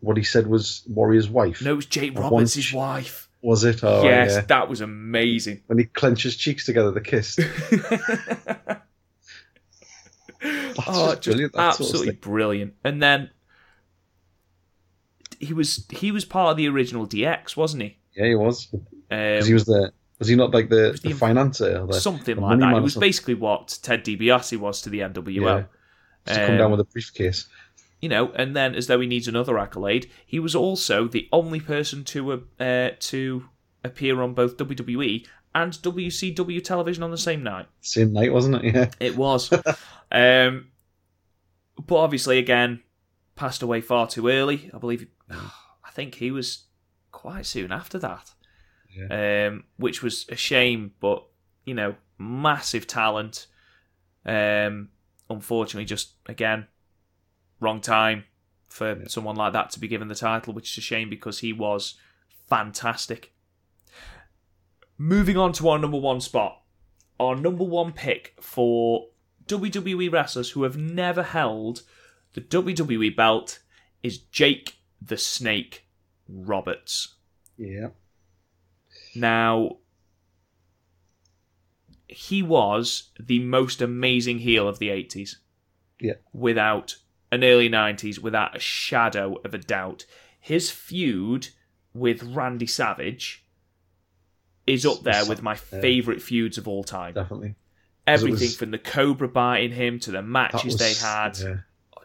what 0.00 0.16
he 0.16 0.22
said 0.22 0.46
was 0.46 0.82
Warrior's 0.88 1.28
wife. 1.28 1.62
No, 1.62 1.72
it 1.72 1.76
was 1.76 1.86
Jake 1.86 2.18
Roberts, 2.18 2.72
wife. 2.72 3.27
Was 3.40 3.64
it? 3.64 3.84
Oh, 3.84 4.02
yes, 4.02 4.32
yeah. 4.34 4.40
that 4.42 4.68
was 4.68 4.80
amazing. 4.80 5.62
When 5.66 5.78
he 5.78 5.84
clenched 5.84 6.24
his 6.24 6.36
cheeks 6.36 6.66
together, 6.66 6.90
they 6.90 7.00
kissed. 7.00 7.38
oh, 10.44 11.14
just 11.14 11.22
just 11.22 11.24
brilliant, 11.24 11.52
that 11.54 11.74
sort 11.74 11.80
of 11.80 11.86
absolutely 11.86 12.12
brilliant. 12.14 12.74
And 12.84 13.02
then 13.02 13.30
he 15.38 15.52
was 15.52 15.86
he 15.90 16.10
was 16.10 16.24
part 16.24 16.52
of 16.52 16.56
the 16.56 16.68
original 16.68 17.06
DX, 17.06 17.56
wasn't 17.56 17.82
he? 17.84 17.98
Yeah, 18.16 18.26
he 18.26 18.34
was. 18.34 18.68
Um, 19.10 19.44
he 19.44 19.54
was 19.54 19.64
the. 19.66 19.92
Was 20.18 20.26
he 20.26 20.34
not 20.34 20.50
like 20.52 20.68
the, 20.68 20.98
the, 21.00 21.10
the- 21.10 21.14
financier? 21.14 21.78
Or 21.82 21.86
the, 21.86 22.00
something 22.00 22.34
the 22.34 22.40
like 22.40 22.58
that. 22.58 22.76
It 22.76 22.80
was 22.80 22.94
something? 22.94 23.06
basically 23.06 23.34
what 23.34 23.78
Ted 23.82 24.04
DiBiase 24.04 24.56
was 24.58 24.82
to 24.82 24.90
the 24.90 24.98
NWO. 25.00 25.28
Yeah. 26.26 26.34
to 26.34 26.40
come 26.40 26.50
Um, 26.54 26.58
down 26.58 26.70
with 26.72 26.80
a 26.80 26.84
briefcase. 26.84 27.46
You 28.00 28.08
know, 28.08 28.30
and 28.32 28.54
then 28.54 28.74
as 28.74 28.86
though 28.86 29.00
he 29.00 29.06
needs 29.06 29.28
another 29.28 29.58
accolade, 29.58 30.10
he 30.24 30.38
was 30.38 30.54
also 30.54 31.08
the 31.08 31.28
only 31.32 31.60
person 31.60 32.04
to 32.04 32.32
uh, 32.32 32.62
uh, 32.62 32.90
to 33.00 33.48
appear 33.84 34.22
on 34.22 34.34
both 34.34 34.56
WWE 34.56 35.26
and 35.54 35.72
WCW 35.72 36.62
television 36.62 37.02
on 37.02 37.10
the 37.10 37.18
same 37.18 37.42
night. 37.42 37.66
Same 37.80 38.12
night, 38.12 38.32
wasn't 38.32 38.56
it? 38.56 38.64
Yeah. 38.74 38.90
It 39.00 39.16
was, 39.16 39.52
um, 40.12 40.68
but 41.86 41.96
obviously, 41.96 42.38
again, 42.38 42.82
passed 43.34 43.62
away 43.62 43.80
far 43.80 44.06
too 44.06 44.28
early. 44.28 44.70
I 44.72 44.78
believe, 44.78 45.06
I 45.30 45.90
think 45.92 46.16
he 46.16 46.30
was 46.30 46.64
quite 47.10 47.46
soon 47.46 47.72
after 47.72 47.98
that, 47.98 48.30
um, 49.10 49.64
which 49.76 50.02
was 50.02 50.26
a 50.28 50.36
shame. 50.36 50.92
But 51.00 51.24
you 51.64 51.74
know, 51.74 51.96
massive 52.18 52.86
talent. 52.86 53.46
Um, 54.24 54.90
unfortunately, 55.30 55.86
just 55.86 56.12
again, 56.26 56.66
wrong 57.60 57.80
time 57.80 58.24
for 58.68 59.02
someone 59.08 59.36
like 59.36 59.52
that 59.52 59.70
to 59.70 59.80
be 59.80 59.88
given 59.88 60.08
the 60.08 60.14
title, 60.14 60.52
which 60.52 60.72
is 60.72 60.78
a 60.78 60.80
shame 60.80 61.10
because 61.10 61.40
he 61.40 61.52
was 61.52 61.94
fantastic. 62.48 63.32
Moving 64.96 65.36
on 65.36 65.52
to 65.54 65.68
our 65.68 65.78
number 65.78 65.98
one 65.98 66.20
spot, 66.20 66.62
our 67.18 67.36
number 67.36 67.64
one 67.64 67.92
pick 67.92 68.34
for 68.40 69.08
WWE 69.46 70.12
wrestlers 70.12 70.50
who 70.50 70.64
have 70.64 70.76
never 70.76 71.22
held 71.22 71.82
the 72.34 72.40
WWE 72.40 73.16
belt 73.16 73.60
is 74.02 74.18
Jake 74.18 74.78
the 75.00 75.16
Snake 75.16 75.86
Roberts. 76.28 77.14
Yeah. 77.56 77.88
Now, 79.14 79.78
he 82.06 82.42
was 82.42 83.10
the 83.18 83.40
most 83.40 83.80
amazing 83.80 84.38
heel 84.38 84.68
of 84.68 84.78
the 84.78 84.88
80s. 84.88 85.36
Yeah. 86.00 86.14
Without 86.32 86.96
an 87.30 87.44
early 87.44 87.68
90s, 87.68 88.18
without 88.18 88.56
a 88.56 88.60
shadow 88.60 89.36
of 89.44 89.54
a 89.54 89.58
doubt. 89.58 90.04
His 90.40 90.70
feud 90.70 91.48
with 91.94 92.22
Randy 92.22 92.66
Savage 92.66 93.44
is 94.66 94.84
up 94.86 95.02
there 95.02 95.24
with 95.26 95.42
my 95.42 95.52
Yeah. 95.54 95.80
favourite 95.80 96.22
feuds 96.22 96.58
of 96.58 96.68
all 96.68 96.84
time. 96.84 97.14
Definitely. 97.14 97.48
it 97.50 97.54
Everything 98.12 98.40
was- 98.40 98.56
from 98.56 98.70
the 98.70 98.78
Cobra 98.78 99.28
biting 99.28 99.72
him 99.72 99.98
to 100.00 100.10
the 100.10 100.18
That 100.18 100.22
matches 100.26 100.64
was- 100.64 100.76
they 100.78 100.94
had. 100.94 101.36
Yeah. 101.38 101.44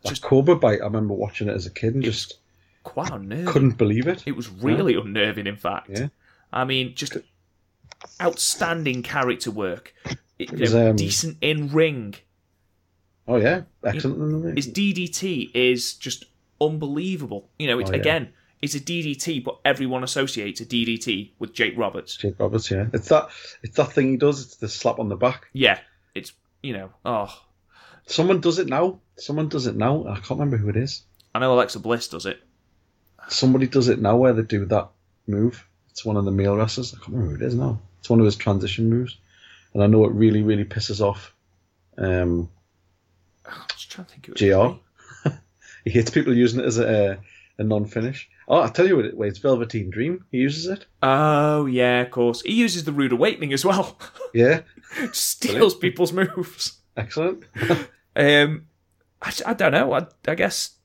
That 0.04 0.10
Just 0.10 0.22
Cobra 0.22 0.56
bite, 0.58 0.82
I 0.82 0.86
remember 0.86 1.14
watching 1.14 1.48
it 1.48 1.54
as 1.54 1.66
a 1.66 1.70
kid 1.70 1.94
and 1.96 2.04
just 2.04 2.40
quite 2.84 3.10
unnerving. 3.12 3.46
couldn't 3.46 3.78
believe 3.78 4.08
it. 4.08 4.24
It 4.26 4.34
was 4.36 4.50
really 4.50 4.96
unnerving, 4.96 5.48
in 5.48 5.56
fact. 5.56 5.90
Yeah. 5.92 6.10
I 6.52 6.66
mean, 6.66 6.94
just 6.96 7.16
outstanding 8.22 9.04
character 9.04 9.50
work. 9.52 9.94
It- 10.40 10.52
you 10.52 10.58
was, 10.60 10.76
um, 10.76 10.96
decent 10.98 11.38
in 11.42 11.70
ring. 11.72 12.16
Oh 13.28 13.38
yeah, 13.38 13.62
excellent. 13.84 14.22
in 14.22 14.42
the. 14.42 14.52
His 14.56 14.68
DDT 14.68 15.52
is 15.54 15.94
just 15.94 16.26
unbelievable. 16.60 17.50
You 17.60 17.68
know, 17.68 17.80
it's, 17.80 17.90
Oh, 17.90 17.94
yeah. 17.94 18.00
again, 18.00 18.34
it's 18.62 18.76
a 18.76 18.80
DDT, 18.80 19.44
but 19.44 19.60
everyone 19.66 20.04
associates 20.04 20.62
a 20.62 20.66
DDT 20.66 21.32
with 21.40 21.54
Jake 21.54 21.74
Roberts. 21.78 22.16
Jake 22.18 22.40
Roberts, 22.40 22.70
yeah. 22.72 22.88
It's 22.94 23.10
that 23.10 23.30
it's 23.62 23.78
that 23.78 23.92
thing 23.92 24.10
he 24.10 24.18
does, 24.18 24.42
it's 24.44 24.56
the 24.58 24.68
slap 24.70 25.00
on 25.00 25.10
the 25.10 25.16
back. 25.16 25.48
Yeah, 25.54 25.80
it's, 26.16 26.32
you 26.62 26.74
know, 26.74 26.90
oh, 27.06 27.34
Someone 28.06 28.42
does 28.42 28.60
it 28.60 28.68
now. 28.68 29.00
Someone 29.16 29.48
does 29.48 29.66
it 29.66 29.78
now. 29.78 30.06
I 30.08 30.16
can't 30.16 30.32
remember 30.32 30.58
who 30.58 30.68
it 30.68 30.76
is. 30.76 31.04
I 31.34 31.40
know 31.40 31.54
Alexa 31.54 31.80
Bliss 31.80 32.10
does 32.10 32.26
it. 32.26 32.38
Somebody 33.30 33.66
does 33.68 33.88
it 33.88 34.00
now 34.02 34.18
where 34.18 34.34
they 34.34 34.42
do 34.42 34.66
that 34.66 34.90
move. 35.26 35.66
It's 35.90 36.04
one 36.04 36.18
of 36.18 36.26
the 36.26 36.32
male 36.32 36.58
wrestlers. 36.58 36.94
I 36.94 36.98
can't 36.98 37.14
remember 37.14 37.38
who 37.38 37.44
it 37.46 37.48
is 37.48 37.56
now. 37.56 37.80
It's 38.00 38.10
one 38.10 38.20
of 38.20 38.26
his 38.26 38.36
transition 38.36 38.90
moves. 38.90 39.18
And 39.74 39.82
I 39.82 39.88
know 39.88 40.04
it 40.04 40.12
really, 40.12 40.42
really 40.42 40.66
pisses 40.66 41.00
off 41.00 41.34
um, 41.98 42.50
I'm 43.46 43.62
just 43.70 43.92
trying 43.92 44.06
to 44.06 44.12
think 44.12 44.26
who 44.26 44.32
would 44.32 44.40
he 45.86 45.92
hates 45.92 46.10
people 46.12 46.36
using 46.36 46.60
it 46.60 46.66
as 46.66 46.80
a, 46.80 47.20
a 47.58 47.64
non 47.64 47.86
finish. 47.86 48.30
Oh, 48.48 48.58
I'll 48.58 48.70
tell 48.70 48.88
you 48.88 48.96
what 48.96 49.06
it 49.06 49.16
wait, 49.18 49.30
it's 49.30 49.40
Velveteen 49.40 49.90
Dream. 49.90 50.26
He 50.32 50.40
uses 50.40 50.68
it. 50.68 50.86
Oh, 51.02 51.66
yeah, 51.66 52.02
of 52.02 52.12
course. 52.12 52.42
He 52.42 52.54
uses 52.54 52.84
the 52.84 52.92
Rude 52.92 53.14
Awakening 53.14 53.54
as 53.54 53.66
well. 53.66 53.98
Yeah. 54.36 54.62
Steals 55.12 55.76
people's 55.76 56.12
moves. 56.12 56.80
Excellent. 56.98 57.44
Um, 58.16 58.68
I, 59.24 59.34
I 59.48 59.54
don't 59.54 59.72
know. 59.72 59.94
I, 59.94 60.06
I 60.28 60.36
guess 60.36 60.78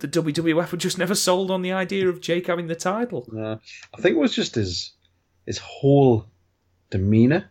the 0.00 0.08
WWF 0.08 0.72
were 0.72 0.78
just 0.78 0.98
never 0.98 1.14
sold 1.14 1.50
on 1.50 1.62
the 1.62 1.72
idea 1.72 2.08
of 2.08 2.20
Jake 2.20 2.48
having 2.48 2.66
the 2.66 2.74
title. 2.74 3.26
I 3.34 4.00
think 4.00 4.16
it 4.16 4.20
was 4.20 4.34
just 4.34 4.56
his 4.56 4.92
his 5.46 5.56
whole 5.56 6.26
demeanor. 6.90 7.50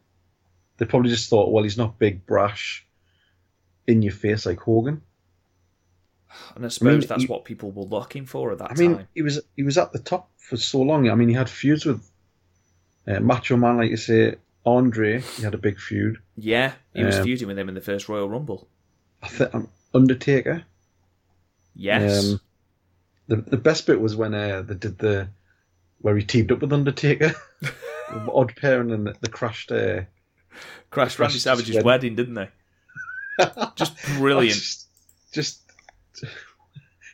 They 0.78 0.86
probably 0.86 1.10
just 1.10 1.30
thought, 1.30 1.51
well, 1.51 1.64
he's 1.64 1.78
not 1.78 1.97
big, 1.97 2.26
brash, 2.26 2.84
in 3.88 4.01
your 4.01 4.13
face 4.13 4.45
like 4.45 4.59
Hogan. 4.59 5.01
And 6.55 6.65
I 6.65 6.69
suppose 6.69 6.99
mean, 7.01 7.07
that's 7.07 7.21
he- 7.23 7.27
what 7.27 7.45
people 7.45 7.71
were 7.71 7.83
looking 7.83 8.25
for 8.25 8.51
at 8.51 8.57
that 8.57 8.71
I 8.71 8.73
mean, 8.75 8.95
time. 8.97 9.07
he 9.15 9.21
was 9.21 9.39
he 9.55 9.63
was 9.63 9.77
at 9.77 9.93
the 9.93 9.99
top 9.99 10.29
for 10.38 10.57
so 10.57 10.81
long. 10.81 11.09
I 11.09 11.15
mean, 11.15 11.29
he 11.29 11.36
had 11.36 11.49
feuds 11.49 11.86
with 11.86 12.09
uh, 13.07 13.19
Macho 13.19 13.55
Man, 13.55 13.77
like 13.77 13.89
you 13.91 13.97
say, 13.97 14.36
Andre. 14.65 15.21
He 15.21 15.43
had 15.43 15.53
a 15.53 15.57
big 15.59 15.79
feud. 15.79 16.17
Yeah, 16.36 16.73
he 16.93 17.03
was 17.03 17.17
Um, 17.17 17.23
feuding 17.23 17.47
with 17.47 17.57
him 17.57 17.69
in 17.69 17.75
the 17.75 17.81
first 17.81 18.09
Royal 18.09 18.27
Rumble. 18.29 18.67
I 19.23 19.27
think 19.29 19.55
um, 19.55 19.69
Undertaker. 19.93 20.63
Yes. 21.75 22.31
Um, 22.33 22.41
the 23.27 23.36
the 23.38 23.57
best 23.57 23.86
bit 23.88 24.01
was 24.01 24.15
when 24.15 24.33
uh, 24.33 24.61
they 24.61 24.75
did 24.75 24.97
the 24.97 25.29
where 25.99 26.17
he 26.17 26.23
teamed 26.23 26.51
up 26.51 26.59
with 26.61 26.73
Undertaker. 26.73 27.33
Odd 28.11 28.55
pairing 28.57 28.91
and 28.91 29.07
the, 29.07 29.15
the 29.21 29.29
crashed. 29.29 29.71
Uh, 29.71 30.01
Crashed 30.91 31.17
Randy 31.19 31.39
Savage's 31.39 31.75
wedding. 31.75 31.86
wedding, 31.86 32.15
didn't 32.15 32.33
they? 32.36 32.49
Just 33.75 33.95
brilliant. 34.17 34.55
Just, 34.55 34.88
just 35.33 35.61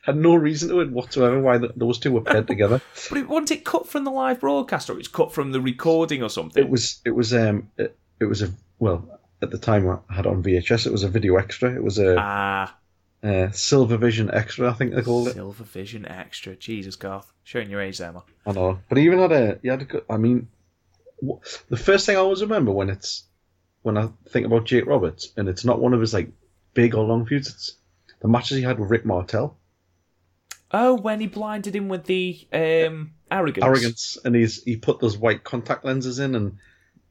had 0.03 0.15
no 0.15 0.35
reason 0.35 0.69
to 0.69 0.79
it 0.81 0.91
whatsoever 0.91 1.39
why 1.39 1.57
th 1.57 1.71
those 1.75 1.99
two 1.99 2.11
were 2.11 2.21
paired 2.21 2.47
together. 2.47 2.81
But 3.09 3.17
it, 3.19 3.27
wasn't 3.27 3.51
it 3.51 3.65
cut 3.65 3.87
from 3.87 4.03
the 4.03 4.11
live 4.11 4.39
broadcast 4.39 4.89
or 4.89 4.99
it's 4.99 5.07
cut 5.07 5.31
from 5.33 5.51
the 5.51 5.61
recording 5.61 6.23
or 6.23 6.29
something? 6.29 6.63
It 6.63 6.69
was 6.69 7.01
it 7.05 7.11
was 7.11 7.33
um 7.33 7.69
it, 7.77 7.95
it 8.19 8.25
was 8.25 8.41
a 8.41 8.51
well 8.79 9.19
at 9.41 9.51
the 9.51 9.57
time 9.57 9.87
I 9.89 10.13
had 10.13 10.25
it 10.25 10.29
on 10.29 10.43
VHS. 10.43 10.85
It 10.85 10.91
was 10.91 11.03
a 11.03 11.09
video 11.09 11.35
extra. 11.37 11.73
It 11.73 11.83
was 11.83 11.97
a, 11.97 12.15
Ah, 12.19 12.75
uh 13.23 13.51
Silver 13.51 13.97
Vision 13.97 14.29
extra. 14.31 14.69
I 14.69 14.73
think 14.73 14.93
they 14.93 15.01
called 15.01 15.27
it. 15.29 15.33
Silver 15.33 15.63
Vision 15.63 16.05
Extra. 16.05 16.55
Jesus, 16.55 16.95
Garth. 16.95 17.31
Showing 17.43 17.69
your 17.69 17.81
age 17.81 17.97
there, 17.97 18.11
man. 18.13 18.23
I 18.45 18.51
know, 18.51 18.79
but 18.89 18.97
even 18.97 19.19
had 19.19 19.31
a 19.31 19.59
he 19.61 19.67
had 19.67 19.81
a. 19.81 20.11
I 20.11 20.17
mean, 20.17 20.47
the 21.69 21.77
first 21.77 22.05
thing 22.05 22.15
I 22.15 22.19
always 22.19 22.41
remember 22.41 22.71
when 22.71 22.89
it's 22.89 23.23
when 23.81 23.97
I 23.97 24.09
think 24.29 24.45
about 24.45 24.65
Jake 24.65 24.85
Roberts, 24.85 25.31
and 25.37 25.49
it's 25.49 25.65
not 25.65 25.79
one 25.81 25.93
of 25.93 26.01
his 26.01 26.13
like 26.13 26.29
big 26.73 26.95
or 26.95 27.03
long 27.03 27.25
feuds. 27.25 27.49
It's 27.49 27.75
the 28.21 28.27
matches 28.27 28.57
he 28.57 28.63
had 28.63 28.79
with 28.79 28.89
Rick 28.89 29.05
Martel. 29.05 29.57
Oh, 30.73 30.95
when 30.95 31.19
he 31.19 31.27
blinded 31.27 31.75
him 31.75 31.89
with 31.89 32.05
the 32.05 32.39
um, 32.53 33.11
arrogance. 33.29 33.65
arrogance, 33.65 34.17
and 34.23 34.35
he's 34.35 34.63
he 34.63 34.77
put 34.77 34.99
those 34.99 35.17
white 35.17 35.43
contact 35.43 35.83
lenses 35.83 36.19
in 36.19 36.35
and 36.35 36.57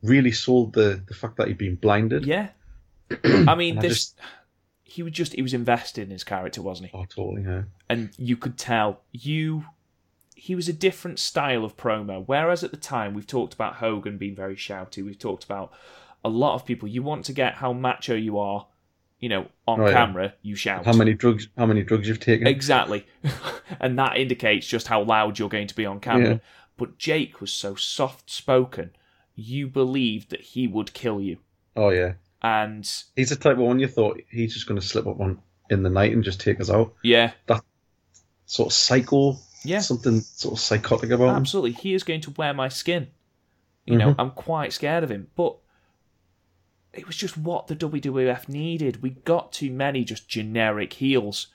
really 0.03 0.33
sold 0.33 0.73
the 0.73 1.03
the 1.07 1.15
fact 1.15 1.37
that 1.37 1.49
he'd 1.49 1.59
been 1.59 1.77
blinded. 1.77 2.25
Yeah. 2.25 2.49
I 3.25 3.55
mean, 3.55 3.77
And 3.77 3.79
I 3.81 3.89
this. 3.89 3.93
just- 4.13 4.19
He 4.83 5.03
was 5.03 5.13
just. 5.13 5.35
He 5.35 5.43
was 5.43 5.53
invested 5.53 6.03
in 6.05 6.11
his 6.11 6.25
character, 6.25 6.63
wasn't 6.63 6.91
he? 6.91 6.97
Oh, 6.97 7.05
totally. 7.05 7.43
Yeah. 7.43 7.63
and 7.89 8.11
you 8.17 8.37
could 8.37 8.57
tell 8.57 9.03
you 9.13 9.65
he 10.35 10.55
was 10.55 10.69
a 10.71 10.73
different 10.73 11.19
style 11.19 11.67
of 11.67 11.77
promo 11.77 12.25
whereas 12.27 12.65
at 12.65 12.71
the 12.71 12.77
time 12.79 13.13
we've 13.13 13.27
talked 13.27 13.53
about 13.53 13.75
hogan 13.75 14.17
being 14.17 14.35
very 14.35 14.57
shouty 14.57 15.05
we've 15.05 15.19
talked 15.19 15.45
about 15.45 15.71
a 16.25 16.29
lot 16.29 16.55
of 16.55 16.65
people 16.67 16.89
you 16.89 17.03
want 17.03 17.25
to 17.27 17.33
get 17.33 17.55
how 17.55 17.73
macho 17.73 18.15
you 18.15 18.39
are 18.39 18.67
you 19.19 19.29
know 19.29 19.47
on 19.67 19.81
Oh, 19.81 19.87
yeah. 19.87 19.93
camera 19.93 20.35
you 20.43 20.55
shout 20.57 20.85
How 20.87 20.93
many 20.93 21.15
drugs? 21.15 21.49
How 21.57 21.67
many 21.67 21.83
drugs 21.83 22.09
you've 22.09 22.21
taken? 22.21 22.47
exactly 22.47 23.07
and 23.81 23.99
that 23.99 24.17
indicates 24.17 24.67
just 24.67 24.89
how 24.89 25.03
loud 25.03 25.39
you're 25.39 25.49
going 25.49 25.67
to 25.69 25.75
be 25.77 25.87
on 25.87 26.01
camera 26.01 26.29
Yeah. 26.31 26.39
but 26.77 26.99
jake 26.99 27.41
was 27.41 27.53
so 27.53 27.75
soft 27.75 28.31
spoken 28.31 28.91
you 29.35 29.67
believed 29.69 30.31
that 30.31 30.41
he 30.41 30.67
would 30.67 30.93
kill 30.93 31.21
you 31.21 31.39
Oh 31.77 31.91
yeah. 31.91 32.15
and 32.43 32.85
He's 33.17 33.31
the 33.31 33.37
type 33.37 33.53
of 33.57 33.63
one 33.63 33.79
you 33.79 33.87
thought 33.89 34.21
he's 34.31 34.53
just 34.55 34.67
going 34.67 34.81
to 34.81 34.87
slip 34.87 35.07
up 35.07 35.21
on 35.21 35.41
in 35.71 35.83
the 35.83 35.91
night 35.91 36.13
and 36.13 36.25
just 36.25 36.41
take 36.41 36.61
us 36.61 36.69
out. 36.71 36.95
yeah 37.03 37.33
That 37.47 37.63
Sort 38.47 38.67
of 38.71 38.73
psycho. 38.73 39.37
Yeah. 39.65 39.79
Something 39.79 40.21
sort 40.21 40.55
of 40.55 40.59
psychotic 40.59 41.11
about 41.11 41.29
him. 41.29 41.37
Absolutely, 41.37 41.71
he 41.73 41.95
is 41.95 42.03
going 42.03 42.21
to 42.23 42.33
wear 42.33 42.53
my 42.53 42.69
skin. 42.69 43.07
You 43.87 43.97
know, 43.97 44.09
Mm-hmm. 44.11 44.21
I'm 44.21 44.31
quite 44.33 44.73
scared 44.73 45.05
of 45.05 45.11
him, 45.13 45.29
but 45.37 45.57
it 46.93 47.07
was 47.07 47.17
just 47.17 47.37
what 47.39 47.67
the 47.69 47.77
WWF 47.77 48.49
needed. 48.49 49.03
We 49.03 49.11
got 49.11 49.53
too 49.53 49.71
many 49.71 50.05
just 50.05 50.29
generic 50.29 50.93
heels. 50.95 51.49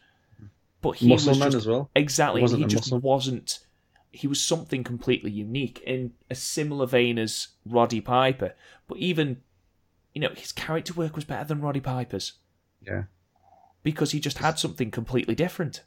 but 0.81 0.91
he 0.97 1.09
Muscle 1.09 1.31
was 1.31 1.39
Man 1.39 1.51
just, 1.51 1.63
as 1.63 1.67
well. 1.67 1.89
exactly. 1.95 2.41
He 2.41 2.65
just 2.65 2.91
muscle. 2.91 2.99
wasn't. 2.99 3.59
He 4.11 4.27
was 4.27 4.39
something 4.39 4.83
completely 4.83 5.31
unique 5.31 5.81
in 5.85 6.13
a 6.29 6.35
similar 6.35 6.85
vein 6.85 7.17
as 7.19 7.49
Roddy 7.65 7.99
Piper, 7.99 8.53
but 8.87 8.97
even 8.97 9.41
you 10.13 10.21
know 10.21 10.29
his 10.35 10.51
character 10.53 10.93
work 10.93 11.15
was 11.15 11.25
better 11.25 11.43
than 11.45 11.59
Roddy 11.59 11.81
Piper's 11.81 12.33
Yeah. 12.81 13.03
because 13.83 14.11
he 14.11 14.21
just 14.21 14.37
had 14.37 14.57
something 14.57 14.89
completely 14.89 15.35
different. 15.35 15.83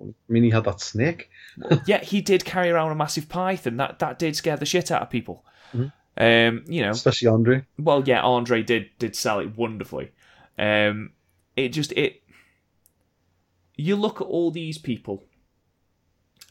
I 0.00 0.04
mean, 0.28 0.42
he 0.42 0.50
had 0.50 0.64
that 0.64 0.80
snake. 0.80 1.28
yeah, 1.86 2.02
he 2.02 2.20
did 2.22 2.44
carry 2.46 2.70
around 2.70 2.90
a 2.92 2.94
massive 2.96 3.28
python. 3.28 3.76
That 3.76 3.98
that 3.98 4.18
did 4.18 4.34
scare 4.36 4.56
the 4.56 4.64
shit 4.66 4.90
out 4.90 5.02
of 5.02 5.10
people. 5.10 5.44
Mhm. 5.74 5.92
Um, 6.18 6.64
you 6.66 6.80
know, 6.82 6.90
Especially 6.90 7.28
Andre. 7.28 7.64
well, 7.78 8.02
yeah, 8.06 8.22
Andre 8.22 8.62
did 8.62 8.90
did 8.98 9.14
sell 9.14 9.38
it 9.40 9.56
wonderfully. 9.56 10.12
Um, 10.58 11.10
it 11.56 11.68
just 11.70 11.92
it. 11.92 12.22
You 13.76 13.96
look 13.96 14.20
at 14.22 14.26
all 14.26 14.50
these 14.50 14.78
people, 14.78 15.24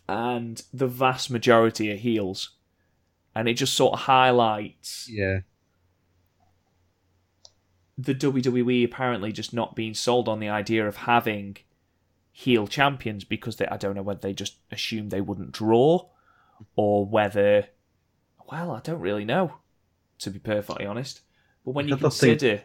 and 0.08 0.62
the 0.72 0.86
vast 0.88 1.32
majority 1.32 1.92
are 1.92 1.96
heels, 1.96 2.52
and 3.34 3.48
it 3.50 3.56
just 3.56 3.74
sort 3.74 3.94
of 3.94 4.00
highlights 4.02 5.10
Yeah. 5.10 5.40
the 7.98 8.14
WWE 8.14 8.84
apparently 8.86 9.32
just 9.32 9.54
not 9.54 9.76
being 9.76 9.94
sold 9.94 10.28
on 10.28 10.40
the 10.40 10.50
idea 10.50 10.88
of 10.88 10.98
having 10.98 11.58
heel 12.32 12.68
champions 12.68 13.24
because 13.24 13.56
they, 13.56 13.66
I 13.68 13.78
don't 13.78 13.96
know 13.96 14.02
whether 14.04 14.20
they 14.20 14.34
just 14.34 14.58
assumed 14.72 15.10
they 15.12 15.22
wouldn't 15.22 15.54
draw 15.54 16.06
or 16.76 17.06
whether, 17.06 17.68
well, 18.52 18.72
I 18.72 18.80
don't 18.82 19.00
really 19.02 19.26
know, 19.26 19.54
to 20.20 20.30
be 20.30 20.40
perfectly 20.40 20.86
honest. 20.86 21.22
But 21.64 21.72
when 21.72 21.88
you 21.88 21.96
don't 21.98 22.12
think- 22.14 22.40
consider 22.40 22.64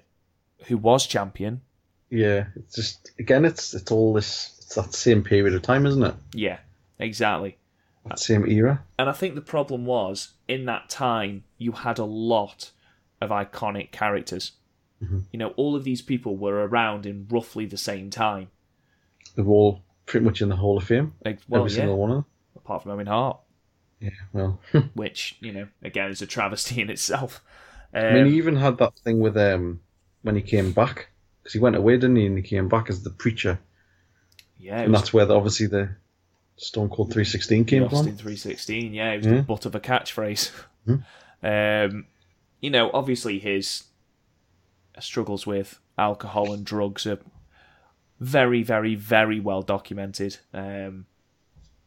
who 0.66 0.76
was 0.76 1.07
champion, 1.07 1.62
Yeah. 2.11 2.47
It's 2.57 2.74
just 2.74 3.11
again, 3.18 3.45
it's 3.45 3.72
it's 3.74 3.91
all 3.91 4.12
this. 4.12 4.57
It's 4.59 4.74
that 4.76 4.95
same 4.95 5.22
period 5.24 5.55
of 5.55 5.62
time, 5.62 5.85
isn't 5.87 6.03
it? 6.03 6.14
yeah, 6.35 6.59
exactly. 6.99 7.57
That 8.07 8.18
same 8.18 8.47
era. 8.47 8.83
And 8.99 9.09
I 9.09 9.12
think 9.12 9.35
the 9.35 9.41
problem 9.41 9.85
was 9.85 10.33
in 10.49 10.64
that 10.66 10.89
time 10.89 11.45
you 11.59 11.72
had 11.72 11.99
a 11.99 12.05
lot 12.05 12.70
of 13.20 13.31
iconic 13.31 13.91
characters. 13.91 14.53
Mhm. 15.03 15.24
You 15.33 15.39
know, 15.39 15.49
all 15.57 15.74
of 15.76 15.85
these 15.85 16.03
people 16.03 16.37
were 16.37 16.66
around 16.66 17.05
in 17.07 17.26
roughly 17.31 17.66
the 17.66 17.76
same 17.76 18.09
time. 18.11 18.49
They're 19.35 19.45
all 19.47 19.83
pretty 20.07 20.24
much 20.24 20.41
in 20.43 20.49
the 20.51 20.57
Hall 20.57 20.76
of 20.78 20.85
Fame. 20.85 21.14
Like, 21.24 21.41
well, 21.49 21.62
Every 21.62 21.72
yeah, 21.72 21.76
single 21.78 21.97
one 21.99 22.11
of 22.11 22.16
them. 22.16 22.24
apart 22.57 22.83
from 22.83 22.93
Owen 22.93 23.07
Hart. 23.07 23.39
Yeah. 24.01 24.11
Well, 24.32 24.61
which 24.94 25.36
you 25.40 25.53
know 25.53 25.68
again 25.82 26.11
is 26.11 26.22
a 26.22 26.26
travesty 26.26 26.80
in 26.80 26.90
itself. 26.90 27.42
Um, 27.92 28.05
I 28.05 28.12
mean, 28.14 28.26
he 28.26 28.36
even 28.36 28.57
had 28.57 28.78
that 28.78 28.96
thing 28.98 29.20
with 29.20 29.36
um 29.36 29.80
when 30.22 30.36
he 30.36 30.42
came 30.42 30.72
back 30.72 31.09
because 31.42 31.53
he 31.53 31.59
went 31.59 31.76
away, 31.76 31.94
didn't 31.94 32.16
he? 32.16 32.26
And 32.26 32.36
he 32.36 32.42
came 32.42 32.68
back 32.68 32.88
as 32.88 33.03
the 33.03 33.11
preacher, 33.11 33.59
yeah, 34.59 34.80
and 34.80 34.92
was 34.92 35.01
that's 35.03 35.12
where 35.12 35.26
the, 35.26 35.34
obviously 35.34 35.66
the 35.66 35.90
Stone 36.57 36.90
Cold 36.90 37.12
three 37.12 37.24
sixteen 37.24 37.64
came 37.64 37.84
Austin 37.84 38.05
from. 38.09 38.16
three 38.16 38.36
sixteen. 38.36 38.92
Yeah, 38.94 39.12
it 39.12 39.18
was 39.18 39.26
Yeah. 39.26 39.34
the 39.36 39.42
butt 39.42 39.66
of 39.66 39.74
a 39.74 39.80
catchphrase. 39.80 40.51
Mhm. 40.86 41.05
Um, 41.42 42.05
you 42.61 42.68
know, 42.68 42.90
obviously 42.92 43.38
his 43.38 43.84
struggles 44.98 45.46
with 45.46 45.78
alcohol 45.96 46.53
and 46.53 46.66
drugs 46.66 47.07
are 47.07 47.18
very, 48.18 48.62
very, 48.62 48.94
very 48.94 49.40
well 49.40 49.62
documented. 49.62 50.36
Um, 50.53 51.07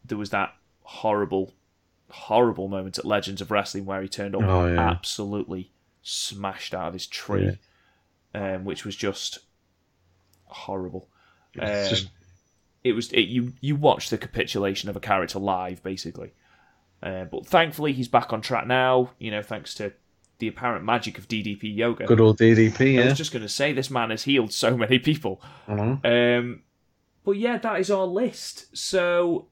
there 0.04 0.18
was 0.18 0.32
that 0.32 0.56
horrible, 0.82 1.54
horrible 2.14 2.68
moment 2.68 2.98
at 3.00 3.06
Legends 3.06 3.42
of 3.42 3.50
Wrestling 3.52 3.86
where 3.86 4.02
he 4.02 4.08
turned 4.08 4.36
up 4.36 4.44
Oh, 4.44 4.68
yeah. 4.68 4.80
absolutely 4.80 5.72
smashed 6.02 6.74
out 6.74 6.88
of 6.90 6.94
his 6.94 7.08
tree, 7.08 7.58
um, 8.36 8.66
which 8.66 8.86
was 8.86 8.96
just 8.96 9.40
horrible. 10.46 11.10
Um, 11.60 11.68
just 11.90 12.10
it 12.84 12.94
was 12.94 13.12
it, 13.12 13.22
you 13.28 13.54
you 13.62 13.76
watch 13.76 14.10
the 14.10 14.18
capitulation 14.18 14.90
of 14.90 14.96
a 14.96 15.00
character 15.00 15.38
live 15.40 15.82
basically 15.84 16.34
uh, 17.04 17.26
but 17.26 17.46
thankfully 17.46 17.94
he's 17.94 18.08
back 18.08 18.34
on 18.34 18.42
track 18.42 18.66
now 18.66 19.12
you 19.20 19.30
know 19.30 19.44
thanks 19.44 19.76
to 19.76 19.94
the 20.40 20.48
apparent 20.48 20.84
magic 20.84 21.20
of 21.20 21.28
ddp 21.28 21.62
yoga 21.64 22.06
good 22.08 22.20
old 22.20 22.40
DDP. 22.40 22.82
i 22.82 22.84
Yeah. 22.86 23.06
was 23.06 23.14
just 23.18 23.32
going 23.32 23.44
to 23.44 23.48
say 23.50 23.72
this 23.72 23.92
man 23.92 24.10
has 24.10 24.24
healed 24.24 24.52
so 24.52 24.76
many 24.76 24.98
people 25.00 25.40
I 25.68 25.76
know. 25.76 26.00
um, 26.40 26.62
but 27.24 27.34
yeah 27.34 27.60
that 27.60 27.80
is 27.80 27.92
our 27.92 28.06
list 28.08 28.76
so 28.76 29.46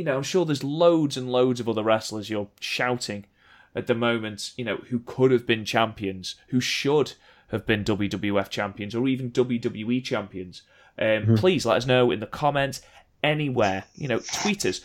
you 0.00 0.06
know 0.06 0.16
i'm 0.16 0.22
sure 0.22 0.46
there's 0.46 0.64
loads 0.64 1.18
and 1.18 1.30
loads 1.30 1.60
of 1.60 1.68
other 1.68 1.82
wrestlers 1.82 2.30
you're 2.30 2.48
shouting 2.58 3.26
at 3.74 3.86
the 3.86 3.94
moment 3.94 4.52
you 4.56 4.64
know 4.64 4.78
who 4.88 4.98
could 5.00 5.30
have 5.30 5.46
been 5.46 5.62
champions 5.62 6.36
who 6.48 6.58
should 6.58 7.12
have 7.50 7.66
been 7.66 7.84
wwf 7.84 8.48
champions 8.48 8.94
or 8.94 9.06
even 9.06 9.30
wwe 9.30 10.02
champions. 10.02 10.62
Um, 10.98 11.36
please 11.36 11.64
let 11.66 11.78
us 11.78 11.86
know 11.86 12.10
in 12.10 12.20
the 12.20 12.26
comments 12.26 12.80
anywhere 13.22 13.84
you 13.94 14.08
know 14.08 14.20
tweet 14.20 14.64
us. 14.64 14.80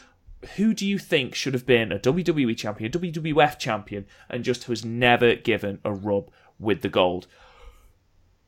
Who 0.58 0.74
do 0.76 0.86
you 0.86 1.00
think 1.00 1.34
should 1.34 1.56
have 1.56 1.66
been 1.66 1.92
a 1.92 1.98
WWE 1.98 2.56
champion, 2.56 2.92
a 2.94 3.00
WWF 3.00 3.58
champion, 3.58 4.06
and 4.30 4.44
just 4.44 4.66
has 4.66 4.86
never 4.86 5.34
given 5.34 5.80
a 5.84 5.92
rub 5.92 6.30
with 6.60 6.82
the 6.82 6.90
gold? 6.90 7.26